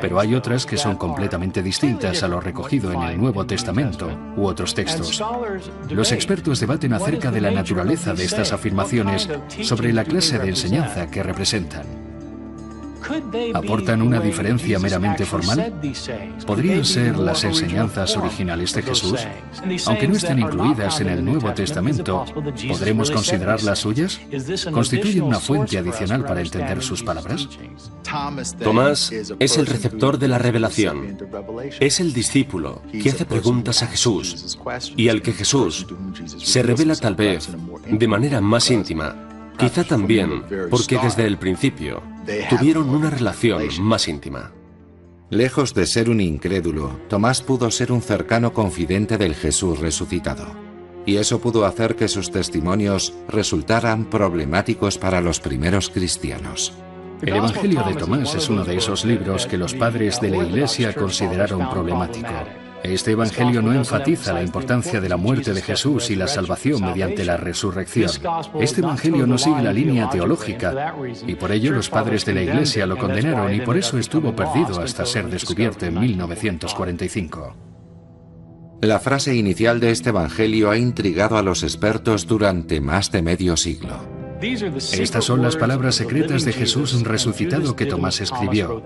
Pero 0.00 0.20
hay 0.20 0.36
otras 0.36 0.64
que 0.64 0.76
son 0.76 0.96
completamente 0.96 1.60
distintas 1.60 2.22
a 2.22 2.28
lo 2.28 2.40
recogido 2.40 2.92
en 2.92 3.02
el 3.02 3.18
Nuevo 3.18 3.44
Testamento 3.46 4.08
u 4.36 4.46
otros 4.46 4.74
textos. 4.74 5.20
Los 5.90 6.12
expertos 6.12 6.60
debaten 6.60 6.92
acerca 6.92 7.32
de 7.32 7.40
la 7.40 7.50
naturaleza 7.50 8.14
de 8.14 8.24
estas 8.24 8.52
afirmaciones 8.52 9.28
sobre 9.62 9.92
la 9.92 10.04
clase 10.04 10.38
de 10.38 10.50
enseñanza 10.50 11.10
que 11.10 11.24
representan. 11.24 12.05
¿Aportan 13.54 14.02
una 14.02 14.20
diferencia 14.20 14.78
meramente 14.78 15.24
formal? 15.24 15.80
¿Podrían 16.46 16.84
ser 16.84 17.16
las 17.18 17.44
enseñanzas 17.44 18.16
originales 18.16 18.74
de 18.74 18.82
Jesús? 18.82 19.26
Aunque 19.86 20.08
no 20.08 20.16
estén 20.16 20.38
incluidas 20.38 21.00
en 21.00 21.08
el 21.08 21.24
Nuevo 21.24 21.52
Testamento, 21.52 22.24
¿podremos 22.68 23.10
considerarlas 23.10 23.78
suyas? 23.78 24.20
¿Constituyen 24.72 25.22
una 25.22 25.40
fuente 25.40 25.78
adicional 25.78 26.24
para 26.24 26.40
entender 26.40 26.82
sus 26.82 27.02
palabras? 27.02 27.48
Tomás 28.62 29.12
es 29.38 29.56
el 29.56 29.66
receptor 29.66 30.18
de 30.18 30.28
la 30.28 30.38
revelación. 30.38 31.18
Es 31.80 32.00
el 32.00 32.12
discípulo 32.12 32.82
que 32.90 33.10
hace 33.10 33.24
preguntas 33.24 33.82
a 33.82 33.86
Jesús 33.86 34.58
y 34.96 35.08
al 35.08 35.22
que 35.22 35.32
Jesús 35.32 35.86
se 36.38 36.62
revela 36.62 36.96
tal 36.96 37.14
vez 37.14 37.48
de 37.88 38.08
manera 38.08 38.40
más 38.40 38.70
íntima 38.70 39.35
Quizá 39.58 39.84
también 39.84 40.42
porque 40.70 40.98
desde 40.98 41.26
el 41.26 41.38
principio 41.38 42.02
tuvieron 42.50 42.88
una 42.88 43.10
relación 43.10 43.62
más 43.80 44.08
íntima. 44.08 44.52
Lejos 45.30 45.74
de 45.74 45.86
ser 45.86 46.08
un 46.08 46.20
incrédulo, 46.20 47.00
Tomás 47.08 47.42
pudo 47.42 47.70
ser 47.70 47.90
un 47.90 48.00
cercano 48.00 48.52
confidente 48.52 49.18
del 49.18 49.34
Jesús 49.34 49.80
resucitado. 49.80 50.46
Y 51.04 51.16
eso 51.16 51.40
pudo 51.40 51.64
hacer 51.66 51.96
que 51.96 52.08
sus 52.08 52.30
testimonios 52.30 53.12
resultaran 53.28 54.04
problemáticos 54.04 54.98
para 54.98 55.20
los 55.20 55.40
primeros 55.40 55.88
cristianos. 55.88 56.72
El 57.22 57.36
Evangelio 57.36 57.82
de 57.82 57.94
Tomás 57.94 58.34
es 58.34 58.48
uno 58.50 58.64
de 58.64 58.76
esos 58.76 59.04
libros 59.04 59.46
que 59.46 59.56
los 59.56 59.74
padres 59.74 60.20
de 60.20 60.30
la 60.30 60.44
Iglesia 60.44 60.94
consideraron 60.94 61.70
problemático. 61.70 62.28
Este 62.82 63.12
Evangelio 63.12 63.62
no 63.62 63.72
enfatiza 63.72 64.32
la 64.32 64.42
importancia 64.42 65.00
de 65.00 65.08
la 65.08 65.16
muerte 65.16 65.52
de 65.52 65.62
Jesús 65.62 66.10
y 66.10 66.16
la 66.16 66.28
salvación 66.28 66.82
mediante 66.82 67.24
la 67.24 67.36
resurrección. 67.36 68.10
Este 68.60 68.80
Evangelio 68.80 69.26
no 69.26 69.38
sigue 69.38 69.62
la 69.62 69.72
línea 69.72 70.08
teológica 70.08 70.94
y 71.26 71.34
por 71.34 71.52
ello 71.52 71.72
los 71.72 71.88
padres 71.90 72.24
de 72.24 72.34
la 72.34 72.42
Iglesia 72.42 72.86
lo 72.86 72.96
condenaron 72.96 73.54
y 73.54 73.60
por 73.60 73.76
eso 73.76 73.98
estuvo 73.98 74.34
perdido 74.34 74.80
hasta 74.80 75.04
ser 75.04 75.28
descubierto 75.28 75.86
en 75.86 75.98
1945. 75.98 77.56
La 78.82 79.00
frase 79.00 79.34
inicial 79.34 79.80
de 79.80 79.90
este 79.90 80.10
Evangelio 80.10 80.70
ha 80.70 80.76
intrigado 80.76 81.38
a 81.38 81.42
los 81.42 81.62
expertos 81.62 82.26
durante 82.26 82.80
más 82.80 83.10
de 83.10 83.22
medio 83.22 83.56
siglo. 83.56 84.16
Estas 84.40 85.24
son 85.24 85.42
las 85.42 85.56
palabras 85.56 85.94
secretas 85.94 86.44
de 86.44 86.52
Jesús 86.52 87.02
resucitado 87.02 87.74
que 87.74 87.86
Tomás 87.86 88.20
escribió. 88.20 88.82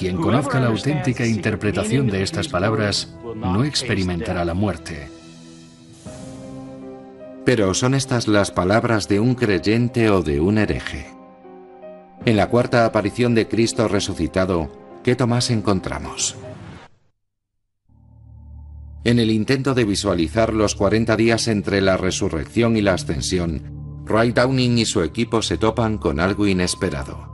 Quien 0.00 0.16
conozca 0.16 0.58
la 0.60 0.68
auténtica 0.68 1.26
interpretación 1.26 2.06
de 2.06 2.22
estas 2.22 2.48
palabras 2.48 3.14
no 3.36 3.64
experimentará 3.64 4.46
la 4.46 4.54
muerte. 4.54 5.10
Pero 7.44 7.74
¿son 7.74 7.94
estas 7.94 8.26
las 8.26 8.50
palabras 8.50 9.08
de 9.08 9.20
un 9.20 9.34
creyente 9.34 10.08
o 10.08 10.22
de 10.22 10.40
un 10.40 10.56
hereje? 10.56 11.06
En 12.24 12.38
la 12.38 12.48
cuarta 12.48 12.86
aparición 12.86 13.34
de 13.34 13.46
Cristo 13.46 13.88
resucitado, 13.88 14.72
¿qué 15.04 15.16
Tomás 15.16 15.50
encontramos? 15.50 16.34
En 19.04 19.18
el 19.18 19.30
intento 19.30 19.74
de 19.74 19.84
visualizar 19.84 20.54
los 20.54 20.76
40 20.76 21.14
días 21.16 21.46
entre 21.46 21.82
la 21.82 21.98
resurrección 21.98 22.78
y 22.78 22.80
la 22.80 22.94
ascensión, 22.94 24.02
Roy 24.06 24.32
Downing 24.32 24.78
y 24.78 24.86
su 24.86 25.02
equipo 25.02 25.42
se 25.42 25.58
topan 25.58 25.98
con 25.98 26.20
algo 26.20 26.46
inesperado 26.46 27.29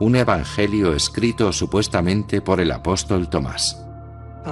un 0.00 0.16
evangelio 0.16 0.94
escrito 0.94 1.52
supuestamente 1.52 2.40
por 2.40 2.58
el 2.60 2.72
apóstol 2.72 3.28
Tomás. 3.28 3.84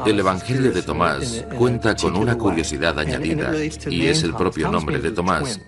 El 0.04 0.20
Evangelio 0.20 0.70
de 0.70 0.82
Tomás 0.82 1.46
cuenta 1.56 1.96
con 1.96 2.14
una 2.16 2.36
curiosidad 2.36 2.98
añadida, 2.98 3.52
y 3.88 4.06
es 4.06 4.22
el 4.22 4.34
propio 4.34 4.70
nombre 4.70 4.98
de 4.98 5.10
Tomás, 5.10 5.58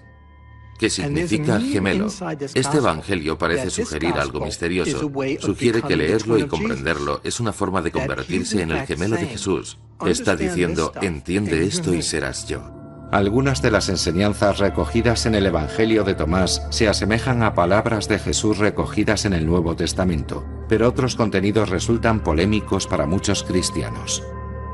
que 0.79 0.91
significa 0.91 1.59
gemelo. 1.59 2.09
Este 2.53 2.77
Evangelio 2.77 3.39
parece 3.39 3.71
sugerir 3.71 4.13
algo 4.15 4.45
misterioso. 4.45 5.11
Sugiere 5.41 5.81
que 5.81 5.97
leerlo 5.97 6.39
y 6.39 6.47
comprenderlo 6.47 7.23
es 7.25 7.41
una 7.41 7.55
forma 7.55 7.81
de 7.81 7.91
convertirse 7.91 8.61
en 8.61 8.73
el 8.73 8.87
gemelo 8.87 9.17
de 9.17 9.27
Jesús. 9.27 9.79
Está 10.05 10.37
diciendo, 10.37 10.93
entiende 11.01 11.65
esto 11.65 11.95
y 11.95 12.03
serás 12.03 12.47
yo. 12.47 12.80
Algunas 13.11 13.61
de 13.61 13.73
las 13.73 13.89
enseñanzas 13.89 14.59
recogidas 14.59 15.27
en 15.27 15.35
el 15.35 15.47
Evangelio 15.47 16.05
de 16.05 16.15
Tomás 16.15 16.63
se 16.71 16.89
asemejan 16.89 17.43
a 17.43 17.55
palabras 17.55 18.07
de 18.07 18.21
Jesús 18.21 18.59
recogidas 18.59 19.25
en 19.25 19.33
el 19.33 19.47
Nuevo 19.47 19.75
Testamento, 19.75 20.45
pero 20.69 20.89
otros 20.89 21.17
contenidos 21.17 21.71
resultan 21.71 22.23
polémicos 22.23 22.87
para 22.87 23.07
muchos 23.07 23.43
cristianos. 23.43 24.23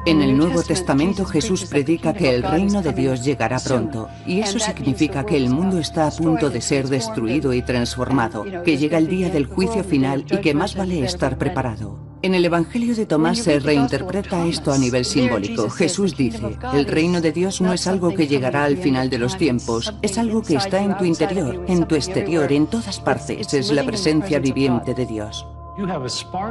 En 0.05 0.21
el 0.21 0.37
Nuevo 0.37 0.63
Testamento 0.63 1.25
Jesús 1.25 1.65
predica 1.65 2.13
que 2.13 2.35
el 2.35 2.43
reino 2.43 2.83
de 2.83 2.93
Dios 2.93 3.25
llegará 3.25 3.59
pronto, 3.59 4.09
y 4.27 4.41
eso 4.41 4.59
significa 4.59 5.25
que 5.25 5.39
el 5.39 5.49
mundo 5.49 5.79
está 5.79 6.07
a 6.07 6.11
punto 6.11 6.51
de 6.51 6.61
ser 6.61 6.89
destruido 6.89 7.55
y 7.55 7.63
transformado, 7.63 8.45
que 8.65 8.77
llega 8.77 8.99
el 8.99 9.09
día 9.09 9.31
del 9.31 9.47
juicio 9.47 9.83
final 9.83 10.27
y 10.31 10.37
que 10.43 10.53
más 10.53 10.77
vale 10.77 11.03
estar 11.05 11.39
preparado. 11.39 12.16
En 12.27 12.35
el 12.35 12.45
Evangelio 12.45 12.93
de 12.97 13.07
Tomás 13.07 13.39
se 13.39 13.61
reinterpreta 13.61 14.45
esto 14.47 14.73
a 14.73 14.79
nivel 14.79 15.05
simbólico. 15.05 15.71
Jesús 15.71 16.17
dice, 16.17 16.59
el 16.75 16.85
reino 16.87 17.21
de 17.21 17.31
Dios 17.31 17.61
no 17.61 17.73
es 17.73 17.87
algo 17.87 18.13
que 18.13 18.27
llegará 18.27 18.65
al 18.65 18.77
final 18.79 19.09
de 19.09 19.19
los 19.19 19.39
tiempos, 19.39 19.95
es 20.03 20.19
algo 20.19 20.43
que 20.43 20.57
está 20.57 20.83
en 20.83 20.99
tu 20.99 21.05
interior, 21.05 21.65
en 21.69 21.87
tu 21.87 21.95
exterior, 21.95 22.51
en 22.51 22.67
todas 22.67 22.99
partes, 22.99 23.55
es 23.55 23.71
la 23.71 23.85
presencia 23.85 24.41
viviente 24.41 24.93
de 24.93 25.07
Dios. 25.07 25.47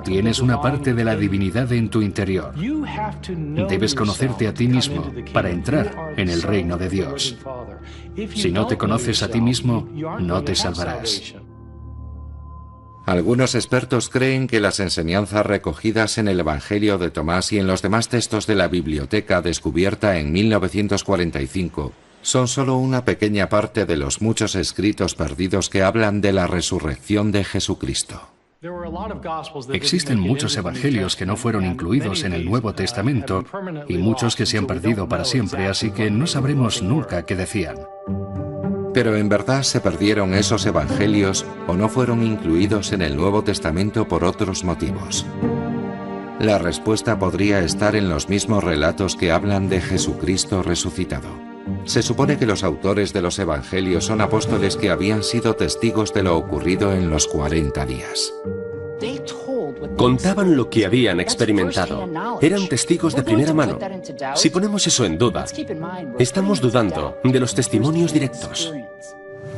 Tienes 0.05 0.39
una 0.39 0.61
parte 0.61 0.93
de 0.93 1.03
la 1.03 1.17
divinidad 1.17 1.69
en 1.73 1.89
tu 1.89 2.01
interior. 2.01 2.53
Debes 3.67 3.93
conocerte 3.95 4.47
a 4.47 4.53
ti 4.53 4.69
mismo 4.69 5.11
para 5.33 5.49
entrar 5.49 6.13
en 6.15 6.29
el 6.29 6.41
reino 6.41 6.77
de 6.77 6.87
Dios. 6.87 7.35
Si 8.33 8.49
no 8.49 8.65
te 8.65 8.77
conoces 8.77 9.21
a 9.23 9.27
ti 9.27 9.41
mismo, 9.41 9.89
no 10.21 10.41
te 10.41 10.55
salvarás. 10.55 11.35
Algunos 13.05 13.53
expertos 13.53 14.09
creen 14.09 14.47
que 14.47 14.59
las 14.59 14.79
enseñanzas 14.79 15.45
recogidas 15.45 16.17
en 16.17 16.27
el 16.27 16.39
Evangelio 16.39 16.97
de 16.97 17.11
Tomás 17.11 17.53
y 17.53 17.59
en 17.59 17.67
los 17.67 17.83
demás 17.83 18.09
textos 18.09 18.47
de 18.47 18.55
la 18.55 18.67
biblioteca 18.67 19.41
descubierta 19.41 20.17
en 20.17 20.31
1945 20.31 21.91
son 22.23 22.47
solo 22.47 22.77
una 22.77 23.05
pequeña 23.05 23.49
parte 23.49 23.85
de 23.85 23.97
los 23.97 24.19
muchos 24.21 24.55
escritos 24.55 25.13
perdidos 25.13 25.69
que 25.69 25.83
hablan 25.83 26.21
de 26.21 26.33
la 26.33 26.47
resurrección 26.47 27.31
de 27.31 27.43
Jesucristo. 27.43 28.19
Existen 29.71 30.19
muchos 30.19 30.57
evangelios 30.57 31.15
que 31.15 31.27
no 31.27 31.37
fueron 31.37 31.65
incluidos 31.65 32.23
en 32.23 32.33
el 32.33 32.45
Nuevo 32.45 32.73
Testamento 32.73 33.45
y 33.87 33.99
muchos 33.99 34.35
que 34.35 34.47
se 34.47 34.57
han 34.57 34.65
perdido 34.65 35.07
para 35.07 35.23
siempre, 35.23 35.67
así 35.67 35.91
que 35.91 36.09
no 36.09 36.25
sabremos 36.25 36.81
nunca 36.81 37.27
qué 37.27 37.35
decían. 37.35 37.77
Pero 38.95 39.17
en 39.17 39.27
verdad 39.27 39.63
se 39.63 39.81
perdieron 39.81 40.33
esos 40.33 40.65
evangelios 40.65 41.45
o 41.67 41.73
no 41.73 41.89
fueron 41.89 42.23
incluidos 42.23 42.93
en 42.93 43.01
el 43.01 43.17
Nuevo 43.17 43.43
Testamento 43.43 44.07
por 44.07 44.23
otros 44.23 44.63
motivos. 44.63 45.25
La 46.39 46.59
respuesta 46.59 47.19
podría 47.19 47.59
estar 47.59 47.97
en 47.97 48.07
los 48.07 48.29
mismos 48.29 48.63
relatos 48.63 49.17
que 49.17 49.33
hablan 49.33 49.67
de 49.67 49.81
Jesucristo 49.81 50.63
resucitado. 50.63 51.27
Se 51.83 52.01
supone 52.01 52.37
que 52.37 52.45
los 52.45 52.63
autores 52.63 53.11
de 53.11 53.21
los 53.21 53.37
Evangelios 53.37 54.05
son 54.05 54.21
apóstoles 54.21 54.77
que 54.77 54.91
habían 54.91 55.23
sido 55.23 55.57
testigos 55.57 56.13
de 56.13 56.23
lo 56.23 56.37
ocurrido 56.37 56.93
en 56.93 57.09
los 57.09 57.27
40 57.27 57.85
días. 57.85 58.33
Contaban 59.97 60.55
lo 60.55 60.69
que 60.69 60.85
habían 60.85 61.19
experimentado. 61.19 62.09
Eran 62.41 62.67
testigos 62.67 63.15
de 63.15 63.23
primera 63.23 63.53
mano. 63.53 63.79
Si 64.35 64.49
ponemos 64.49 64.85
eso 64.87 65.05
en 65.05 65.17
duda, 65.17 65.45
estamos 66.19 66.61
dudando 66.61 67.17
de 67.23 67.39
los 67.39 67.53
testimonios 67.55 68.13
directos. 68.13 68.73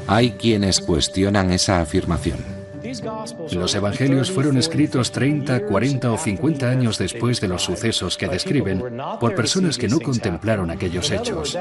Hay 0.08 0.32
quienes 0.32 0.80
cuestionan 0.80 1.52
esa 1.52 1.82
afirmación. 1.82 2.67
Los 3.52 3.76
evangelios 3.76 4.32
fueron 4.32 4.58
escritos 4.58 5.12
30, 5.12 5.66
40 5.66 6.12
o 6.12 6.18
50 6.18 6.70
años 6.70 6.98
después 6.98 7.42
de 7.42 7.48
los 7.48 7.64
sucesos 7.64 8.18
que 8.18 8.28
describen 8.28 8.84
por 9.20 9.36
personas 9.36 9.78
que 9.78 9.88
no 9.88 10.00
contemplaron 10.00 10.72
aquellos 10.72 11.12
hechos. 11.12 11.58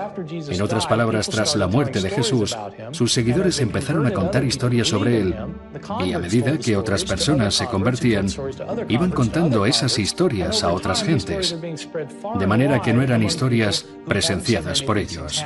En 0.48 0.62
otras 0.62 0.86
palabras, 0.86 1.28
tras 1.28 1.56
la 1.56 1.66
muerte 1.66 2.00
de 2.00 2.10
Jesús, 2.10 2.56
sus 2.92 3.12
seguidores 3.12 3.60
empezaron 3.60 4.06
a 4.06 4.12
contar 4.12 4.44
historias 4.44 4.88
sobre 4.88 5.20
él. 5.20 5.34
y 6.04 6.12
a 6.12 6.18
medida 6.18 6.58
que 6.58 6.76
otras 6.76 7.04
personas 7.04 7.54
se 7.54 7.66
convertían, 7.66 8.26
iban 8.88 9.10
contando 9.10 9.66
esas 9.66 9.98
historias 9.98 10.62
a 10.62 10.72
otras 10.72 11.02
gentes, 11.02 11.56
de 12.38 12.46
manera 12.46 12.80
que 12.80 12.92
no 12.92 13.02
eran 13.02 13.22
historias 13.22 13.86
presenciadas 14.06 14.82
por 14.82 14.98
ellos. 14.98 15.44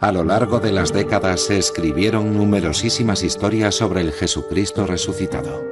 A 0.00 0.12
lo 0.12 0.22
largo 0.22 0.60
de 0.60 0.70
las 0.70 0.92
décadas 0.92 1.40
se 1.40 1.58
escribieron 1.58 2.36
numerosísimas 2.36 3.24
historias 3.24 3.74
sobre 3.74 4.00
el 4.00 4.12
Jesucristo 4.12 4.86
resucitado. 4.86 5.64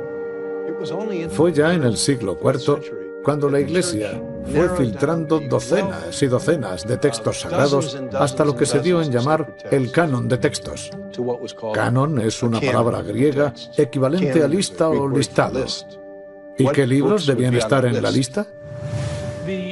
Fue 1.30 1.52
ya 1.52 1.72
en 1.72 1.84
el 1.84 1.96
siglo 1.96 2.36
IV 2.42 3.22
cuando 3.22 3.48
la 3.48 3.60
Iglesia 3.60 4.20
fue 4.52 4.68
filtrando 4.76 5.40
docenas 5.40 6.20
y 6.22 6.26
docenas 6.26 6.86
de 6.86 6.96
textos 6.96 7.40
sagrados 7.40 7.96
hasta 8.18 8.44
lo 8.44 8.56
que 8.56 8.66
se 8.66 8.80
dio 8.80 9.00
en 9.00 9.12
llamar 9.12 9.54
el 9.70 9.92
canon 9.92 10.26
de 10.26 10.38
textos. 10.38 10.90
Canon 11.72 12.18
es 12.20 12.42
una 12.42 12.60
palabra 12.60 13.02
griega 13.02 13.54
equivalente 13.76 14.42
a 14.42 14.48
lista 14.48 14.88
o 14.88 15.08
listado. 15.08 15.64
¿Y 16.58 16.66
qué 16.68 16.86
libros 16.86 17.26
debían 17.26 17.54
estar 17.54 17.84
en 17.84 18.02
la 18.02 18.10
lista? 18.10 18.46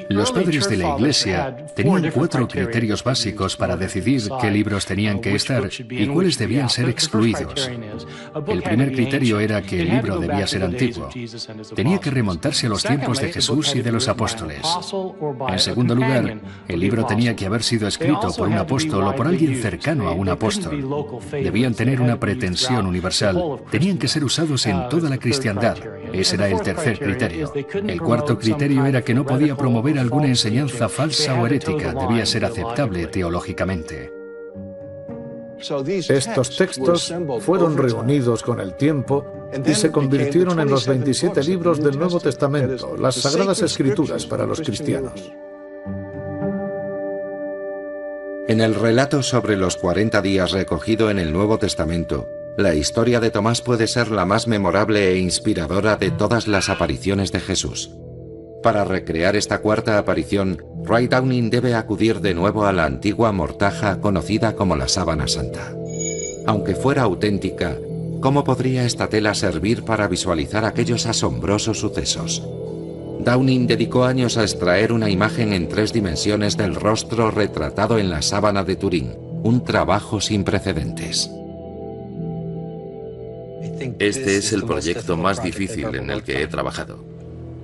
Los 0.08 0.32
padres 0.32 0.68
de 0.68 0.76
la 0.76 0.96
Iglesia 0.96 1.56
tenían 1.74 2.10
cuatro 2.10 2.46
criterios 2.48 3.02
básicos 3.02 3.56
para 3.56 3.76
decidir 3.76 4.22
qué 4.40 4.50
libros 4.50 4.86
tenían 4.86 5.20
que 5.20 5.34
estar 5.34 5.68
y 5.90 6.06
cuáles 6.06 6.38
debían 6.38 6.68
ser 6.68 6.88
excluidos. 6.88 7.70
El 8.46 8.62
primer 8.62 8.92
criterio 8.92 9.40
era 9.40 9.62
que 9.62 9.80
el 9.80 9.90
libro 9.90 10.18
debía 10.18 10.46
ser 10.46 10.64
antiguo. 10.64 11.08
Tenía 11.74 11.98
que 11.98 12.10
remontarse 12.10 12.66
a 12.66 12.70
los 12.70 12.82
tiempos 12.82 13.20
de 13.20 13.32
Jesús 13.32 13.74
y 13.74 13.82
de 13.82 13.92
los 13.92 14.08
apóstoles. 14.08 14.62
En 15.48 15.58
segundo 15.58 15.94
lugar, 15.94 16.40
el 16.68 16.80
libro 16.80 17.04
tenía 17.06 17.34
que 17.34 17.46
haber 17.46 17.62
sido 17.62 17.88
escrito 17.88 18.32
por 18.36 18.48
un 18.48 18.54
apóstol 18.54 19.04
o 19.04 19.14
por 19.14 19.26
alguien 19.26 19.60
cercano 19.60 20.08
a 20.08 20.12
un 20.12 20.28
apóstol. 20.28 21.08
Debían 21.30 21.74
tener 21.74 22.00
una 22.00 22.18
pretensión 22.18 22.86
universal. 22.86 23.62
Tenían 23.70 23.98
que 23.98 24.08
ser 24.08 24.24
usados 24.24 24.66
en 24.66 24.88
toda 24.88 25.08
la 25.08 25.18
cristiandad. 25.18 25.76
Ese 26.12 26.36
era 26.36 26.48
el 26.48 26.60
tercer 26.60 26.98
criterio. 26.98 27.52
El 27.86 28.00
cuarto 28.00 28.38
criterio 28.38 28.86
era 28.86 29.02
que 29.02 29.14
no 29.14 29.24
podía 29.24 29.56
promover 29.56 29.93
alguna 29.98 30.28
enseñanza 30.28 30.88
falsa 30.88 31.34
o 31.40 31.46
herética 31.46 31.94
debía 31.94 32.26
ser 32.26 32.44
aceptable 32.44 33.06
teológicamente. 33.06 34.12
Estos 36.08 36.56
textos 36.56 37.14
fueron 37.40 37.76
reunidos 37.76 38.42
con 38.42 38.60
el 38.60 38.74
tiempo 38.74 39.24
y 39.64 39.74
se 39.74 39.90
convirtieron 39.90 40.60
en 40.60 40.68
los 40.68 40.86
27 40.86 41.42
libros 41.44 41.82
del 41.82 41.98
Nuevo 41.98 42.20
Testamento, 42.20 42.96
las 42.96 43.14
Sagradas 43.14 43.62
Escrituras 43.62 44.26
para 44.26 44.46
los 44.46 44.60
cristianos. 44.60 45.32
En 48.46 48.60
el 48.60 48.74
relato 48.74 49.22
sobre 49.22 49.56
los 49.56 49.76
40 49.76 50.20
días 50.20 50.52
recogido 50.52 51.10
en 51.10 51.18
el 51.18 51.32
Nuevo 51.32 51.58
Testamento, 51.58 52.28
la 52.58 52.74
historia 52.74 53.18
de 53.18 53.30
Tomás 53.30 53.62
puede 53.62 53.86
ser 53.86 54.10
la 54.10 54.26
más 54.26 54.46
memorable 54.46 55.08
e 55.08 55.18
inspiradora 55.18 55.96
de 55.96 56.10
todas 56.10 56.46
las 56.46 56.68
apariciones 56.68 57.32
de 57.32 57.40
Jesús. 57.40 57.90
Para 58.64 58.82
recrear 58.82 59.36
esta 59.36 59.60
cuarta 59.60 59.98
aparición, 59.98 60.56
Ray 60.84 61.06
Downing 61.06 61.50
debe 61.50 61.74
acudir 61.74 62.22
de 62.22 62.32
nuevo 62.32 62.64
a 62.64 62.72
la 62.72 62.86
antigua 62.86 63.30
mortaja 63.30 64.00
conocida 64.00 64.56
como 64.56 64.74
la 64.74 64.88
sábana 64.88 65.28
santa. 65.28 65.74
Aunque 66.46 66.74
fuera 66.74 67.02
auténtica, 67.02 67.76
¿cómo 68.22 68.42
podría 68.42 68.86
esta 68.86 69.08
tela 69.08 69.34
servir 69.34 69.84
para 69.84 70.08
visualizar 70.08 70.64
aquellos 70.64 71.04
asombrosos 71.04 71.78
sucesos? 71.78 72.42
Downing 73.20 73.66
dedicó 73.66 74.04
años 74.04 74.38
a 74.38 74.42
extraer 74.44 74.94
una 74.94 75.10
imagen 75.10 75.52
en 75.52 75.68
tres 75.68 75.92
dimensiones 75.92 76.56
del 76.56 76.74
rostro 76.74 77.30
retratado 77.30 77.98
en 77.98 78.08
la 78.08 78.22
sábana 78.22 78.64
de 78.64 78.76
Turín, 78.76 79.12
un 79.42 79.62
trabajo 79.62 80.22
sin 80.22 80.42
precedentes. 80.42 81.30
Este 83.98 84.38
es 84.38 84.54
el 84.54 84.64
proyecto 84.64 85.18
más 85.18 85.42
difícil 85.42 85.94
en 85.94 86.08
el 86.08 86.22
que 86.22 86.42
he 86.42 86.46
trabajado. 86.46 87.13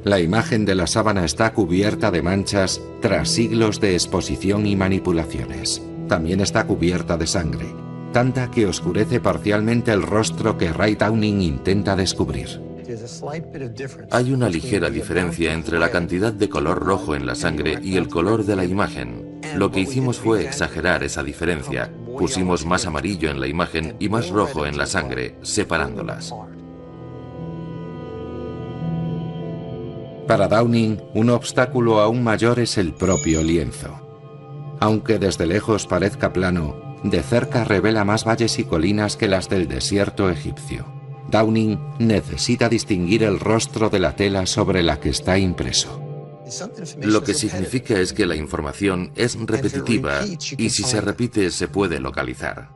La 0.03 0.19
imagen 0.19 0.65
de 0.65 0.75
la 0.75 0.87
sábana 0.87 1.27
está 1.27 1.53
cubierta 1.53 2.11
de 2.11 2.23
manchas 2.23 2.81
tras 3.03 3.29
siglos 3.29 3.81
de 3.81 3.93
exposición 3.93 4.67
y 4.67 4.75
manipulaciones. 4.75 5.83
También 6.09 6.41
está 6.41 6.67
cubierta 6.67 7.19
de 7.19 7.27
sangre, 7.27 7.67
tanta 8.11 8.51
que 8.51 8.65
oscurece 8.65 9.21
parcialmente 9.21 9.93
el 9.93 10.03
rostro 10.03 10.57
que 10.57 10.73
Ray 10.73 10.95
Downing 10.95 11.43
intenta 11.43 11.97
descubrir. 11.97 12.63
Hay 14.11 14.33
una 14.33 14.49
ligera 14.49 14.89
diferencia 14.89 15.53
entre 15.53 15.79
la 15.79 15.91
cantidad 15.91 16.33
de 16.33 16.49
color 16.49 16.83
rojo 16.83 17.15
en 17.15 17.27
la 17.27 17.35
sangre 17.35 17.79
y 17.83 17.97
el 17.97 18.09
color 18.09 18.45
de 18.45 18.57
la 18.57 18.65
imagen. 18.65 19.41
Lo 19.55 19.71
que 19.71 19.81
hicimos 19.81 20.19
fue 20.19 20.45
exagerar 20.45 21.05
esa 21.05 21.23
diferencia. 21.23 21.93
Pusimos 22.19 22.65
más 22.65 22.87
amarillo 22.87 23.31
en 23.31 23.39
la 23.39 23.49
imagen 23.49 23.97
y 23.99 24.09
más 24.09 24.31
rojo 24.31 24.65
en 24.65 24.79
la 24.79 24.87
sangre, 24.87 25.37
separándolas. 25.43 26.35
Para 30.31 30.47
Downing, 30.47 31.03
un 31.13 31.29
obstáculo 31.29 31.99
aún 31.99 32.23
mayor 32.23 32.61
es 32.61 32.79
el 32.79 32.95
propio 32.95 33.43
lienzo. 33.43 33.99
Aunque 34.79 35.19
desde 35.19 35.45
lejos 35.45 35.89
parezca 35.89 36.33
plano, 36.33 37.01
de 37.03 37.21
cerca 37.25 37.65
revela 37.65 38.05
más 38.05 38.25
valles 38.25 38.61
y 38.61 38.63
colinas 38.63 39.17
que 39.17 39.27
las 39.27 39.49
del 39.49 39.67
desierto 39.67 40.31
egipcio. 40.31 40.87
Downing 41.33 41.81
necesita 41.99 42.69
distinguir 42.69 43.25
el 43.25 43.41
rostro 43.41 43.91
de 43.91 43.99
la 43.99 44.15
tela 44.15 44.47
sobre 44.47 44.85
la 44.85 45.01
que 45.01 45.09
está 45.09 45.37
impreso. 45.37 46.01
Lo 47.03 47.25
que 47.25 47.35
significa 47.35 47.99
es 47.99 48.13
que 48.13 48.25
la 48.25 48.37
información 48.37 49.11
es 49.17 49.37
repetitiva 49.37 50.21
y 50.57 50.71
si 50.71 50.85
se 50.85 51.01
repite 51.01 51.51
se 51.51 51.67
puede 51.67 51.99
localizar. 51.99 52.71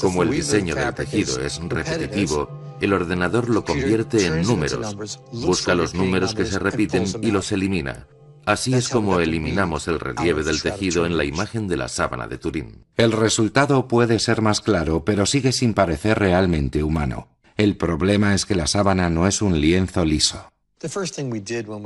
Como 0.00 0.24
el 0.24 0.32
diseño 0.32 0.74
del 0.74 0.94
tejido 0.94 1.40
es 1.44 1.60
repetitivo, 1.60 2.71
el 2.82 2.92
ordenador 2.92 3.48
lo 3.48 3.64
convierte 3.64 4.26
en 4.26 4.42
números, 4.42 5.20
busca 5.32 5.74
los 5.74 5.94
números 5.94 6.34
que 6.34 6.44
se 6.44 6.58
repiten 6.58 7.04
y 7.22 7.30
los 7.30 7.52
elimina. 7.52 8.06
Así 8.44 8.74
es 8.74 8.88
como 8.88 9.20
eliminamos 9.20 9.86
el 9.86 10.00
relieve 10.00 10.42
del 10.42 10.60
tejido 10.60 11.06
en 11.06 11.16
la 11.16 11.24
imagen 11.24 11.68
de 11.68 11.76
la 11.76 11.88
sábana 11.88 12.26
de 12.26 12.38
Turín. 12.38 12.84
El 12.96 13.12
resultado 13.12 13.86
puede 13.86 14.18
ser 14.18 14.42
más 14.42 14.60
claro, 14.60 15.04
pero 15.04 15.26
sigue 15.26 15.52
sin 15.52 15.74
parecer 15.74 16.18
realmente 16.18 16.82
humano. 16.82 17.28
El 17.56 17.76
problema 17.76 18.34
es 18.34 18.44
que 18.44 18.56
la 18.56 18.66
sábana 18.66 19.10
no 19.10 19.28
es 19.28 19.42
un 19.42 19.60
lienzo 19.60 20.04
liso. 20.04 20.51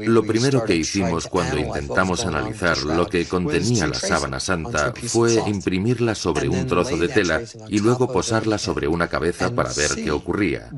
Lo 0.07 0.23
primero 0.23 0.65
que 0.65 0.77
hicimos 0.77 1.27
cuando 1.27 1.59
intentamos 1.59 2.25
analizar 2.25 2.79
lo 2.79 3.07
que 3.07 3.27
contenía 3.27 3.87
la 3.87 3.99
sábana 3.99 4.41
santa 4.41 4.93
fue 5.07 5.35
imprimirla 5.47 6.15
sobre 6.15 6.49
un 6.49 6.67
trozo 6.67 6.97
de 6.97 7.09
tela 7.09 7.43
y 7.69 7.79
luego 7.79 8.11
posarla 8.11 8.59
sobre 8.59 8.89
una 8.89 9.09
cabeza 9.09 9.55
para 9.55 9.73
ver 9.73 9.95
qué 9.97 10.11
ocurría. 10.11 10.71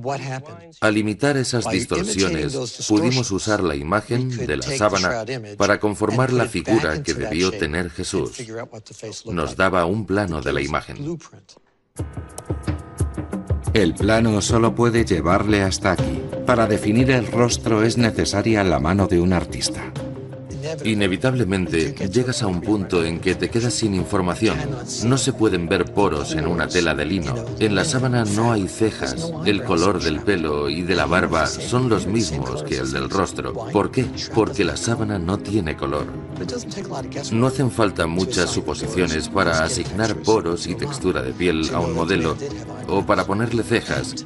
Al 0.80 0.96
imitar 0.96 1.36
esas 1.36 1.68
distorsiones, 1.70 2.84
pudimos 2.88 3.30
usar 3.30 3.62
la 3.62 3.76
imagen 3.76 4.28
de 4.46 4.56
la 4.56 4.62
sábana 4.62 5.24
para 5.56 5.78
conformar 5.78 6.32
la 6.32 6.46
figura 6.46 7.02
que 7.02 7.14
debió 7.14 7.50
tener 7.52 7.90
Jesús. 7.90 8.32
Nos 9.26 9.56
daba 9.56 9.84
un 9.86 10.06
plano 10.06 10.40
de 10.40 10.52
la 10.52 10.60
imagen. 10.60 11.18
El 13.74 13.94
plano 13.94 14.40
solo 14.40 14.74
puede 14.74 15.04
llevarle 15.04 15.62
hasta 15.62 15.92
aquí. 15.92 16.22
Para 16.46 16.66
definir 16.66 17.10
el 17.10 17.26
rostro 17.26 17.82
es 17.82 17.98
necesaria 17.98 18.64
la 18.64 18.78
mano 18.78 19.06
de 19.06 19.20
un 19.20 19.32
artista. 19.32 19.92
Inevitablemente 20.84 21.94
llegas 22.08 22.42
a 22.42 22.46
un 22.46 22.60
punto 22.60 23.04
en 23.04 23.20
que 23.20 23.34
te 23.34 23.50
quedas 23.50 23.74
sin 23.74 23.94
información. 23.94 24.56
No 25.04 25.18
se 25.18 25.32
pueden 25.32 25.68
ver 25.68 25.92
poros 25.92 26.32
en 26.32 26.46
una 26.46 26.68
tela 26.68 26.94
de 26.94 27.04
lino. 27.04 27.34
En 27.58 27.74
la 27.74 27.84
sábana 27.84 28.24
no 28.24 28.52
hay 28.52 28.68
cejas. 28.68 29.32
El 29.44 29.62
color 29.64 30.02
del 30.02 30.20
pelo 30.20 30.68
y 30.68 30.82
de 30.82 30.94
la 30.94 31.06
barba 31.06 31.46
son 31.46 31.88
los 31.88 32.06
mismos 32.06 32.62
que 32.62 32.78
el 32.78 32.90
del 32.92 33.10
rostro. 33.10 33.52
¿Por 33.52 33.90
qué? 33.90 34.06
Porque 34.34 34.64
la 34.64 34.76
sábana 34.76 35.18
no 35.18 35.38
tiene 35.38 35.76
color. 35.76 36.06
No 37.32 37.46
hacen 37.46 37.70
falta 37.70 38.06
muchas 38.06 38.50
suposiciones 38.50 39.28
para 39.28 39.64
asignar 39.64 40.16
poros 40.16 40.66
y 40.66 40.74
textura 40.74 41.22
de 41.22 41.32
piel 41.32 41.68
a 41.74 41.80
un 41.80 41.94
modelo 41.94 42.36
o 42.88 43.04
para 43.04 43.26
ponerle 43.26 43.62
cejas. 43.62 44.24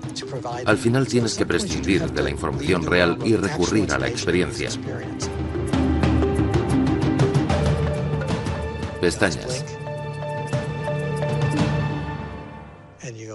Al 0.65 0.79
final 0.79 1.07
tienes 1.07 1.35
que 1.35 1.47
prescindir 1.47 2.11
de 2.11 2.23
la 2.23 2.31
información 2.31 2.85
real 2.85 3.19
y 3.25 3.37
recurrir 3.37 3.93
a 3.93 3.99
la 3.99 4.09
experiencia. 4.09 4.71
Pestañas. 9.03 9.65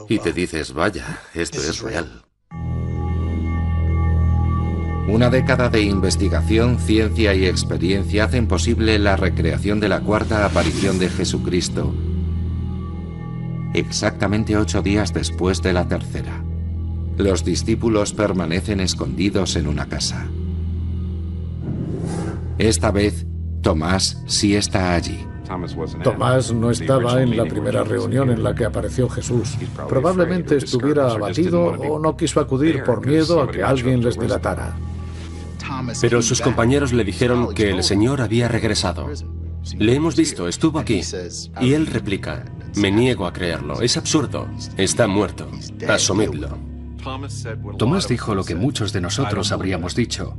Y 0.08 0.20
te 0.20 0.32
dices, 0.32 0.74
vaya, 0.74 1.20
esto 1.34 1.60
es 1.60 1.82
real. 1.82 2.24
Una 5.10 5.30
década 5.30 5.68
de 5.68 5.82
investigación, 5.82 6.80
ciencia 6.80 7.34
y 7.34 7.46
experiencia 7.46 8.24
hacen 8.24 8.48
posible 8.48 8.98
la 8.98 9.18
recreación 9.18 9.82
de 9.82 9.90
la 9.90 10.00
cuarta 10.00 10.46
aparición 10.46 11.00
de 11.00 11.10
Jesucristo, 11.10 11.94
exactamente 13.74 14.56
ocho 14.56 14.82
días 14.82 15.14
después 15.14 15.62
de 15.62 15.74
la 15.74 15.86
tercera. 15.90 16.46
Los 17.18 17.44
discípulos 17.44 18.14
permanecen 18.14 18.80
escondidos 18.80 19.58
en 19.58 19.68
una 19.68 19.90
casa. 19.90 20.28
Esta 22.58 22.92
vez, 22.92 23.26
Tomás 23.62 24.24
sí 24.28 24.56
está 24.56 24.94
allí. 24.94 25.28
Tomás 26.04 26.54
no 26.54 26.72
estaba 26.72 27.22
en 27.22 27.38
la 27.38 27.46
primera 27.46 27.84
reunión 27.84 28.30
en 28.30 28.44
la 28.44 28.54
que 28.54 28.66
apareció 28.66 29.10
Jesús. 29.10 29.58
Probablemente 29.88 30.58
estuviera 30.58 31.12
abatido 31.12 31.64
o 31.64 32.00
no 32.00 32.18
quiso 32.18 32.40
acudir 32.40 32.84
por 32.84 33.06
miedo 33.06 33.42
a 33.42 33.52
que 33.52 33.64
alguien 33.64 34.04
les 34.04 34.18
delatara. 34.18 34.76
Pero 36.02 36.22
sus 36.22 36.42
compañeros 36.42 36.94
le 36.94 37.04
dijeron 37.04 37.54
que 37.54 37.72
el 37.72 37.84
Señor 37.84 38.22
había 38.22 38.48
regresado. 38.48 39.10
Le 39.78 39.96
hemos 39.96 40.16
visto, 40.16 40.48
estuvo 40.48 40.80
aquí. 40.80 41.02
Y 41.60 41.74
él 41.74 41.88
replica, 41.88 42.46
me 42.76 42.92
niego 42.92 43.26
a 43.26 43.34
creerlo, 43.34 43.82
es 43.82 43.98
absurdo, 43.98 44.48
está 44.78 45.08
muerto, 45.08 45.50
asumidlo. 45.88 46.58
Tomás 47.78 48.08
dijo 48.08 48.36
lo 48.36 48.44
que 48.44 48.56
muchos 48.56 48.94
de 48.94 49.02
nosotros 49.02 49.52
habríamos 49.52 49.96
dicho. 49.96 50.38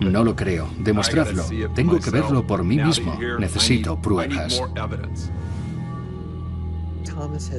No 0.00 0.24
lo 0.24 0.34
creo. 0.34 0.68
Demostradlo. 0.78 1.44
Tengo 1.74 1.98
que 2.00 2.10
verlo 2.10 2.46
por 2.46 2.64
mí 2.64 2.78
mismo. 2.78 3.18
Necesito 3.38 4.00
pruebas. 4.00 4.62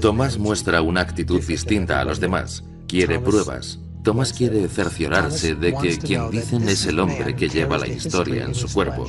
Tomás 0.02 0.38
muestra 0.38 0.82
una 0.82 1.02
actitud 1.02 1.42
distinta 1.42 2.02
a 2.02 2.06
los 2.06 2.20
demás. 2.20 2.64
Quiere 2.88 3.20
pruebas. 3.20 3.80
Tomás 4.04 4.34
quiere 4.34 4.68
cerciorarse 4.68 5.56
de 5.56 5.74
que 5.74 5.98
quien 5.98 6.30
dicen 6.30 6.68
es 6.70 6.86
el 6.86 7.00
hombre 7.00 7.36
que 7.36 7.50
lleva 7.50 7.78
la 7.78 7.88
historia 7.88 8.46
en 8.46 8.54
su 8.54 8.72
cuerpo. 8.72 9.08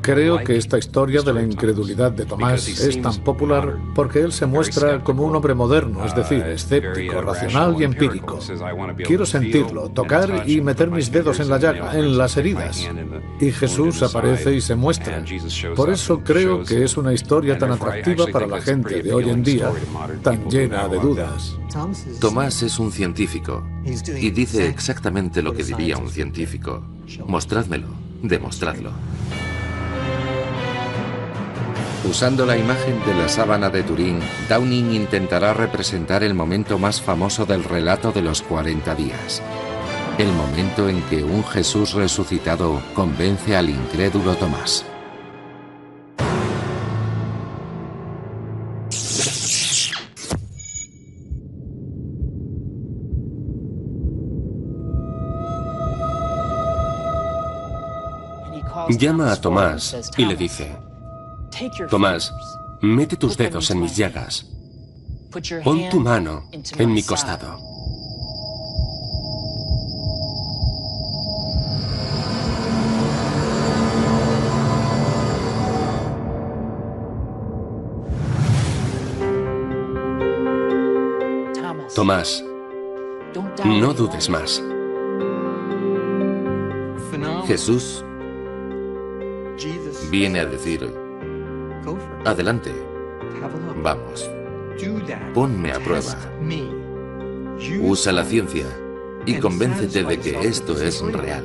Creo 0.00 0.44
que 0.44 0.56
esta 0.56 0.78
historia 0.78 1.22
de 1.22 1.32
la 1.32 1.42
incredulidad 1.42 2.12
de 2.12 2.24
Tomás 2.24 2.68
es 2.68 3.02
tan 3.02 3.16
popular 3.16 3.76
porque 3.94 4.20
él 4.20 4.32
se 4.32 4.46
muestra 4.46 5.02
como 5.02 5.24
un 5.24 5.34
hombre 5.34 5.54
moderno, 5.54 6.04
es 6.04 6.14
decir, 6.14 6.42
escéptico, 6.42 7.20
racional 7.20 7.74
y 7.78 7.84
empírico. 7.84 8.38
Quiero 9.04 9.26
sentirlo, 9.26 9.88
tocar 9.88 10.44
y 10.46 10.60
meter 10.60 10.90
mis 10.90 11.10
dedos 11.10 11.40
en 11.40 11.48
la 11.48 11.58
llaga, 11.58 11.98
en 11.98 12.16
las 12.16 12.36
heridas. 12.36 12.88
Y 13.40 13.50
Jesús 13.50 14.02
aparece 14.02 14.54
y 14.54 14.60
se 14.60 14.76
muestra. 14.76 15.24
Por 15.74 15.90
eso 15.90 16.20
creo 16.20 16.64
que 16.64 16.84
es 16.84 16.96
una 16.96 17.12
historia 17.12 17.58
tan 17.58 17.72
atractiva 17.72 18.26
para 18.28 18.46
la 18.46 18.60
gente 18.60 19.02
de 19.02 19.12
hoy 19.12 19.30
en 19.30 19.42
día, 19.42 19.72
tan 20.22 20.48
llena 20.48 20.86
de 20.86 20.98
dudas. 20.98 21.56
Tomás 22.20 22.62
es 22.62 22.78
un 22.78 22.92
científico 22.92 23.66
y 23.84 24.30
dice 24.30 24.68
exactamente 24.68 25.42
lo 25.42 25.52
que 25.52 25.64
diría 25.64 25.98
un 25.98 26.08
científico. 26.08 26.82
Mostrádmelo, 27.26 27.88
demostradlo. 28.22 28.92
Usando 32.08 32.46
la 32.46 32.56
imagen 32.56 32.98
de 33.04 33.14
la 33.14 33.28
sábana 33.28 33.68
de 33.68 33.82
Turín, 33.82 34.20
Downing 34.48 34.92
intentará 34.92 35.52
representar 35.52 36.22
el 36.22 36.34
momento 36.34 36.78
más 36.78 37.00
famoso 37.00 37.44
del 37.44 37.62
relato 37.62 38.10
de 38.10 38.22
los 38.22 38.42
40 38.42 38.94
días. 38.94 39.42
El 40.18 40.32
momento 40.32 40.88
en 40.88 41.02
que 41.02 41.22
un 41.22 41.44
Jesús 41.44 41.92
resucitado 41.92 42.80
convence 42.94 43.54
al 43.54 43.68
incrédulo 43.68 44.34
Tomás. 44.34 44.84
Llama 58.98 59.32
a 59.32 59.40
Tomás 59.40 60.10
y 60.16 60.24
le 60.24 60.36
dice, 60.36 60.76
Tomás, 61.88 62.32
mete 62.80 63.16
tus 63.16 63.36
dedos 63.36 63.70
en 63.70 63.80
mis 63.80 63.96
llagas. 63.96 64.46
Pon 65.62 65.88
tu 65.90 66.00
mano 66.00 66.48
en 66.76 66.92
mi 66.92 67.02
costado. 67.02 67.58
Tomás, 81.94 82.44
no 83.64 83.92
dudes 83.94 84.28
más. 84.28 84.62
Jesús 87.46 88.04
viene 90.10 90.40
a 90.40 90.46
decir, 90.46 90.90
Adelante. 92.24 92.72
Vamos. 93.82 94.30
Ponme 95.34 95.72
a 95.72 95.78
prueba. 95.78 96.16
Usa 97.82 98.12
la 98.12 98.24
ciencia 98.24 98.66
y 99.26 99.38
convéncete 99.38 100.04
de 100.04 100.18
que 100.18 100.40
esto 100.40 100.80
es 100.80 101.00
real. 101.00 101.44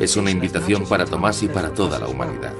Es 0.00 0.16
una 0.16 0.30
invitación 0.30 0.84
para 0.86 1.04
Tomás 1.04 1.42
y 1.42 1.48
para 1.48 1.72
toda 1.72 1.98
la 1.98 2.08
humanidad. 2.08 2.54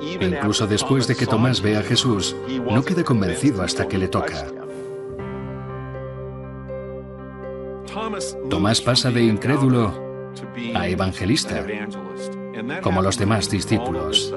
Incluso 0.00 0.66
después 0.66 1.06
de 1.06 1.16
que 1.16 1.26
Tomás 1.26 1.60
vea 1.60 1.80
a 1.80 1.82
Jesús, 1.82 2.36
no 2.70 2.82
quede 2.82 3.04
convencido 3.04 3.62
hasta 3.62 3.88
que 3.88 3.98
le 3.98 4.08
toca. 4.08 4.46
Tomás 8.48 8.80
pasa 8.80 9.10
de 9.10 9.22
incrédulo 9.22 9.92
a 10.74 10.88
evangelista, 10.88 11.64
como 12.82 13.02
los 13.02 13.18
demás 13.18 13.50
discípulos. 13.50 14.34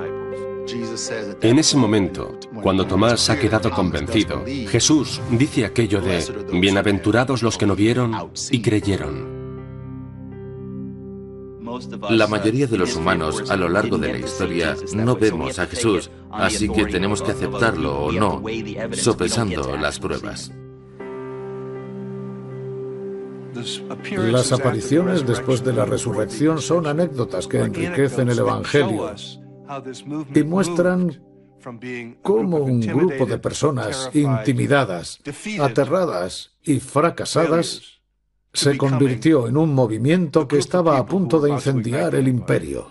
En 1.41 1.59
ese 1.59 1.75
momento, 1.75 2.37
cuando 2.61 2.85
Tomás 2.85 3.29
ha 3.29 3.39
quedado 3.39 3.71
convencido, 3.71 4.43
Jesús 4.67 5.19
dice 5.31 5.65
aquello 5.65 6.01
de, 6.01 6.23
bienaventurados 6.53 7.41
los 7.41 7.57
que 7.57 7.65
no 7.65 7.75
vieron 7.75 8.15
y 8.51 8.61
creyeron. 8.61 9.41
La 12.09 12.27
mayoría 12.27 12.67
de 12.67 12.77
los 12.77 12.95
humanos 12.95 13.49
a 13.49 13.55
lo 13.55 13.69
largo 13.69 13.97
de 13.97 14.13
la 14.13 14.19
historia 14.19 14.75
no 14.93 15.15
vemos 15.15 15.57
a 15.57 15.65
Jesús, 15.65 16.11
así 16.29 16.69
que 16.69 16.85
tenemos 16.85 17.21
que 17.21 17.31
aceptarlo 17.31 18.05
o 18.05 18.11
no, 18.11 18.43
sopesando 18.91 19.75
las 19.77 19.99
pruebas. 19.99 20.51
Las 24.17 24.51
apariciones 24.51 25.25
después 25.25 25.63
de 25.63 25.73
la 25.73 25.85
resurrección 25.85 26.61
son 26.61 26.87
anécdotas 26.87 27.47
que 27.47 27.59
enriquecen 27.59 28.29
el 28.29 28.39
Evangelio 28.39 29.13
y 30.33 30.43
muestran 30.43 31.21
cómo 32.21 32.57
un 32.57 32.81
grupo 32.81 33.25
de 33.25 33.37
personas 33.37 34.09
intimidadas, 34.13 35.19
aterradas 35.59 36.51
y 36.63 36.79
fracasadas 36.79 38.01
se 38.53 38.77
convirtió 38.77 39.47
en 39.47 39.57
un 39.57 39.73
movimiento 39.73 40.47
que 40.47 40.57
estaba 40.57 40.97
a 40.97 41.05
punto 41.05 41.39
de 41.39 41.51
incendiar 41.51 42.15
el 42.15 42.27
imperio. 42.27 42.89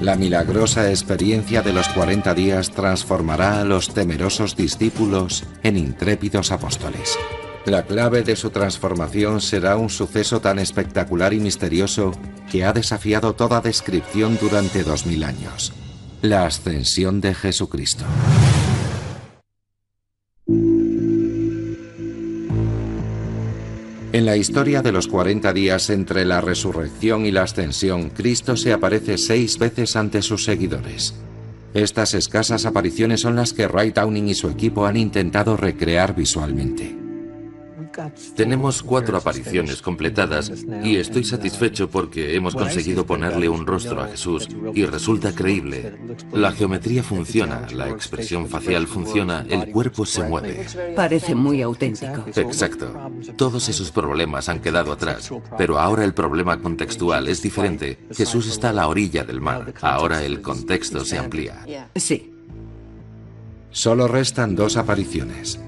La 0.00 0.14
milagrosa 0.14 0.90
experiencia 0.90 1.60
de 1.60 1.72
los 1.72 1.88
40 1.88 2.32
días 2.32 2.70
transformará 2.70 3.60
a 3.60 3.64
los 3.64 3.92
temerosos 3.92 4.54
discípulos 4.54 5.44
en 5.64 5.76
intrépidos 5.76 6.52
apóstoles. 6.52 7.18
La 7.68 7.82
clave 7.82 8.22
de 8.22 8.34
su 8.34 8.48
transformación 8.48 9.42
será 9.42 9.76
un 9.76 9.90
suceso 9.90 10.40
tan 10.40 10.58
espectacular 10.58 11.34
y 11.34 11.38
misterioso 11.38 12.12
que 12.50 12.64
ha 12.64 12.72
desafiado 12.72 13.34
toda 13.34 13.60
descripción 13.60 14.38
durante 14.40 14.82
dos 14.84 15.04
mil 15.04 15.22
años. 15.22 15.74
La 16.22 16.46
ascensión 16.46 17.20
de 17.20 17.34
Jesucristo. 17.34 18.06
En 24.12 24.24
la 24.24 24.38
historia 24.38 24.80
de 24.80 24.90
los 24.90 25.06
40 25.06 25.52
días 25.52 25.90
entre 25.90 26.24
la 26.24 26.40
resurrección 26.40 27.26
y 27.26 27.32
la 27.32 27.42
ascensión, 27.42 28.08
Cristo 28.08 28.56
se 28.56 28.72
aparece 28.72 29.18
seis 29.18 29.58
veces 29.58 29.94
ante 29.94 30.22
sus 30.22 30.44
seguidores. 30.44 31.14
Estas 31.74 32.14
escasas 32.14 32.64
apariciones 32.64 33.20
son 33.20 33.36
las 33.36 33.52
que 33.52 33.68
Ray 33.68 33.90
Downing 33.90 34.28
y 34.28 34.34
su 34.34 34.48
equipo 34.48 34.86
han 34.86 34.96
intentado 34.96 35.58
recrear 35.58 36.16
visualmente. 36.16 36.97
Tenemos 38.34 38.82
cuatro 38.82 39.16
apariciones 39.16 39.82
completadas 39.82 40.52
y 40.82 40.96
estoy 40.96 41.24
satisfecho 41.24 41.88
porque 41.88 42.34
hemos 42.34 42.54
conseguido 42.54 43.06
ponerle 43.06 43.48
un 43.48 43.66
rostro 43.66 44.00
a 44.02 44.08
Jesús 44.08 44.48
y 44.74 44.84
resulta 44.84 45.34
creíble. 45.34 45.96
La 46.32 46.52
geometría 46.52 47.02
funciona, 47.02 47.66
la 47.72 47.88
expresión 47.88 48.48
facial 48.48 48.86
funciona, 48.86 49.44
el 49.48 49.70
cuerpo 49.70 50.06
se 50.06 50.22
mueve. 50.22 50.66
Parece 50.94 51.34
muy 51.34 51.62
auténtico. 51.62 52.24
Exacto. 52.34 52.92
Todos 53.36 53.68
esos 53.68 53.90
problemas 53.90 54.48
han 54.48 54.60
quedado 54.60 54.92
atrás, 54.92 55.30
pero 55.56 55.78
ahora 55.78 56.04
el 56.04 56.14
problema 56.14 56.60
contextual 56.60 57.28
es 57.28 57.42
diferente. 57.42 57.98
Jesús 58.12 58.46
está 58.48 58.70
a 58.70 58.72
la 58.72 58.88
orilla 58.88 59.24
del 59.24 59.40
mar, 59.40 59.74
ahora 59.80 60.24
el 60.24 60.40
contexto 60.42 61.04
se 61.04 61.18
amplía. 61.18 61.88
Sí. 61.94 62.34
Solo 63.70 64.08
restan 64.08 64.56
dos 64.56 64.76
apariciones. 64.76 65.60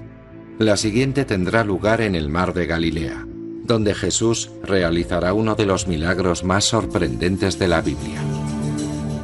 La 0.61 0.77
siguiente 0.77 1.25
tendrá 1.25 1.63
lugar 1.63 2.01
en 2.01 2.13
el 2.13 2.29
mar 2.29 2.53
de 2.53 2.67
Galilea, 2.67 3.25
donde 3.63 3.95
Jesús 3.95 4.51
realizará 4.61 5.33
uno 5.33 5.55
de 5.55 5.65
los 5.65 5.87
milagros 5.87 6.43
más 6.43 6.65
sorprendentes 6.65 7.57
de 7.57 7.67
la 7.67 7.81
Biblia. 7.81 8.21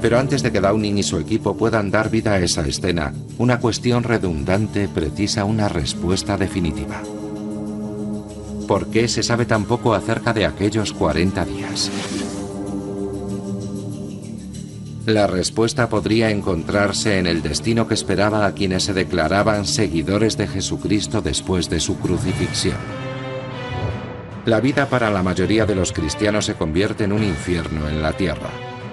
Pero 0.01 0.17
antes 0.17 0.41
de 0.41 0.51
que 0.51 0.59
Downing 0.59 0.97
y 0.97 1.03
su 1.03 1.19
equipo 1.19 1.55
puedan 1.55 1.91
dar 1.91 2.09
vida 2.09 2.33
a 2.33 2.39
esa 2.39 2.67
escena, 2.67 3.13
una 3.37 3.59
cuestión 3.59 4.01
redundante 4.01 4.87
precisa 4.87 5.45
una 5.45 5.69
respuesta 5.69 6.37
definitiva. 6.37 7.03
¿Por 8.67 8.87
qué 8.87 9.07
se 9.07 9.21
sabe 9.21 9.45
tan 9.45 9.65
poco 9.65 9.93
acerca 9.93 10.33
de 10.33 10.47
aquellos 10.47 10.91
40 10.91 11.45
días? 11.45 11.91
La 15.07 15.25
respuesta 15.25 15.87
podría 15.87 16.31
encontrarse 16.31 17.17
en 17.17 17.27
el 17.27 17.41
destino 17.41 17.87
que 17.87 17.93
esperaba 17.93 18.45
a 18.45 18.51
quienes 18.51 18.83
se 18.83 18.93
declaraban 18.93 19.65
seguidores 19.65 20.35
de 20.35 20.49
Jesucristo 20.49 21.21
después 21.21 21.69
de 21.69 21.79
su 21.79 21.97
crucifixión. 21.97 22.75
La 24.43 24.59
vida 24.59 24.89
para 24.89 25.09
la 25.09 25.23
mayoría 25.23 25.65
de 25.65 25.75
los 25.75 25.93
cristianos 25.93 26.43
se 26.43 26.55
convierte 26.55 27.05
en 27.05 27.13
un 27.13 27.23
infierno 27.23 27.87
en 27.87 28.01
la 28.01 28.11
tierra. 28.17 28.49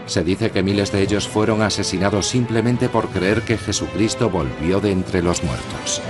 Se 0.06 0.22
dice 0.22 0.52
que 0.52 0.62
miles 0.62 0.92
de 0.92 1.02
ellos 1.02 1.26
fueron 1.26 1.62
asesinados 1.62 2.28
simplemente 2.28 2.88
por 2.88 3.08
creer 3.08 3.42
que 3.42 3.58
Jesucristo 3.58 4.30
volvió 4.30 4.78
de 4.78 4.92
entre 4.92 5.20
los 5.20 5.42
muertos. 5.42 6.00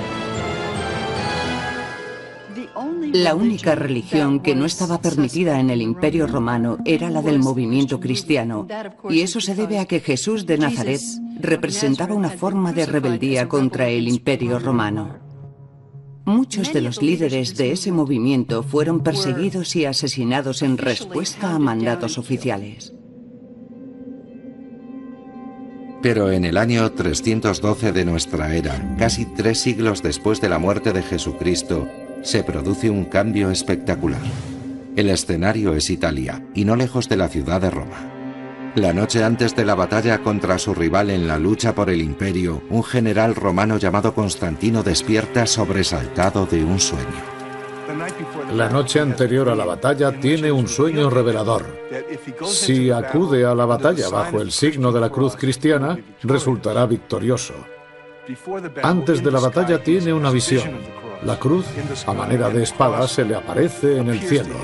La 3.15 3.37
única 3.37 3.77
religión 3.77 4.41
que 4.41 4.57
no 4.57 4.65
estaba 4.65 5.01
permitida 5.01 5.61
en 5.61 5.71
el 5.71 5.81
Imperio 5.81 6.27
Romano 6.27 6.79
era 6.85 7.11
la 7.11 7.23
del 7.23 7.39
movimiento 7.39 8.01
cristiano, 8.01 8.67
y 9.09 9.21
eso 9.21 9.41
se 9.41 9.55
debe 9.55 9.79
a 9.79 9.85
que 9.85 10.01
Jesús 10.01 10.47
de 10.47 10.59
Nazaret 10.59 11.01
representaba 11.39 12.17
una 12.17 12.31
forma 12.31 12.73
de 12.73 12.87
rebeldía 12.87 13.49
contra 13.49 13.89
el 13.89 14.09
Imperio 14.09 14.59
Romano. 14.59 15.21
Muchos 16.25 16.73
de 16.73 16.81
los 16.81 17.03
líderes 17.03 17.57
de 17.57 17.71
ese 17.71 17.93
movimiento 17.93 18.65
fueron 18.65 19.05
perseguidos 19.05 19.77
y 19.77 19.85
asesinados 19.85 20.63
en 20.63 20.77
respuesta 20.77 21.55
a 21.55 21.61
mandatos 21.61 22.19
oficiales. 22.19 22.95
Pero 26.03 26.33
en 26.33 26.45
el 26.45 26.57
año 26.57 26.91
312 26.91 27.93
de 27.93 28.05
nuestra 28.05 28.57
era, 28.57 28.97
casi 28.99 29.25
tres 29.25 29.61
siglos 29.61 30.03
después 30.03 30.41
de 30.41 30.49
la 30.49 30.59
muerte 30.59 30.93
de 30.93 31.03
Jesucristo, 31.03 31.87
se 32.25 32.43
produce 32.43 32.91
un 32.91 33.05
cambio 33.05 33.51
espectacular. 33.51 34.21
El 34.97 35.11
escenario 35.11 35.75
es 35.75 35.91
Italia, 35.91 36.43
y 36.55 36.65
no 36.65 36.75
lejos 36.75 37.09
de 37.09 37.17
la 37.17 37.29
ciudad 37.29 37.61
de 37.61 37.71
Roma. 37.71 38.11
La 38.75 38.93
noche 38.93 39.23
antes 39.23 39.55
de 39.55 39.65
la 39.65 39.77
batalla 39.77 40.19
contra 40.23 40.59
su 40.59 40.75
rival 40.75 41.11
en 41.11 41.29
la 41.29 41.39
lucha 41.39 41.75
por 41.75 41.91
el 41.91 42.01
imperio, 42.01 42.63
un 42.71 42.83
general 42.83 43.35
romano 43.37 43.77
llamado 43.77 44.15
Constantino 44.15 44.83
despierta 44.83 45.47
sobresaltado 45.47 46.47
de 46.47 46.65
un 46.65 46.81
sueño. 46.81 47.35
La 48.53 48.69
noche 48.69 48.99
anterior 49.01 49.49
a 49.49 49.55
la 49.55 49.65
batalla 49.65 50.19
tiene 50.19 50.51
un 50.51 50.67
sueño 50.67 51.11
revelador. 51.11 51.65
Si 52.47 52.91
acude 52.91 53.45
a 53.45 53.55
la 53.55 53.67
batalla 53.67 54.09
bajo 54.09 54.41
el 54.41 54.51
signo 54.51 54.91
de 54.91 55.01
la 55.01 55.11
cruz 55.11 55.37
cristiana, 55.37 55.99
resultará 56.23 56.87
victorioso. 56.87 57.55
Antes 58.83 59.23
de 59.23 59.31
la 59.31 59.39
batalla 59.39 59.83
tiene 59.83 60.13
una 60.13 60.31
visión. 60.31 61.04
La 61.25 61.39
cruz, 61.39 61.67
a 62.07 62.13
manera 62.13 62.51
de 62.51 62.63
espada, 62.63 63.09
se 63.09 63.25
le 63.25 63.35
aparece 63.35 63.99
en 63.99 64.09
el 64.09 64.21
cielo. 64.21 64.55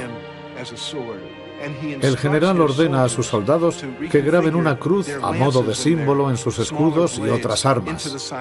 El 2.01 2.17
general 2.17 2.61
ordena 2.61 3.05
a 3.05 3.09
sus 3.09 3.27
soldados 3.27 3.85
que 4.11 4.21
graben 4.21 4.55
una 4.55 4.79
cruz 4.79 5.09
a 5.23 5.33
modo 5.33 5.63
de 5.63 5.75
símbolo 5.75 6.31
en 6.31 6.37
sus 6.37 6.59
escudos 6.59 7.19
y 7.19 7.29
otras 7.29 7.65
armas. 7.67 8.33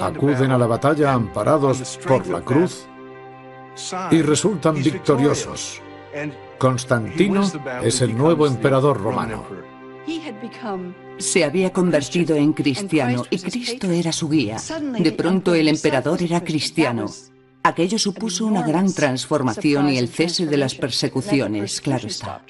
Acuden 0.00 0.52
a 0.52 0.58
la 0.58 0.66
batalla 0.66 1.12
amparados 1.12 1.98
por 2.06 2.26
la 2.26 2.40
cruz 2.40 2.86
y 4.10 4.22
resultan 4.22 4.74
victoriosos. 4.74 5.80
Constantino 6.58 7.42
es 7.82 8.00
el 8.00 8.16
nuevo 8.16 8.46
emperador 8.46 9.00
romano. 9.00 9.44
Se 11.18 11.44
había 11.44 11.72
convertido 11.72 12.36
en 12.36 12.52
cristiano 12.52 13.24
y 13.30 13.38
Cristo 13.38 13.90
era 13.90 14.12
su 14.12 14.28
guía. 14.28 14.56
De 14.98 15.12
pronto 15.12 15.54
el 15.54 15.68
emperador 15.68 16.22
era 16.22 16.42
cristiano. 16.42 17.06
Aquello 17.62 17.98
supuso 17.98 18.46
una 18.46 18.66
gran 18.66 18.92
transformación 18.92 19.90
y 19.90 19.98
el 19.98 20.08
cese 20.08 20.46
de 20.46 20.56
las 20.56 20.74
persecuciones, 20.74 21.80
claro 21.80 22.06
está. 22.06 22.42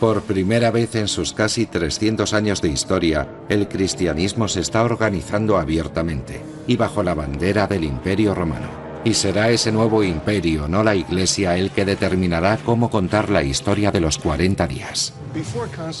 Por 0.00 0.22
primera 0.22 0.70
vez 0.70 0.94
en 0.94 1.08
sus 1.08 1.32
casi 1.32 1.66
300 1.66 2.32
años 2.32 2.62
de 2.62 2.68
historia, 2.68 3.28
el 3.48 3.68
cristianismo 3.68 4.46
se 4.46 4.60
está 4.60 4.84
organizando 4.84 5.58
abiertamente 5.58 6.40
y 6.68 6.76
bajo 6.76 7.02
la 7.02 7.14
bandera 7.14 7.66
del 7.66 7.84
Imperio 7.84 8.32
Romano. 8.32 8.87
Y 9.08 9.14
será 9.14 9.48
ese 9.48 9.72
nuevo 9.72 10.04
imperio, 10.04 10.68
no 10.68 10.84
la 10.84 10.94
Iglesia, 10.94 11.56
el 11.56 11.70
que 11.70 11.86
determinará 11.86 12.58
cómo 12.62 12.90
contar 12.90 13.30
la 13.30 13.42
historia 13.42 13.90
de 13.90 14.00
los 14.02 14.18
40 14.18 14.66
días. 14.66 15.14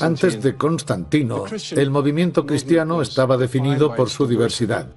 Antes 0.02 0.42
de 0.42 0.56
Constantino, 0.56 1.44
el 1.70 1.90
movimiento 1.90 2.44
cristiano 2.44 3.00
estaba 3.00 3.38
definido 3.38 3.94
por 3.94 4.10
su 4.10 4.26
diversidad. 4.26 4.88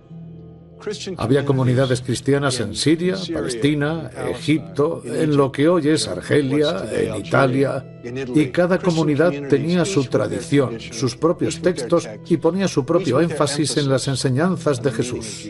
Había 1.16 1.46
comunidades 1.46 2.02
cristianas 2.02 2.60
en 2.60 2.76
Siria, 2.76 3.16
Palestina, 3.34 4.12
Egipto, 4.30 5.02
en 5.06 5.38
lo 5.38 5.50
que 5.50 5.70
hoy 5.70 5.88
es 5.88 6.06
Argelia, 6.10 6.84
en 6.92 7.16
Italia, 7.16 8.02
y 8.04 8.48
cada 8.48 8.78
comunidad 8.78 9.32
tenía 9.48 9.86
su 9.86 10.04
tradición, 10.04 10.82
sus 10.82 11.16
propios 11.16 11.62
textos 11.62 12.10
y 12.28 12.36
ponía 12.36 12.68
su 12.68 12.86
propio 12.86 13.22
énfasis 13.22 13.78
en 13.78 13.90
las 13.90 14.10
enseñanzas 14.10 14.84
de 14.84 14.92
Jesús. 14.92 15.50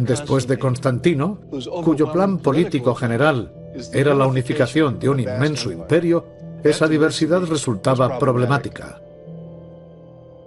Después 0.00 0.46
de 0.46 0.58
Constantino, 0.58 1.40
cuyo 1.84 2.12
plan 2.12 2.38
político 2.38 2.94
general 2.94 3.52
era 3.92 4.14
la 4.14 4.26
unificación 4.26 4.98
de 4.98 5.08
un 5.08 5.20
inmenso 5.20 5.72
imperio, 5.72 6.26
esa 6.62 6.88
diversidad 6.88 7.42
resultaba 7.42 8.18
problemática. 8.18 9.00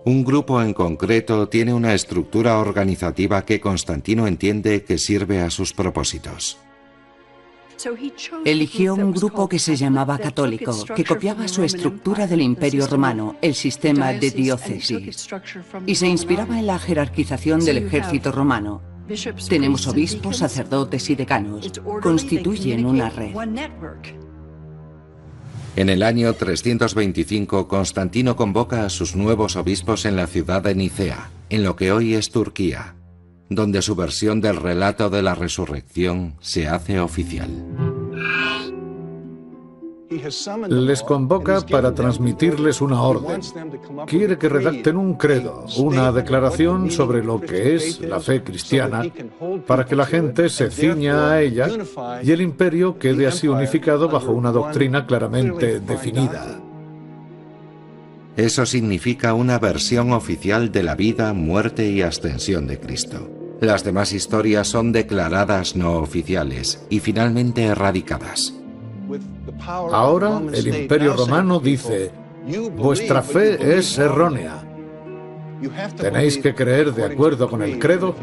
Un 0.06 0.24
grupo 0.24 0.62
en 0.62 0.74
concreto 0.74 1.50
tiene 1.50 1.74
una 1.74 1.94
estructura 1.94 2.58
organizativa 2.60 3.44
que 3.44 3.60
Constantino 3.60 4.28
entiende 4.28 4.84
que 4.84 4.98
sirve 4.98 5.42
a 5.42 5.50
sus 5.50 5.74
propósitos. 5.74 6.58
Eligió 8.46 8.96
un 8.96 9.14
grupo 9.14 9.48
que 9.48 9.60
se 9.60 9.76
llamaba 9.76 10.18
católico, 10.18 10.74
que 10.96 11.06
copiaba 11.06 11.48
su 11.48 11.64
estructura 11.64 12.28
del 12.28 12.42
Imperio 12.42 12.88
Romano, 12.88 13.38
el 13.42 13.56
sistema 13.56 14.12
de 14.12 14.32
diócesis, 14.32 15.30
y 15.86 15.96
se 15.96 16.08
inspiraba 16.08 16.60
en 16.60 16.68
la 16.68 16.80
jerarquización 16.80 17.64
del 17.64 17.78
ejército 17.78 18.32
romano, 18.32 18.82
Tenemos 19.48 19.88
obispos, 19.88 20.38
sacerdotes 20.38 21.10
y 21.10 21.16
decanos. 21.16 21.72
Constituyen 22.02 22.86
una 22.86 23.10
red. 23.10 23.34
En 25.76 25.90
el 25.90 26.04
año 26.04 26.34
325, 26.34 27.68
Constantino 27.68 28.36
convoca 28.36 28.86
a 28.86 28.90
sus 28.90 29.16
nuevos 29.16 29.56
obispos 29.56 30.06
en 30.06 30.16
la 30.16 30.28
ciudad 30.28 30.62
de 30.62 30.76
Nicea, 30.76 31.32
en 31.50 31.64
lo 31.64 31.76
que 31.76 31.92
hoy 31.92 32.16
es 32.16 32.32
Turquía, 32.32 32.96
donde 33.50 33.82
su 33.82 33.96
versión 33.96 34.42
del 34.42 34.58
relato 34.58 35.10
de 35.10 35.24
la 35.24 35.36
resurrección 35.36 36.36
se 36.42 36.68
hace 36.68 37.00
oficial. 37.00 37.89
Les 40.70 41.04
convoca 41.04 41.62
para 41.62 41.94
transmitirles 41.94 42.82
una 42.82 43.02
orden. 43.02 43.42
Quiere 44.08 44.38
que 44.38 44.50
redacten 44.50 44.98
un 44.98 45.14
credo, 45.14 45.66
una 45.78 46.12
declaración 46.12 46.90
sobre 46.90 47.24
lo 47.24 47.40
que 47.40 47.76
es 47.76 48.02
la 48.02 48.20
fe 48.20 48.44
cristiana, 48.44 49.04
para 49.68 49.86
que 49.86 49.96
la 49.96 50.06
gente 50.06 50.50
se 50.50 50.72
ciña 50.72 51.32
a 51.32 51.42
ella 51.42 51.68
y 52.24 52.32
el 52.32 52.42
imperio 52.42 52.98
quede 52.98 53.28
así 53.28 53.48
unificado 53.48 54.10
bajo 54.10 54.32
una 54.32 54.52
doctrina 54.52 55.06
claramente 55.06 55.80
definida. 55.80 56.60
Eso 58.36 58.66
significa 58.66 59.34
una 59.34 59.60
versión 59.60 60.14
oficial 60.14 60.72
de 60.72 60.84
la 60.84 60.96
vida, 60.96 61.34
muerte 61.34 61.90
y 61.90 62.02
ascensión 62.02 62.68
de 62.68 62.80
Cristo. 62.80 63.30
Las 63.60 63.84
demás 63.84 64.14
historias 64.14 64.70
son 64.70 64.94
declaradas 64.94 65.76
no 65.76 65.98
oficiales 65.98 66.86
y 66.90 67.00
finalmente 67.00 67.64
erradicadas. 67.66 68.59
Ahora 69.66 70.42
el 70.54 70.68
imperio 70.68 71.16
romano 71.16 71.60
dice, 71.60 72.12
vuestra 72.76 73.22
fe 73.22 73.78
es 73.78 73.98
errónea. 73.98 74.64
Tenéis 75.98 76.38
que 76.38 76.56
creer 76.56 76.94
de 76.94 77.06
acuerdo 77.06 77.50
con 77.50 77.62
el 77.62 77.80
credo 77.80 78.16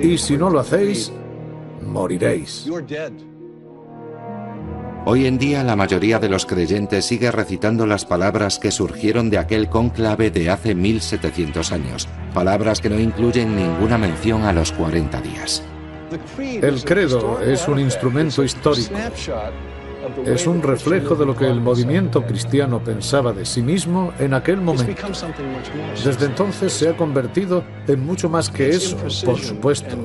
y 0.00 0.18
si 0.18 0.36
no 0.36 0.50
lo 0.50 0.60
hacéis, 0.60 1.12
moriréis. 1.82 2.66
Hoy 5.06 5.26
en 5.26 5.36
día 5.36 5.62
la 5.62 5.76
mayoría 5.76 6.18
de 6.18 6.30
los 6.30 6.46
creyentes 6.46 7.04
sigue 7.04 7.30
recitando 7.30 7.86
las 7.86 8.06
palabras 8.06 8.58
que 8.58 8.70
surgieron 8.70 9.28
de 9.28 9.36
aquel 9.36 9.68
cónclave 9.68 10.30
de 10.30 10.48
hace 10.48 10.74
1700 10.74 11.72
años, 11.72 12.08
palabras 12.32 12.80
que 12.80 12.88
no 12.88 12.98
incluyen 12.98 13.54
ninguna 13.54 13.98
mención 13.98 14.44
a 14.44 14.52
los 14.54 14.72
40 14.72 15.20
días. 15.20 15.62
El 16.38 16.82
credo 16.84 17.40
es 17.40 17.68
un 17.68 17.80
instrumento 17.80 18.42
histórico 18.42 18.94
es 20.24 20.46
un 20.46 20.62
reflejo 20.62 21.14
de 21.14 21.26
lo 21.26 21.36
que 21.36 21.46
el 21.46 21.60
movimiento 21.60 22.22
cristiano 22.22 22.82
pensaba 22.82 23.32
de 23.32 23.44
sí 23.44 23.62
mismo 23.62 24.12
en 24.18 24.34
aquel 24.34 24.60
momento. 24.60 25.02
Desde 26.04 26.26
entonces 26.26 26.72
se 26.72 26.88
ha 26.88 26.96
convertido 26.96 27.64
en 27.86 28.04
mucho 28.04 28.28
más 28.28 28.48
que 28.50 28.70
eso, 28.70 28.96
por 29.24 29.38
supuesto. 29.38 29.96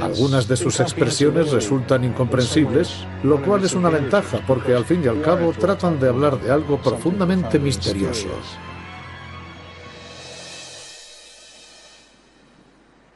Algunas 0.00 0.46
de 0.48 0.56
sus 0.56 0.80
expresiones 0.80 1.50
resultan 1.50 2.04
incomprensibles, 2.04 3.04
lo 3.22 3.42
cual 3.42 3.64
es 3.64 3.74
una 3.74 3.90
ventaja 3.90 4.40
porque 4.46 4.74
al 4.74 4.84
fin 4.84 5.02
y 5.04 5.08
al 5.08 5.20
cabo 5.20 5.52
tratan 5.52 5.98
de 5.98 6.08
hablar 6.08 6.40
de 6.40 6.50
algo 6.50 6.78
profundamente 6.78 7.58
misterioso. 7.58 8.28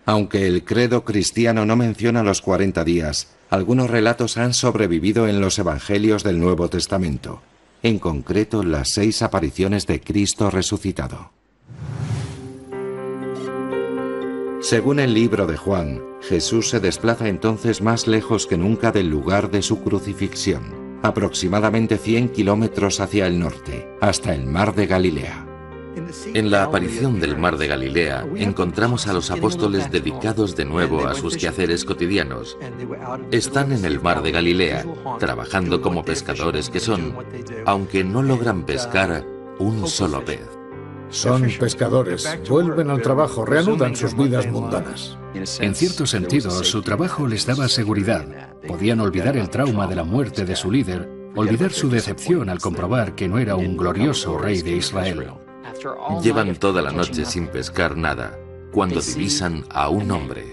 Aunque 0.06 0.46
el 0.46 0.64
credo 0.64 1.04
cristiano 1.04 1.64
no 1.64 1.76
menciona 1.76 2.22
los 2.22 2.42
40 2.42 2.84
días, 2.84 3.28
algunos 3.48 3.88
relatos 3.88 4.36
han 4.36 4.52
sobrevivido 4.52 5.28
en 5.28 5.40
los 5.40 5.58
Evangelios 5.58 6.22
del 6.22 6.40
Nuevo 6.40 6.68
Testamento, 6.68 7.42
en 7.82 7.98
concreto 7.98 8.62
las 8.62 8.90
seis 8.90 9.22
apariciones 9.22 9.86
de 9.86 10.00
Cristo 10.00 10.50
resucitado. 10.50 11.30
Según 14.60 14.98
el 14.98 15.12
libro 15.12 15.46
de 15.46 15.58
Juan, 15.58 16.02
Jesús 16.22 16.70
se 16.70 16.80
desplaza 16.80 17.28
entonces 17.28 17.82
más 17.82 18.06
lejos 18.06 18.46
que 18.46 18.56
nunca 18.56 18.92
del 18.92 19.08
lugar 19.08 19.50
de 19.50 19.60
su 19.60 19.82
crucifixión, 19.82 20.98
aproximadamente 21.02 21.98
100 21.98 22.30
kilómetros 22.30 23.00
hacia 23.00 23.26
el 23.26 23.38
norte, 23.38 23.86
hasta 24.00 24.34
el 24.34 24.46
mar 24.46 24.74
de 24.74 24.86
Galilea. 24.86 25.53
En 26.34 26.50
la 26.50 26.64
aparición 26.64 27.20
del 27.20 27.36
mar 27.36 27.56
de 27.56 27.68
Galilea 27.68 28.26
encontramos 28.36 29.06
a 29.06 29.12
los 29.12 29.30
apóstoles 29.30 29.90
dedicados 29.90 30.56
de 30.56 30.64
nuevo 30.64 31.06
a 31.06 31.14
sus 31.14 31.36
quehaceres 31.36 31.84
cotidianos. 31.84 32.56
Están 33.30 33.72
en 33.72 33.84
el 33.84 34.00
mar 34.00 34.22
de 34.22 34.32
Galilea, 34.32 34.84
trabajando 35.18 35.80
como 35.80 36.04
pescadores 36.04 36.70
que 36.70 36.80
son, 36.80 37.14
aunque 37.66 38.04
no 38.04 38.22
logran 38.22 38.64
pescar 38.64 39.24
un 39.58 39.86
solo 39.86 40.24
pez. 40.24 40.40
Son 41.10 41.42
pescadores, 41.60 42.38
vuelven 42.48 42.90
al 42.90 43.00
trabajo, 43.00 43.44
reanudan 43.44 43.94
sus 43.94 44.16
vidas 44.16 44.46
mundanas. 44.48 45.16
En 45.34 45.74
cierto 45.74 46.06
sentido, 46.06 46.50
su 46.50 46.82
trabajo 46.82 47.26
les 47.26 47.46
daba 47.46 47.68
seguridad. 47.68 48.26
Podían 48.66 49.00
olvidar 49.00 49.36
el 49.36 49.48
trauma 49.48 49.86
de 49.86 49.94
la 49.94 50.04
muerte 50.04 50.44
de 50.44 50.56
su 50.56 50.70
líder, 50.70 51.08
olvidar 51.36 51.72
su 51.72 51.88
decepción 51.88 52.48
al 52.48 52.60
comprobar 52.60 53.14
que 53.14 53.28
no 53.28 53.38
era 53.38 53.54
un 53.54 53.76
glorioso 53.76 54.38
rey 54.38 54.62
de 54.62 54.76
Israel. 54.76 55.43
Llevan 56.22 56.56
toda 56.56 56.82
la 56.82 56.92
noche 56.92 57.24
sin 57.24 57.48
pescar 57.48 57.96
nada, 57.96 58.38
cuando 58.72 59.00
divisan 59.00 59.64
a 59.70 59.88
un 59.88 60.10
hombre. 60.10 60.44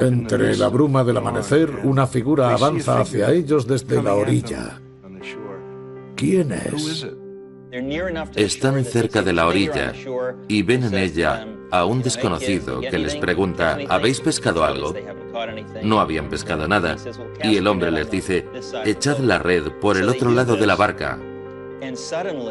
Entre 0.00 0.56
la 0.56 0.68
bruma 0.68 1.04
del 1.04 1.18
amanecer, 1.18 1.80
una 1.84 2.06
figura 2.06 2.54
avanza 2.54 3.00
hacia 3.00 3.30
ellos 3.30 3.66
desde 3.66 4.02
la 4.02 4.14
orilla. 4.14 4.80
¿Quién 6.16 6.52
es? 6.52 7.06
Están 8.36 8.84
cerca 8.84 9.22
de 9.22 9.32
la 9.32 9.46
orilla 9.46 9.92
y 10.48 10.62
ven 10.62 10.84
en 10.84 10.94
ella 10.94 11.46
a 11.70 11.86
un 11.86 12.02
desconocido 12.02 12.80
que 12.80 12.98
les 12.98 13.16
pregunta, 13.16 13.78
¿habéis 13.88 14.20
pescado 14.20 14.62
algo? 14.62 14.94
No 15.82 16.00
habían 16.00 16.28
pescado 16.28 16.68
nada 16.68 16.96
y 17.42 17.56
el 17.56 17.66
hombre 17.66 17.90
les 17.90 18.10
dice, 18.10 18.46
echad 18.84 19.18
la 19.18 19.38
red 19.38 19.70
por 19.80 19.96
el 19.96 20.08
otro 20.08 20.30
lado 20.30 20.56
de 20.56 20.66
la 20.66 20.76
barca. 20.76 21.18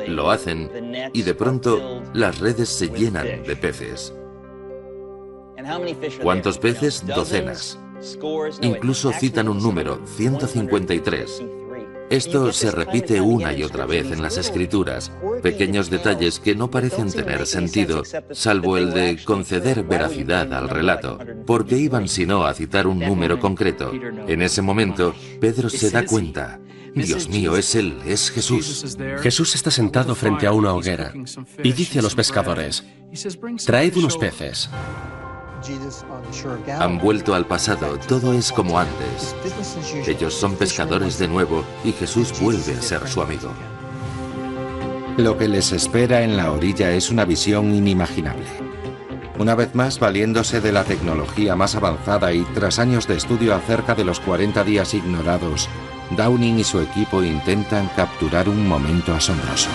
Lo 0.08 0.30
hacen 0.30 0.70
y 1.14 1.22
de 1.22 1.34
pronto 1.34 2.02
las 2.14 2.40
redes 2.40 2.70
se 2.70 2.90
llenan 2.90 3.44
de 3.44 3.56
peces. 3.56 4.14
¿Cuántos 6.22 6.58
peces? 6.58 7.06
Docenas. 7.06 7.80
Incluso 8.62 9.12
citan 9.14 9.48
un 9.48 9.62
número, 9.62 10.02
153. 10.06 11.44
Esto 12.10 12.52
se 12.52 12.72
repite 12.72 13.22
una 13.22 13.53
y 13.53 13.64
otra 13.64 13.86
vez 13.86 14.12
en 14.12 14.22
las 14.22 14.38
escrituras, 14.38 15.14
pequeños 15.41 15.90
detalles 15.90 16.41
que 16.41 16.56
no 16.56 16.70
parecen 16.70 17.10
tener 17.10 17.48
sentido, 17.48 18.03
salvo 18.32 18.76
el 18.76 18.91
de 18.91 19.24
conceder 19.24 19.84
veracidad 19.84 20.53
al 20.53 20.68
relato, 20.68 21.20
porque 21.45 21.78
iban 21.78 22.10
sino 22.10 22.44
a 22.44 22.53
citar 22.53 22.86
un 22.86 22.99
número 22.99 23.40
concreto. 23.40 23.94
En 24.28 24.41
ese 24.41 24.62
momento, 24.62 25.16
Pedro 25.40 25.70
se 25.70 25.90
da 25.90 26.06
cuenta. 26.06 26.60
Dios 26.93 27.30
mío, 27.30 27.55
es 27.57 27.76
Él, 27.76 27.99
es 28.05 28.30
Jesús. 28.30 28.97
Jesús 29.22 29.55
está 29.55 29.72
sentado 29.72 30.15
frente 30.15 30.47
a 30.47 30.51
una 30.51 30.73
hoguera 30.73 31.13
y 31.63 31.72
dice 31.72 31.99
a 31.99 32.01
los 32.01 32.15
pescadores, 32.15 32.84
traed 33.65 33.95
unos 33.97 34.18
peces. 34.18 34.69
Han 36.80 36.97
vuelto 36.97 37.35
al 37.35 37.45
pasado, 37.45 37.97
todo 38.07 38.34
es 38.34 38.51
como 38.51 38.80
antes. 38.80 39.35
Ellos 40.07 40.34
son 40.34 40.55
pescadores 40.55 41.19
de 41.19 41.27
nuevo 41.27 41.63
y 41.84 41.91
Jesús 41.91 42.34
vuelve 42.41 42.73
a 42.73 42.81
ser 42.81 43.07
su 43.07 43.22
amigo. 43.22 43.51
Lo 45.18 45.38
que 45.38 45.47
les 45.47 45.72
espera 45.72 46.23
en 46.23 46.35
la 46.35 46.51
orilla 46.51 46.91
es 46.91 47.11
una 47.11 47.26
visión 47.26 47.76
inimaginable. 47.76 48.45
Una 49.38 49.55
vez 49.55 49.76
más, 49.76 49.99
valiéndose 49.99 50.61
de 50.61 50.72
la 50.72 50.84
tecnología 50.84 51.55
más 51.55 51.76
avanzada 51.76 52.34
y 52.34 52.43
tras 52.53 52.80
años 52.80 53.07
de 53.07 53.18
estudio 53.18 53.55
acerca 53.55 53.95
de 53.95 54.05
los 54.05 54.19
40 54.19 54.63
días 54.63 54.93
ignorados, 54.93 55.68
Downing 56.15 56.59
y 56.59 56.63
su 56.63 56.79
equipo 56.79 57.23
intentan 57.23 57.88
capturar 57.95 58.49
un 58.49 58.67
momento 58.67 59.13
asombroso. 59.13 59.69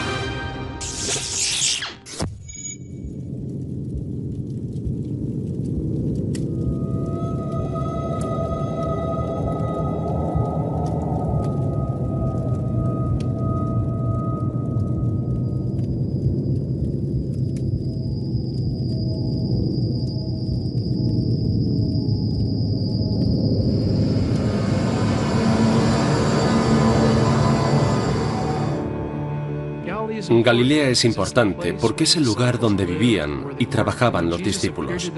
Galilea 30.46 30.90
es 30.90 31.04
importante 31.04 31.74
porque 31.74 32.04
es 32.04 32.14
el 32.14 32.22
lugar 32.22 32.60
donde 32.60 32.86
vivían 32.86 33.56
y 33.58 33.66
trabajaban 33.66 34.30
los 34.30 34.38
discípulos. 34.38 35.10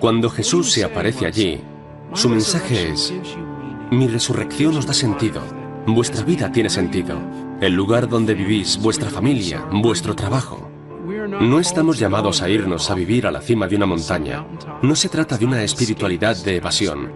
Cuando 0.00 0.30
Jesús 0.30 0.72
se 0.72 0.82
aparece 0.82 1.26
allí, 1.26 1.60
su 2.14 2.30
mensaje 2.30 2.90
es, 2.90 3.12
mi 3.90 4.08
resurrección 4.08 4.74
os 4.78 4.86
da 4.86 4.94
sentido, 4.94 5.42
vuestra 5.86 6.24
vida 6.24 6.50
tiene 6.50 6.70
sentido, 6.70 7.20
el 7.60 7.74
lugar 7.74 8.08
donde 8.08 8.32
vivís, 8.32 8.80
vuestra 8.80 9.10
familia, 9.10 9.62
vuestro 9.70 10.16
trabajo. 10.16 10.70
No 11.38 11.60
estamos 11.60 11.98
llamados 11.98 12.40
a 12.40 12.48
irnos 12.48 12.90
a 12.90 12.94
vivir 12.94 13.26
a 13.26 13.30
la 13.30 13.42
cima 13.42 13.68
de 13.68 13.76
una 13.76 13.84
montaña. 13.84 14.46
No 14.80 14.96
se 14.96 15.10
trata 15.10 15.36
de 15.36 15.44
una 15.44 15.62
espiritualidad 15.64 16.34
de 16.42 16.56
evasión. 16.56 17.12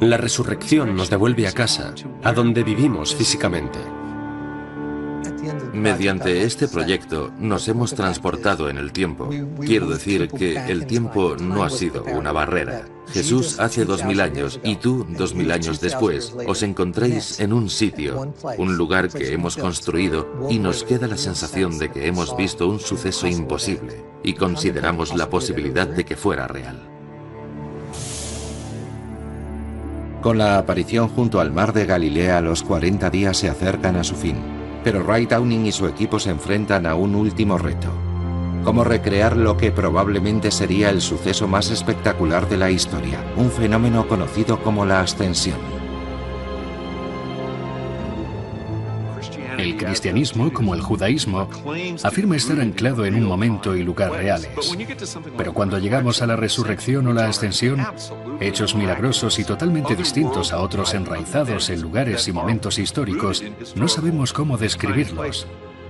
La 0.00 0.16
resurrección 0.16 0.96
nos 0.96 1.10
devuelve 1.10 1.46
a 1.46 1.52
casa, 1.52 1.94
a 2.24 2.32
donde 2.32 2.64
vivimos 2.64 3.14
físicamente. 3.14 3.78
Mediante 5.72 6.44
este 6.44 6.68
proyecto 6.68 7.32
nos 7.38 7.66
hemos 7.68 7.94
transportado 7.94 8.68
en 8.68 8.78
el 8.78 8.92
tiempo. 8.92 9.30
Quiero 9.60 9.88
decir 9.88 10.28
que 10.28 10.54
el 10.54 10.86
tiempo 10.86 11.36
no 11.36 11.64
ha 11.64 11.70
sido 11.70 12.04
una 12.04 12.32
barrera. 12.32 12.84
Jesús 13.08 13.58
hace 13.58 13.84
dos 13.84 14.04
mil 14.04 14.20
años 14.20 14.60
y 14.62 14.76
tú 14.76 15.06
dos 15.08 15.34
mil 15.34 15.50
años 15.50 15.80
después 15.80 16.34
os 16.46 16.62
encontréis 16.62 17.40
en 17.40 17.52
un 17.52 17.68
sitio, 17.68 18.32
un 18.58 18.76
lugar 18.76 19.08
que 19.08 19.32
hemos 19.32 19.56
construido 19.56 20.46
y 20.48 20.58
nos 20.58 20.84
queda 20.84 21.08
la 21.08 21.16
sensación 21.16 21.78
de 21.78 21.90
que 21.90 22.06
hemos 22.06 22.36
visto 22.36 22.68
un 22.68 22.78
suceso 22.80 23.26
imposible 23.26 24.04
y 24.22 24.34
consideramos 24.34 25.14
la 25.14 25.28
posibilidad 25.28 25.86
de 25.86 26.04
que 26.04 26.16
fuera 26.16 26.46
real. 26.46 26.88
Con 30.22 30.38
la 30.38 30.58
aparición 30.58 31.08
junto 31.08 31.40
al 31.40 31.50
mar 31.50 31.72
de 31.72 31.84
Galilea, 31.84 32.40
los 32.40 32.62
40 32.62 33.10
días 33.10 33.36
se 33.36 33.48
acercan 33.48 33.96
a 33.96 34.04
su 34.04 34.14
fin. 34.14 34.61
Pero 34.84 35.02
Ray 35.02 35.26
Downing 35.26 35.66
y 35.66 35.72
su 35.72 35.86
equipo 35.86 36.18
se 36.18 36.30
enfrentan 36.30 36.86
a 36.86 36.94
un 36.94 37.14
último 37.14 37.58
reto. 37.58 37.88
Cómo 38.64 38.84
recrear 38.84 39.36
lo 39.36 39.56
que 39.56 39.72
probablemente 39.72 40.50
sería 40.50 40.90
el 40.90 41.00
suceso 41.00 41.48
más 41.48 41.70
espectacular 41.70 42.48
de 42.48 42.56
la 42.56 42.70
historia, 42.70 43.18
un 43.36 43.50
fenómeno 43.50 44.06
conocido 44.06 44.62
como 44.62 44.84
la 44.84 45.00
ascensión. 45.00 45.81
El 49.62 49.76
cristianismo, 49.76 50.52
como 50.52 50.74
el 50.74 50.80
judaísmo, 50.80 51.48
afirma 52.02 52.34
estar 52.34 52.60
anclado 52.60 53.04
en 53.04 53.14
un 53.14 53.22
momento 53.22 53.76
y 53.76 53.84
lugar 53.84 54.10
reales. 54.10 54.50
Pero 55.38 55.54
cuando 55.54 55.78
llegamos 55.78 56.20
a 56.20 56.26
la 56.26 56.34
resurrección 56.34 57.06
o 57.06 57.12
la 57.12 57.28
ascensión, 57.28 57.80
hechos 58.40 58.74
milagrosos 58.74 59.38
y 59.38 59.44
totalmente 59.44 59.94
distintos 59.94 60.52
a 60.52 60.58
otros 60.58 60.94
enraizados 60.94 61.70
en 61.70 61.80
lugares 61.80 62.26
y 62.26 62.32
momentos 62.32 62.80
históricos, 62.80 63.44
no 63.76 63.86
sabemos 63.86 64.32
cómo 64.32 64.58
describirlos. 64.58 65.46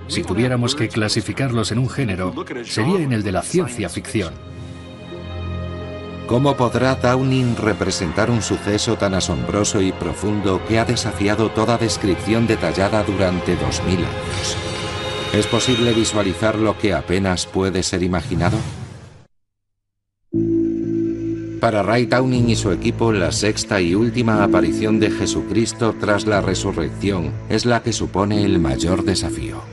Si 0.07 0.21
tuviéramos 0.21 0.75
que 0.75 0.87
clasificarlos 0.87 1.71
en 1.71 1.79
un 1.79 1.89
género, 1.89 2.31
sería 2.65 2.99
en 2.99 3.11
el 3.11 3.23
de 3.23 3.31
la 3.31 3.41
ciencia 3.41 3.89
ficción. 3.89 4.35
¿Cómo 6.33 6.57
podrá 6.57 6.95
Downing 6.95 7.55
representar 7.57 8.31
un 8.31 8.41
suceso 8.41 8.97
tan 8.97 9.13
asombroso 9.13 9.83
y 9.83 9.91
profundo 9.91 10.65
que 10.67 10.79
ha 10.79 10.83
desafiado 10.83 11.51
toda 11.51 11.77
descripción 11.77 12.47
detallada 12.47 13.03
durante 13.03 13.55
2000 13.55 13.97
años? 13.97 14.57
¿Es 15.31 15.45
posible 15.45 15.93
visualizar 15.93 16.57
lo 16.57 16.75
que 16.75 16.95
apenas 16.95 17.45
puede 17.45 17.83
ser 17.83 18.01
imaginado? 18.01 18.57
Para 21.59 21.83
Ray 21.83 22.07
Downing 22.07 22.49
y 22.49 22.55
su 22.55 22.71
equipo, 22.71 23.11
la 23.11 23.31
sexta 23.31 23.79
y 23.79 23.93
última 23.93 24.43
aparición 24.43 24.99
de 24.99 25.11
Jesucristo 25.11 25.93
tras 25.99 26.25
la 26.25 26.41
resurrección 26.41 27.31
es 27.47 27.67
la 27.67 27.83
que 27.83 27.93
supone 27.93 28.43
el 28.43 28.57
mayor 28.57 29.03
desafío. 29.03 29.72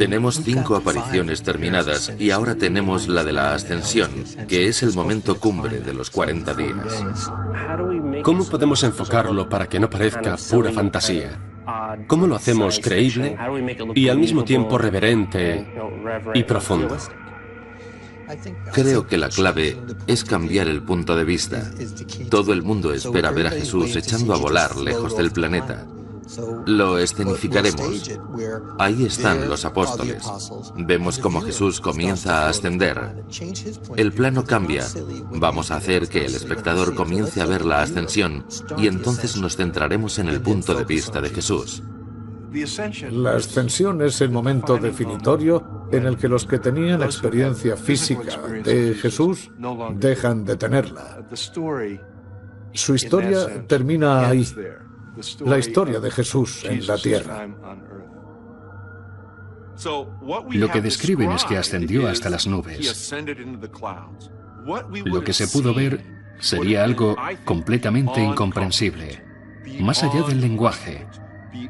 Tenemos 0.00 0.40
cinco 0.42 0.76
apariciones 0.76 1.42
terminadas 1.42 2.10
y 2.18 2.30
ahora 2.30 2.54
tenemos 2.54 3.06
la 3.06 3.22
de 3.22 3.32
la 3.32 3.52
ascensión, 3.52 4.10
que 4.48 4.66
es 4.66 4.82
el 4.82 4.94
momento 4.94 5.38
cumbre 5.38 5.80
de 5.80 5.92
los 5.92 6.08
40 6.08 6.54
días. 6.54 7.30
¿Cómo 8.22 8.48
podemos 8.48 8.82
enfocarlo 8.82 9.46
para 9.50 9.68
que 9.68 9.78
no 9.78 9.90
parezca 9.90 10.38
pura 10.50 10.72
fantasía? 10.72 11.38
¿Cómo 12.06 12.26
lo 12.26 12.34
hacemos 12.34 12.80
creíble 12.82 13.36
y 13.94 14.08
al 14.08 14.16
mismo 14.16 14.42
tiempo 14.42 14.78
reverente 14.78 15.70
y 16.32 16.44
profundo? 16.44 16.96
Creo 18.72 19.06
que 19.06 19.18
la 19.18 19.28
clave 19.28 19.76
es 20.06 20.24
cambiar 20.24 20.68
el 20.68 20.82
punto 20.82 21.14
de 21.14 21.24
vista. 21.24 21.70
Todo 22.30 22.54
el 22.54 22.62
mundo 22.62 22.94
espera 22.94 23.32
ver 23.32 23.48
a 23.48 23.50
Jesús 23.50 23.94
echando 23.96 24.32
a 24.32 24.38
volar 24.38 24.76
lejos 24.76 25.14
del 25.14 25.30
planeta. 25.30 25.86
Lo 26.66 26.98
escenificaremos. 26.98 28.10
Ahí 28.78 29.04
están 29.04 29.48
los 29.48 29.64
apóstoles. 29.64 30.24
Vemos 30.76 31.18
cómo 31.18 31.40
Jesús 31.40 31.80
comienza 31.80 32.46
a 32.46 32.48
ascender. 32.50 33.24
El 33.96 34.12
plano 34.12 34.44
cambia. 34.44 34.86
Vamos 35.32 35.70
a 35.70 35.76
hacer 35.76 36.08
que 36.08 36.24
el 36.24 36.34
espectador 36.34 36.94
comience 36.94 37.40
a 37.40 37.46
ver 37.46 37.64
la 37.64 37.82
ascensión 37.82 38.44
y 38.78 38.86
entonces 38.86 39.36
nos 39.36 39.56
centraremos 39.56 40.18
en 40.18 40.28
el 40.28 40.40
punto 40.40 40.74
de 40.74 40.84
vista 40.84 41.20
de 41.20 41.30
Jesús. 41.30 41.82
La 43.12 43.36
ascensión 43.36 44.02
es 44.02 44.20
el 44.20 44.30
momento 44.30 44.76
definitorio 44.76 45.88
en 45.92 46.06
el 46.06 46.16
que 46.16 46.28
los 46.28 46.46
que 46.46 46.58
tenían 46.58 47.02
experiencia 47.02 47.76
física 47.76 48.38
de 48.64 48.94
Jesús 48.94 49.50
dejan 49.94 50.44
de 50.44 50.56
tenerla. 50.56 51.24
Su 52.72 52.94
historia 52.94 53.66
termina 53.66 54.28
ahí 54.28 54.46
la 55.40 55.58
historia 55.58 56.00
de 56.00 56.10
Jesús 56.10 56.64
en 56.64 56.86
la 56.86 56.96
tierra. 56.96 57.48
Lo 60.50 60.70
que 60.70 60.80
describen 60.80 61.32
es 61.32 61.44
que 61.44 61.56
ascendió 61.56 62.08
hasta 62.08 62.30
las 62.30 62.46
nubes. 62.46 63.12
Lo 65.04 65.24
que 65.24 65.32
se 65.32 65.48
pudo 65.48 65.74
ver 65.74 66.04
sería 66.38 66.84
algo 66.84 67.16
completamente 67.44 68.22
incomprensible, 68.22 69.24
más 69.80 70.02
allá 70.02 70.22
del 70.22 70.40
lenguaje, 70.40 71.06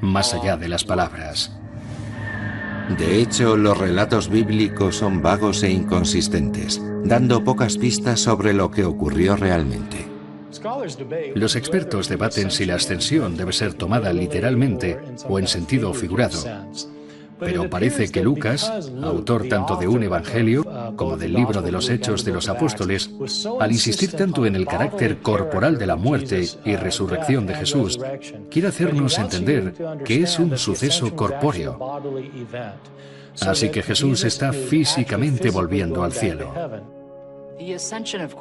más 0.00 0.34
allá 0.34 0.56
de 0.56 0.68
las 0.68 0.84
palabras. 0.84 1.56
De 2.98 3.20
hecho, 3.20 3.56
los 3.56 3.78
relatos 3.78 4.28
bíblicos 4.28 4.96
son 4.96 5.22
vagos 5.22 5.62
e 5.62 5.70
inconsistentes, 5.70 6.82
dando 7.04 7.44
pocas 7.44 7.78
pistas 7.78 8.18
sobre 8.18 8.52
lo 8.52 8.72
que 8.72 8.84
ocurrió 8.84 9.36
realmente. 9.36 10.08
Los 11.34 11.56
expertos 11.56 12.08
debaten 12.08 12.50
si 12.50 12.64
la 12.64 12.74
ascensión 12.76 13.36
debe 13.36 13.52
ser 13.52 13.74
tomada 13.74 14.12
literalmente 14.12 14.98
o 15.28 15.38
en 15.38 15.46
sentido 15.46 15.92
figurado. 15.94 16.38
Pero 17.38 17.70
parece 17.70 18.10
que 18.10 18.22
Lucas, 18.22 18.70
autor 19.02 19.48
tanto 19.48 19.76
de 19.76 19.88
un 19.88 20.02
Evangelio 20.02 20.64
como 20.94 21.16
del 21.16 21.32
libro 21.32 21.62
de 21.62 21.72
los 21.72 21.88
Hechos 21.88 22.24
de 22.24 22.32
los 22.32 22.48
Apóstoles, 22.48 23.10
al 23.58 23.72
insistir 23.72 24.12
tanto 24.12 24.44
en 24.44 24.56
el 24.56 24.66
carácter 24.66 25.18
corporal 25.18 25.78
de 25.78 25.86
la 25.86 25.96
muerte 25.96 26.46
y 26.64 26.76
resurrección 26.76 27.46
de 27.46 27.54
Jesús, 27.54 27.98
quiere 28.50 28.68
hacernos 28.68 29.18
entender 29.18 29.74
que 30.04 30.22
es 30.22 30.38
un 30.38 30.58
suceso 30.58 31.16
corpóreo. 31.16 31.78
Así 33.40 33.70
que 33.70 33.82
Jesús 33.82 34.24
está 34.24 34.52
físicamente 34.52 35.50
volviendo 35.50 36.04
al 36.04 36.12
cielo. 36.12 36.99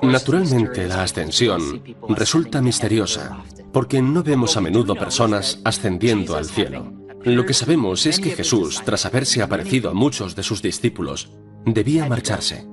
Naturalmente 0.01 0.87
la 0.87 1.03
ascensión 1.03 1.83
resulta 2.09 2.61
misteriosa, 2.61 3.43
porque 3.73 4.01
no 4.01 4.23
vemos 4.23 4.55
a 4.55 4.61
menudo 4.61 4.95
personas 4.95 5.59
ascendiendo 5.63 6.37
al 6.37 6.45
cielo. 6.45 6.93
Lo 7.23 7.45
que 7.45 7.53
sabemos 7.53 8.05
es 8.05 8.19
que 8.19 8.31
Jesús, 8.31 8.81
tras 8.85 9.05
haberse 9.05 9.41
aparecido 9.41 9.89
a 9.89 9.93
muchos 9.93 10.35
de 10.35 10.43
sus 10.43 10.61
discípulos, 10.61 11.31
debía 11.65 12.05
marcharse. 12.05 12.68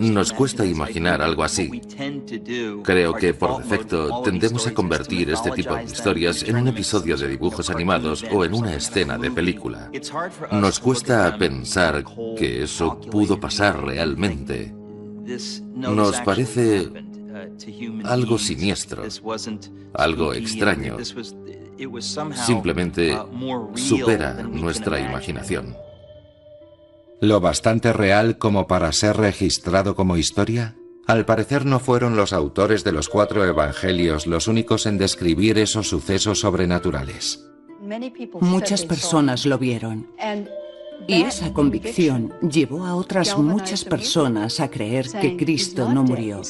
Nos 0.00 0.32
cuesta 0.32 0.64
imaginar 0.64 1.20
algo 1.22 1.42
así. 1.42 1.80
Creo 2.84 3.14
que 3.14 3.34
por 3.34 3.58
defecto 3.58 4.22
tendemos 4.22 4.66
a 4.66 4.74
convertir 4.74 5.30
este 5.30 5.50
tipo 5.50 5.74
de 5.74 5.84
historias 5.84 6.42
en 6.42 6.56
un 6.56 6.68
episodio 6.68 7.16
de 7.16 7.28
dibujos 7.28 7.70
animados 7.70 8.24
o 8.30 8.44
en 8.44 8.54
una 8.54 8.74
escena 8.74 9.18
de 9.18 9.30
película. 9.30 9.90
Nos 10.52 10.78
cuesta 10.78 11.36
pensar 11.36 12.04
que 12.36 12.62
eso 12.62 13.00
pudo 13.00 13.40
pasar 13.40 13.84
realmente. 13.84 14.74
Nos 15.74 16.20
parece 16.20 16.88
algo 18.04 18.38
siniestro, 18.38 19.02
algo 19.94 20.32
extraño. 20.32 20.96
Simplemente 22.46 23.18
supera 23.74 24.42
nuestra 24.42 25.00
imaginación. 25.00 25.85
¿Lo 27.20 27.40
bastante 27.40 27.92
real 27.94 28.36
como 28.36 28.66
para 28.66 28.92
ser 28.92 29.16
registrado 29.16 29.94
como 29.96 30.18
historia? 30.18 30.76
Al 31.06 31.24
parecer 31.24 31.64
no 31.64 31.80
fueron 31.80 32.14
los 32.16 32.32
autores 32.32 32.84
de 32.84 32.92
los 32.92 33.08
cuatro 33.08 33.44
evangelios 33.44 34.26
los 34.26 34.48
únicos 34.48 34.86
en 34.86 34.98
describir 34.98 35.58
esos 35.58 35.88
sucesos 35.88 36.40
sobrenaturales. 36.40 37.48
Muchas 38.40 38.84
personas 38.84 39.46
lo 39.46 39.58
vieron. 39.58 40.08
Y 41.06 41.22
esa 41.22 41.52
convicción 41.52 42.34
llevó 42.40 42.84
a 42.84 42.94
otras 42.94 43.38
muchas 43.38 43.84
personas 43.84 44.60
a 44.60 44.68
creer 44.68 45.08
que 45.10 45.36
Cristo 45.36 45.92
no 45.92 46.02
murió, 46.02 46.42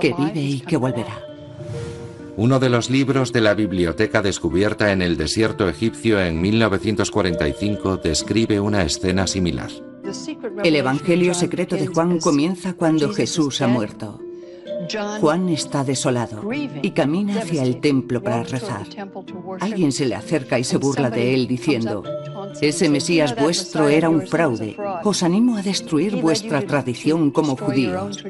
que 0.00 0.12
vive 0.12 0.40
y 0.40 0.60
que 0.60 0.76
volverá. 0.76 1.33
Uno 2.36 2.58
de 2.58 2.68
los 2.68 2.90
libros 2.90 3.32
de 3.32 3.40
la 3.40 3.54
biblioteca 3.54 4.20
descubierta 4.20 4.90
en 4.90 5.02
el 5.02 5.16
desierto 5.16 5.68
egipcio 5.68 6.20
en 6.20 6.40
1945 6.40 7.98
describe 7.98 8.58
una 8.58 8.82
escena 8.82 9.28
similar. 9.28 9.70
El 10.64 10.74
Evangelio 10.74 11.32
secreto 11.32 11.76
de 11.76 11.86
Juan 11.86 12.18
comienza 12.18 12.74
cuando 12.74 13.12
Jesús 13.12 13.60
ha 13.62 13.68
muerto. 13.68 14.20
Juan 15.20 15.48
está 15.48 15.84
desolado 15.84 16.42
y 16.82 16.90
camina 16.90 17.38
hacia 17.38 17.62
el 17.62 17.80
templo 17.80 18.20
para 18.20 18.42
rezar. 18.42 18.86
Alguien 19.60 19.92
se 19.92 20.06
le 20.06 20.16
acerca 20.16 20.58
y 20.58 20.64
se 20.64 20.76
burla 20.76 21.10
de 21.10 21.34
él 21.34 21.46
diciendo, 21.46 22.02
ese 22.60 22.88
Mesías 22.88 23.34
vuestro 23.36 23.88
era 23.88 24.08
un 24.08 24.26
fraude. 24.26 24.76
Os 25.02 25.22
animo 25.22 25.56
a 25.56 25.62
destruir 25.62 26.20
vuestra 26.20 26.62
tradición 26.62 27.30
como 27.30 27.56
judíos. 27.56 28.24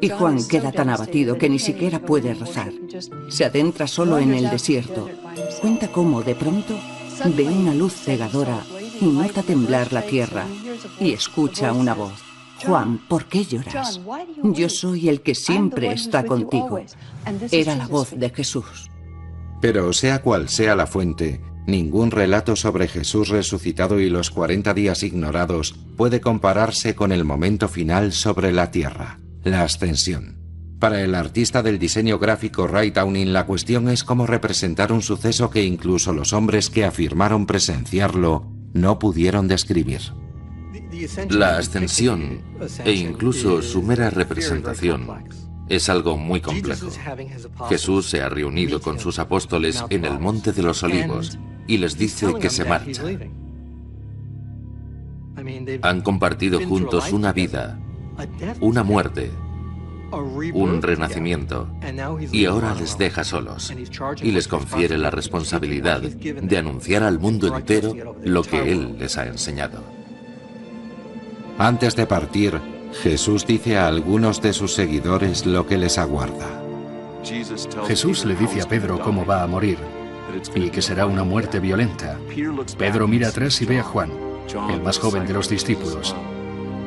Y 0.00 0.08
Juan 0.08 0.46
queda 0.46 0.72
tan 0.72 0.90
abatido 0.90 1.38
que 1.38 1.48
ni 1.48 1.58
siquiera 1.58 1.98
puede 1.98 2.34
rezar. 2.34 2.72
Se 3.28 3.44
adentra 3.44 3.86
solo 3.86 4.18
en 4.18 4.34
el 4.34 4.50
desierto. 4.50 5.08
Cuenta 5.60 5.88
cómo, 5.88 6.22
de 6.22 6.34
pronto, 6.34 6.74
ve 7.36 7.44
una 7.44 7.74
luz 7.74 7.94
cegadora 7.94 8.60
y 9.00 9.06
nota 9.06 9.42
temblar 9.42 9.92
la 9.92 10.02
tierra 10.02 10.44
y 11.00 11.12
escucha 11.12 11.72
una 11.72 11.94
voz. 11.94 12.22
Juan, 12.64 12.98
¿por 13.08 13.26
qué 13.26 13.44
lloras? 13.44 14.00
Yo 14.42 14.68
soy 14.68 15.08
el 15.08 15.20
que 15.20 15.34
siempre 15.34 15.92
está 15.92 16.24
contigo. 16.24 16.80
Era 17.50 17.74
la 17.76 17.86
voz 17.86 18.10
de 18.12 18.30
Jesús. 18.30 18.90
Pero 19.60 19.92
sea 19.92 20.22
cual 20.22 20.48
sea 20.48 20.74
la 20.76 20.86
fuente, 20.86 21.40
ningún 21.66 22.10
relato 22.10 22.56
sobre 22.56 22.88
Jesús 22.88 23.28
resucitado 23.28 24.00
y 24.00 24.10
los 24.10 24.30
40 24.30 24.74
días 24.74 25.02
ignorados 25.02 25.74
puede 25.96 26.20
compararse 26.20 26.94
con 26.94 27.12
el 27.12 27.24
momento 27.24 27.68
final 27.68 28.12
sobre 28.12 28.52
la 28.52 28.70
tierra, 28.70 29.20
la 29.42 29.62
ascensión. 29.62 30.44
Para 30.78 31.02
el 31.02 31.14
artista 31.14 31.62
del 31.62 31.78
diseño 31.78 32.18
gráfico 32.18 32.66
Ray 32.66 32.90
Downing 32.90 33.32
la 33.32 33.46
cuestión 33.46 33.88
es 33.88 34.04
cómo 34.04 34.26
representar 34.26 34.92
un 34.92 35.00
suceso 35.00 35.48
que 35.48 35.64
incluso 35.64 36.12
los 36.12 36.32
hombres 36.32 36.68
que 36.68 36.84
afirmaron 36.84 37.46
presenciarlo 37.46 38.46
no 38.74 38.98
pudieron 38.98 39.48
describir. 39.48 40.00
La 41.30 41.56
ascensión 41.56 42.42
e 42.84 42.92
incluso 42.92 43.62
su 43.62 43.82
mera 43.82 44.10
representación 44.10 45.08
es 45.68 45.88
algo 45.88 46.18
muy 46.18 46.40
complejo. 46.40 46.88
Jesús 47.68 48.10
se 48.10 48.20
ha 48.20 48.28
reunido 48.28 48.80
con 48.80 48.98
sus 48.98 49.18
apóstoles 49.18 49.82
en 49.88 50.04
el 50.04 50.18
Monte 50.20 50.52
de 50.52 50.62
los 50.62 50.82
Olivos 50.82 51.38
y 51.66 51.78
les 51.78 51.96
dice 51.96 52.34
que 52.40 52.50
se 52.50 52.64
marcha. 52.64 53.02
Han 55.82 56.00
compartido 56.02 56.60
juntos 56.66 57.12
una 57.12 57.32
vida, 57.32 57.78
una 58.60 58.82
muerte, 58.82 59.30
un 60.52 60.80
renacimiento, 60.80 61.68
y 62.30 62.44
ahora 62.44 62.74
les 62.74 62.96
deja 62.96 63.24
solos 63.24 63.74
y 64.22 64.30
les 64.30 64.48
confiere 64.48 64.96
la 64.96 65.10
responsabilidad 65.10 66.00
de 66.00 66.58
anunciar 66.58 67.02
al 67.02 67.18
mundo 67.18 67.54
entero 67.56 68.16
lo 68.22 68.42
que 68.42 68.72
Él 68.72 68.96
les 68.98 69.18
ha 69.18 69.26
enseñado. 69.26 69.82
Antes 71.58 71.96
de 71.96 72.06
partir, 72.06 72.60
Jesús 73.02 73.46
dice 73.46 73.76
a 73.76 73.88
algunos 73.88 74.40
de 74.40 74.52
sus 74.52 74.72
seguidores 74.72 75.46
lo 75.46 75.66
que 75.66 75.78
les 75.78 75.98
aguarda. 75.98 76.62
Jesús 77.86 78.24
le 78.24 78.36
dice 78.36 78.62
a 78.62 78.68
Pedro 78.68 79.00
cómo 79.00 79.24
va 79.24 79.42
a 79.42 79.46
morir 79.46 79.78
y 80.54 80.70
que 80.70 80.82
será 80.82 81.06
una 81.06 81.24
muerte 81.24 81.60
violenta. 81.60 82.18
Pedro 82.78 83.08
mira 83.08 83.28
atrás 83.28 83.60
y 83.62 83.66
ve 83.66 83.78
a 83.78 83.82
Juan, 83.82 84.10
el 84.70 84.82
más 84.82 84.98
joven 84.98 85.26
de 85.26 85.32
los 85.32 85.48
discípulos, 85.48 86.14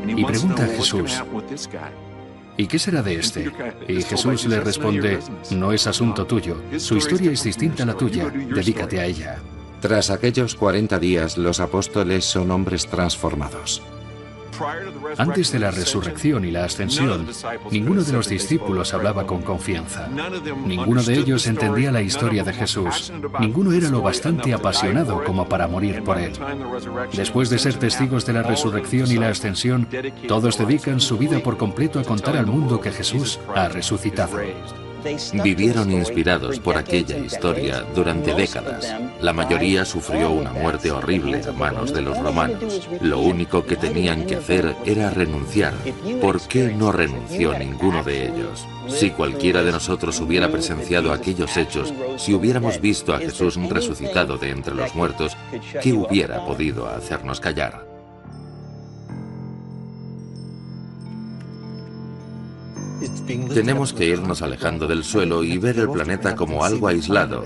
y 0.05 0.23
pregunta 0.23 0.63
a 0.63 0.67
Jesús, 0.67 1.23
¿y 2.57 2.67
qué 2.67 2.79
será 2.79 3.01
de 3.01 3.15
este? 3.15 3.51
Y 3.87 4.01
Jesús 4.01 4.45
le 4.45 4.59
responde, 4.59 5.19
no 5.51 5.71
es 5.71 5.87
asunto 5.87 6.25
tuyo, 6.25 6.57
su 6.77 6.97
historia 6.97 7.31
es 7.31 7.43
distinta 7.43 7.83
a 7.83 7.87
la 7.87 7.93
tuya, 7.95 8.29
dedícate 8.29 8.99
a 8.99 9.05
ella. 9.05 9.37
Tras 9.81 10.09
aquellos 10.09 10.55
40 10.55 10.97
días, 10.97 11.37
los 11.37 11.59
apóstoles 11.59 12.25
son 12.25 12.49
hombres 12.49 12.87
transformados. 12.87 13.83
Antes 15.17 15.51
de 15.51 15.59
la 15.59 15.71
resurrección 15.71 16.45
y 16.45 16.51
la 16.51 16.65
ascensión, 16.65 17.27
ninguno 17.71 18.03
de 18.03 18.13
los 18.13 18.27
discípulos 18.27 18.93
hablaba 18.93 19.25
con 19.25 19.41
confianza. 19.41 20.07
Ninguno 20.65 21.03
de 21.03 21.17
ellos 21.17 21.47
entendía 21.47 21.91
la 21.91 22.01
historia 22.01 22.43
de 22.43 22.53
Jesús. 22.53 23.11
Ninguno 23.39 23.71
era 23.71 23.89
lo 23.89 24.01
bastante 24.01 24.53
apasionado 24.53 25.23
como 25.23 25.47
para 25.47 25.67
morir 25.67 26.03
por 26.03 26.17
él. 26.17 26.34
Después 27.13 27.49
de 27.49 27.59
ser 27.59 27.75
testigos 27.75 28.25
de 28.25 28.34
la 28.34 28.43
resurrección 28.43 29.11
y 29.11 29.15
la 29.15 29.29
ascensión, 29.29 29.88
todos 30.27 30.57
dedican 30.57 30.99
su 30.99 31.17
vida 31.17 31.39
por 31.39 31.57
completo 31.57 31.99
a 31.99 32.03
contar 32.03 32.38
al 32.38 32.47
mundo 32.47 32.79
que 32.79 32.91
Jesús 32.91 33.39
ha 33.55 33.67
resucitado. 33.67 34.38
Vivieron 35.43 35.91
inspirados 35.91 36.59
por 36.59 36.77
aquella 36.77 37.17
historia 37.17 37.84
durante 37.95 38.34
décadas. 38.34 38.93
La 39.21 39.34
mayoría 39.34 39.85
sufrió 39.85 40.31
una 40.31 40.51
muerte 40.51 40.91
horrible 40.91 41.41
a 41.47 41.51
manos 41.51 41.93
de 41.93 42.01
los 42.01 42.17
romanos. 42.19 42.88
Lo 43.01 43.19
único 43.19 43.65
que 43.65 43.75
tenían 43.75 44.25
que 44.25 44.35
hacer 44.35 44.75
era 44.85 45.09
renunciar. 45.09 45.73
¿Por 46.21 46.41
qué 46.41 46.73
no 46.73 46.91
renunció 46.91 47.57
ninguno 47.57 48.03
de 48.03 48.27
ellos? 48.27 48.67
Si 48.88 49.11
cualquiera 49.11 49.63
de 49.63 49.71
nosotros 49.71 50.19
hubiera 50.19 50.49
presenciado 50.49 51.11
aquellos 51.11 51.55
hechos, 51.57 51.93
si 52.17 52.34
hubiéramos 52.34 52.79
visto 52.79 53.13
a 53.13 53.19
Jesús 53.19 53.57
resucitado 53.69 54.38
de 54.38 54.51
entre 54.51 54.75
los 54.75 54.95
muertos, 54.95 55.38
¿qué 55.81 55.93
hubiera 55.93 56.45
podido 56.45 56.88
hacernos 56.88 57.39
callar? 57.39 57.86
Tenemos 63.53 63.93
que 63.93 64.05
irnos 64.05 64.41
alejando 64.41 64.87
del 64.87 65.03
suelo 65.03 65.43
y 65.43 65.57
ver 65.57 65.79
el 65.79 65.89
planeta 65.89 66.35
como 66.35 66.63
algo 66.63 66.87
aislado, 66.87 67.43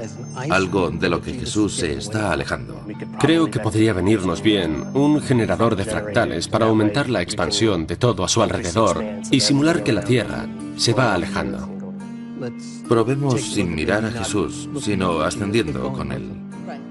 algo 0.50 0.92
de 0.92 1.10
lo 1.10 1.22
que 1.22 1.34
Jesús 1.34 1.74
se 1.74 1.94
está 1.94 2.32
alejando. 2.32 2.82
Creo 3.20 3.50
que 3.50 3.60
podría 3.60 3.94
venirnos 3.94 4.42
bien 4.42 4.86
un 4.94 5.22
generador 5.22 5.76
de 5.76 5.86
fractales 5.86 6.48
para 6.48 6.68
aumentar 6.68 7.10
la 7.10 7.22
expansión 7.22 7.88
de 7.88 7.96
todo 7.96 8.24
a 8.24 8.30
su 8.30 8.42
alrededor 8.42 9.04
y 9.32 9.40
simular 9.40 9.84
que 9.84 9.94
la 9.94 10.04
Tierra 10.04 10.48
se 10.78 10.94
va 10.94 11.14
alejando. 11.14 11.70
Probemos 12.88 13.42
sin 13.42 13.74
mirar 13.74 14.06
a 14.06 14.12
Jesús, 14.12 14.70
sino 14.82 15.22
ascendiendo 15.22 15.92
con 15.94 16.12
Él. 16.12 16.30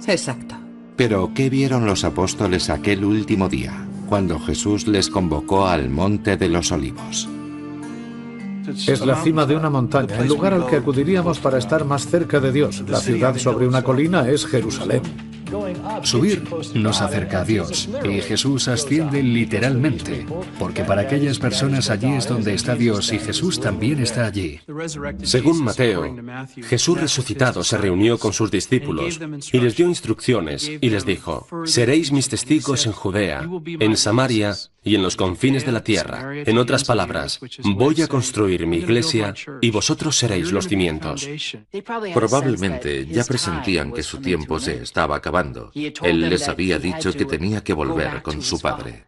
Exacto. 0.07 0.57
Pero, 0.97 1.33
¿qué 1.35 1.49
vieron 1.49 1.87
los 1.87 2.05
apóstoles 2.05 2.71
aquel 2.71 3.05
último 3.05 3.49
día, 3.49 3.87
cuando 4.09 4.39
Jesús 4.39 4.87
les 4.87 5.09
convocó 5.09 5.67
al 5.67 5.89
Monte 5.89 6.37
de 6.37 6.49
los 6.49 6.73
Olivos? 6.73 7.29
Es 8.69 9.01
la 9.05 9.17
cima 9.23 9.47
de 9.47 9.57
una 9.57 9.71
montaña, 9.71 10.19
el 10.19 10.29
lugar 10.29 10.55
al 10.55 10.67
que 10.67 10.77
acudiríamos 10.77 11.39
para 11.39 11.59
estar 11.59 11.85
más 11.85 12.07
cerca 12.07 12.41
de 12.41 12.53
Dios. 12.53 12.83
La 12.89 12.99
ciudad 12.99 13.37
sobre 13.37 13.67
una 13.67 13.83
colina 13.83 14.29
es 14.29 14.47
Jerusalén. 14.47 15.03
Subir 16.03 16.43
nos 16.75 17.01
acerca 17.01 17.41
a 17.41 17.45
Dios 17.45 17.89
y 18.05 18.21
Jesús 18.21 18.69
asciende 18.69 19.23
literalmente, 19.23 20.27
porque 20.59 20.85
para 20.85 21.03
aquellas 21.03 21.39
personas 21.39 21.91
allí 21.91 22.13
es 22.15 22.29
donde 22.29 22.55
está 22.55 22.75
Dios 22.75 23.13
y 23.13 23.19
Jesús 23.19 23.61
también 23.61 24.01
está 24.01 24.27
allí. 24.27 24.61
Según 25.23 25.63
Mateo, 25.63 26.17
Jesús 26.63 27.01
resucitado 27.01 27.65
se 27.65 27.79
reunió 27.79 28.19
con 28.19 28.33
sus 28.33 28.51
discípulos 28.51 29.21
y 29.53 29.61
les 29.61 29.77
dio 29.77 29.87
instrucciones 29.87 30.69
y 30.69 30.91
les 30.91 31.05
dijo, 31.05 31.47
seréis 31.65 32.13
mis 32.13 32.29
testigos 32.29 32.87
en 32.87 32.93
Judea, 32.93 33.49
en 33.67 33.97
Samaria 33.97 34.55
y 34.83 34.95
en 34.95 35.03
los 35.03 35.17
confines 35.17 35.67
de 35.67 35.73
la 35.73 35.85
tierra. 35.85 36.35
En 36.47 36.59
otras 36.59 36.85
palabras, 36.85 37.41
voy 37.63 38.01
a 38.03 38.09
construir 38.09 38.67
mi 38.67 38.79
iglesia 38.79 39.35
y 39.61 39.71
vosotros 39.71 40.17
seréis 40.17 40.53
los 40.53 40.69
cimientos. 40.69 41.29
Probablemente 42.15 43.07
ya 43.07 43.25
presentían 43.25 43.93
que 43.93 44.03
su 44.03 44.19
tiempo 44.19 44.59
se 44.59 44.83
estaba 44.83 45.17
acabando. 45.17 45.71
Él 46.03 46.29
les 46.29 46.49
había 46.49 46.79
dicho 46.79 47.13
que 47.13 47.25
tenía 47.25 47.63
que 47.63 47.73
volver 47.73 48.23
con 48.23 48.43
su 48.43 48.61
padre. 48.61 49.05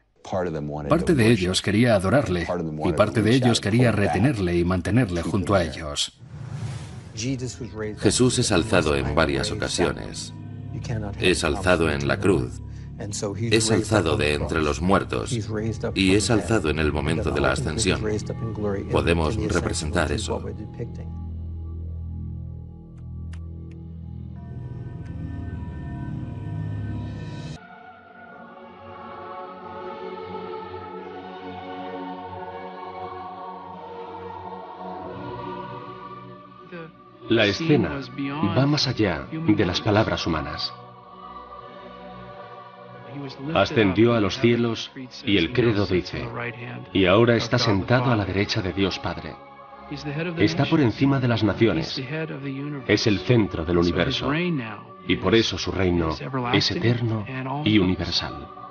Parte 0.88 1.14
de 1.14 1.30
ellos 1.30 1.60
quería 1.60 1.94
adorarle 1.96 2.46
y 2.84 2.92
parte 2.92 3.22
de 3.22 3.34
ellos 3.34 3.60
quería 3.60 3.92
retenerle 3.92 4.56
y 4.56 4.64
mantenerle 4.64 5.22
junto 5.22 5.54
a 5.54 5.64
ellos. 5.64 6.18
Jesús 7.98 8.38
es 8.38 8.52
alzado 8.52 8.96
en 8.96 9.14
varias 9.14 9.50
ocasiones. 9.50 10.32
Es 11.20 11.44
alzado 11.44 11.90
en 11.90 12.08
la 12.08 12.18
cruz, 12.18 12.62
es 13.40 13.70
alzado 13.70 14.16
de 14.16 14.34
entre 14.34 14.62
los 14.62 14.80
muertos 14.80 15.32
y 15.94 16.14
es 16.14 16.30
alzado 16.30 16.70
en 16.70 16.78
el 16.78 16.92
momento 16.92 17.30
de 17.30 17.40
la 17.40 17.52
ascensión. 17.52 18.02
Podemos 18.90 19.36
representar 19.36 20.12
eso. 20.12 20.42
La 37.34 37.46
escena 37.46 38.00
va 38.56 38.66
más 38.66 38.86
allá 38.86 39.26
de 39.30 39.64
las 39.64 39.80
palabras 39.80 40.26
humanas. 40.26 40.72
Ascendió 43.54 44.14
a 44.14 44.20
los 44.20 44.38
cielos 44.38 44.90
y 45.24 45.38
el 45.38 45.52
credo 45.52 45.86
dice, 45.86 46.28
y 46.92 47.06
ahora 47.06 47.36
está 47.36 47.58
sentado 47.58 48.10
a 48.10 48.16
la 48.16 48.24
derecha 48.24 48.60
de 48.60 48.72
Dios 48.72 48.98
Padre. 48.98 49.34
Está 50.38 50.66
por 50.66 50.80
encima 50.80 51.20
de 51.20 51.28
las 51.28 51.42
naciones. 51.42 52.02
Es 52.86 53.06
el 53.06 53.18
centro 53.20 53.64
del 53.64 53.78
universo. 53.78 54.30
Y 55.08 55.16
por 55.16 55.34
eso 55.34 55.56
su 55.56 55.72
reino 55.72 56.14
es 56.52 56.70
eterno 56.70 57.24
y 57.64 57.78
universal. 57.78 58.61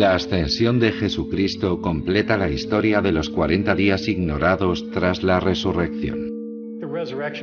La 0.00 0.14
ascensión 0.14 0.80
de 0.80 0.92
Jesucristo 0.92 1.82
completa 1.82 2.38
la 2.38 2.48
historia 2.48 3.02
de 3.02 3.12
los 3.12 3.28
40 3.28 3.74
días 3.74 4.08
ignorados 4.08 4.90
tras 4.92 5.22
la 5.22 5.40
resurrección. 5.40 6.30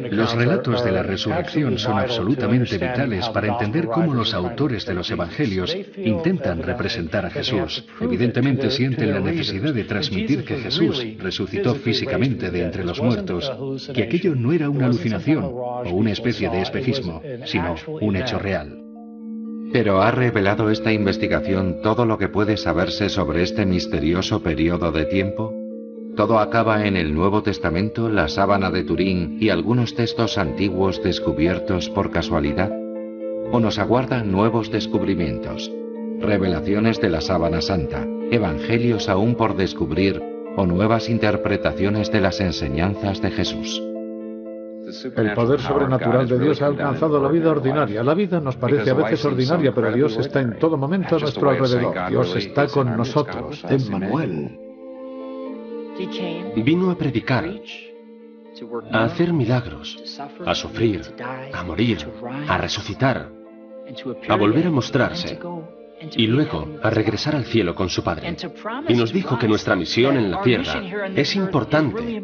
Los 0.09 0.33
relatos 0.33 0.83
de 0.83 0.91
la 0.91 1.03
resurrección 1.03 1.77
son 1.77 1.99
absolutamente 1.99 2.79
vitales 2.79 3.29
para 3.29 3.49
entender 3.49 3.85
cómo 3.85 4.15
los 4.15 4.33
autores 4.33 4.87
de 4.87 4.95
los 4.95 5.11
evangelios 5.11 5.77
intentan 5.97 6.63
representar 6.63 7.27
a 7.27 7.29
Jesús. 7.29 7.85
Evidentemente 8.01 8.71
sienten 8.71 9.13
la 9.13 9.19
necesidad 9.19 9.71
de 9.71 9.83
transmitir 9.83 10.43
que 10.43 10.55
Jesús 10.55 11.05
resucitó 11.19 11.75
físicamente 11.75 12.49
de 12.49 12.63
entre 12.63 12.83
los 12.83 12.99
muertos, 12.99 13.51
que 13.93 14.01
aquello 14.01 14.33
no 14.33 14.51
era 14.51 14.67
una 14.67 14.87
alucinación 14.87 15.43
o 15.43 15.89
una 15.91 16.11
especie 16.11 16.49
de 16.49 16.63
espejismo, 16.63 17.21
sino 17.45 17.75
un 18.01 18.15
hecho 18.15 18.39
real. 18.39 18.86
Pero 19.71 20.01
¿ha 20.01 20.11
revelado 20.11 20.69
esta 20.69 20.93
investigación 20.93 21.81
todo 21.81 22.05
lo 22.05 22.17
que 22.17 22.29
puede 22.29 22.57
saberse 22.57 23.09
sobre 23.09 23.43
este 23.43 23.65
misterioso 23.65 24.41
periodo 24.41 24.91
de 24.91 25.05
tiempo? 25.05 25.53
¿Todo 26.15 26.39
acaba 26.39 26.87
en 26.87 26.97
el 26.97 27.13
Nuevo 27.13 27.43
Testamento, 27.43 28.09
la 28.09 28.27
sábana 28.27 28.71
de 28.71 28.83
Turín 28.83 29.37
y 29.39 29.49
algunos 29.49 29.93
textos 29.93 30.37
antiguos 30.37 31.03
descubiertos 31.03 31.89
por 31.89 32.09
casualidad? 32.11 32.71
¿O 33.51 33.59
nos 33.59 33.77
aguardan 33.77 34.31
nuevos 34.31 34.71
descubrimientos? 34.71 35.71
Revelaciones 36.19 36.99
de 36.99 37.09
la 37.09 37.21
sábana 37.21 37.61
santa, 37.61 38.07
evangelios 38.31 39.09
aún 39.09 39.35
por 39.35 39.55
descubrir 39.55 40.23
o 40.55 40.65
nuevas 40.65 41.07
interpretaciones 41.07 42.11
de 42.11 42.21
las 42.21 42.41
enseñanzas 42.41 43.21
de 43.21 43.29
Jesús. 43.29 43.83
El 45.15 45.33
poder 45.33 45.59
sobrenatural 45.59 46.27
de 46.27 46.39
Dios 46.39 46.61
ha 46.61 46.67
alcanzado 46.67 47.21
la 47.21 47.29
vida 47.29 47.51
ordinaria. 47.51 48.03
La 48.03 48.13
vida 48.13 48.39
nos 48.39 48.55
parece 48.55 48.89
a 48.91 48.93
veces 48.93 49.23
ordinaria, 49.25 49.73
pero 49.73 49.91
Dios 49.91 50.17
está 50.17 50.39
en 50.39 50.57
todo 50.57 50.77
momento 50.77 51.17
a 51.17 51.19
nuestro 51.19 51.49
alrededor. 51.49 52.09
Dios 52.09 52.35
está 52.35 52.67
con 52.67 52.95
nosotros. 52.95 53.63
Emmanuel. 53.69 54.57
Vino 56.55 56.91
a 56.91 56.97
predicar, 56.97 57.45
a 58.91 59.03
hacer 59.03 59.33
milagros, 59.33 59.97
a 60.45 60.55
sufrir, 60.55 61.01
a 61.51 61.63
morir, 61.63 61.97
a 62.47 62.57
resucitar, 62.57 63.29
a 64.29 64.35
volver 64.35 64.67
a 64.67 64.71
mostrarse 64.71 65.39
y 66.15 66.27
luego 66.27 66.67
a 66.81 66.89
regresar 66.89 67.35
al 67.35 67.43
cielo 67.45 67.75
con 67.75 67.89
su 67.89 68.03
Padre. 68.03 68.37
Y 68.87 68.93
nos 68.93 69.11
dijo 69.11 69.37
que 69.37 69.47
nuestra 69.47 69.75
misión 69.75 70.15
en 70.15 70.31
la 70.31 70.41
tierra 70.41 71.09
es 71.15 71.35
importante 71.35 72.23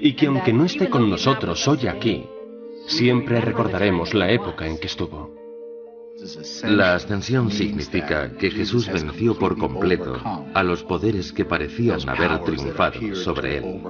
y 0.00 0.14
que 0.14 0.26
aunque 0.26 0.52
no 0.52 0.64
esté 0.64 0.88
con 0.88 1.08
nosotros 1.08 1.66
hoy 1.68 1.86
aquí, 1.86 2.26
siempre 2.86 3.40
recordaremos 3.40 4.14
la 4.14 4.30
época 4.30 4.66
en 4.66 4.78
que 4.78 4.86
estuvo. 4.86 5.36
La 6.64 6.96
ascensión 6.96 7.50
significa 7.50 8.32
que 8.32 8.50
Jesús 8.50 8.88
venció 8.88 9.38
por 9.38 9.56
completo 9.56 10.20
a 10.52 10.62
los 10.64 10.82
poderes 10.82 11.32
que 11.32 11.44
parecían 11.44 12.08
haber 12.08 12.42
triunfado 12.42 13.14
sobre 13.14 13.58
él. 13.58 13.80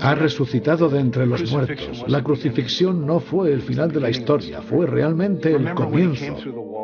Ha 0.00 0.14
resucitado 0.14 0.88
de 0.88 1.00
entre 1.00 1.26
los 1.26 1.50
muertos. 1.50 2.04
La 2.06 2.22
crucifixión 2.22 3.06
no 3.06 3.20
fue 3.20 3.52
el 3.52 3.62
final 3.62 3.90
de 3.90 4.00
la 4.00 4.10
historia, 4.10 4.62
fue 4.62 4.86
realmente 4.86 5.52
el 5.52 5.74
comienzo. 5.74 6.36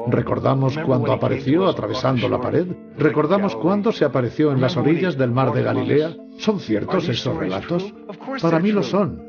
¿Recordamos 0.08 0.78
cuando 0.78 1.12
apareció 1.12 1.66
atravesando 1.66 2.28
la 2.28 2.40
pared? 2.40 2.66
¿Recordamos 2.96 3.54
cuándo 3.56 3.92
se 3.92 4.04
apareció 4.04 4.52
en 4.52 4.60
las 4.60 4.76
orillas 4.76 5.16
del 5.16 5.30
mar 5.30 5.52
de 5.52 5.62
Galilea? 5.62 6.16
¿Son 6.40 6.58
ciertos 6.58 7.06
esos 7.08 7.36
relatos? 7.36 7.92
Para 8.40 8.58
mí 8.60 8.72
lo 8.72 8.82
son. 8.82 9.22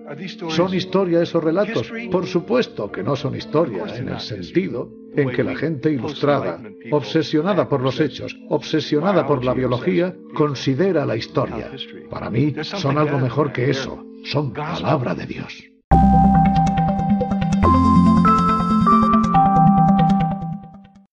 ¿Son 0.49 0.73
historia 0.73 1.21
esos 1.21 1.43
relatos? 1.43 1.91
Por 2.09 2.25
supuesto 2.25 2.89
que 2.89 3.03
no 3.03 3.17
son 3.17 3.35
historia, 3.35 3.83
en 3.97 4.07
el 4.07 4.19
sentido 4.21 4.89
en 5.13 5.29
que 5.29 5.43
la 5.43 5.55
gente 5.55 5.91
ilustrada, 5.91 6.61
obsesionada 6.89 7.67
por 7.67 7.81
los 7.81 7.99
hechos, 7.99 8.37
obsesionada 8.47 9.27
por 9.27 9.43
la 9.43 9.53
biología, 9.53 10.15
considera 10.33 11.05
la 11.05 11.17
historia. 11.17 11.69
Para 12.09 12.29
mí 12.29 12.55
son 12.63 12.97
algo 12.97 13.19
mejor 13.19 13.51
que 13.51 13.69
eso. 13.69 14.05
Son 14.23 14.53
palabra 14.53 15.13
de 15.13 15.25
Dios. 15.25 15.65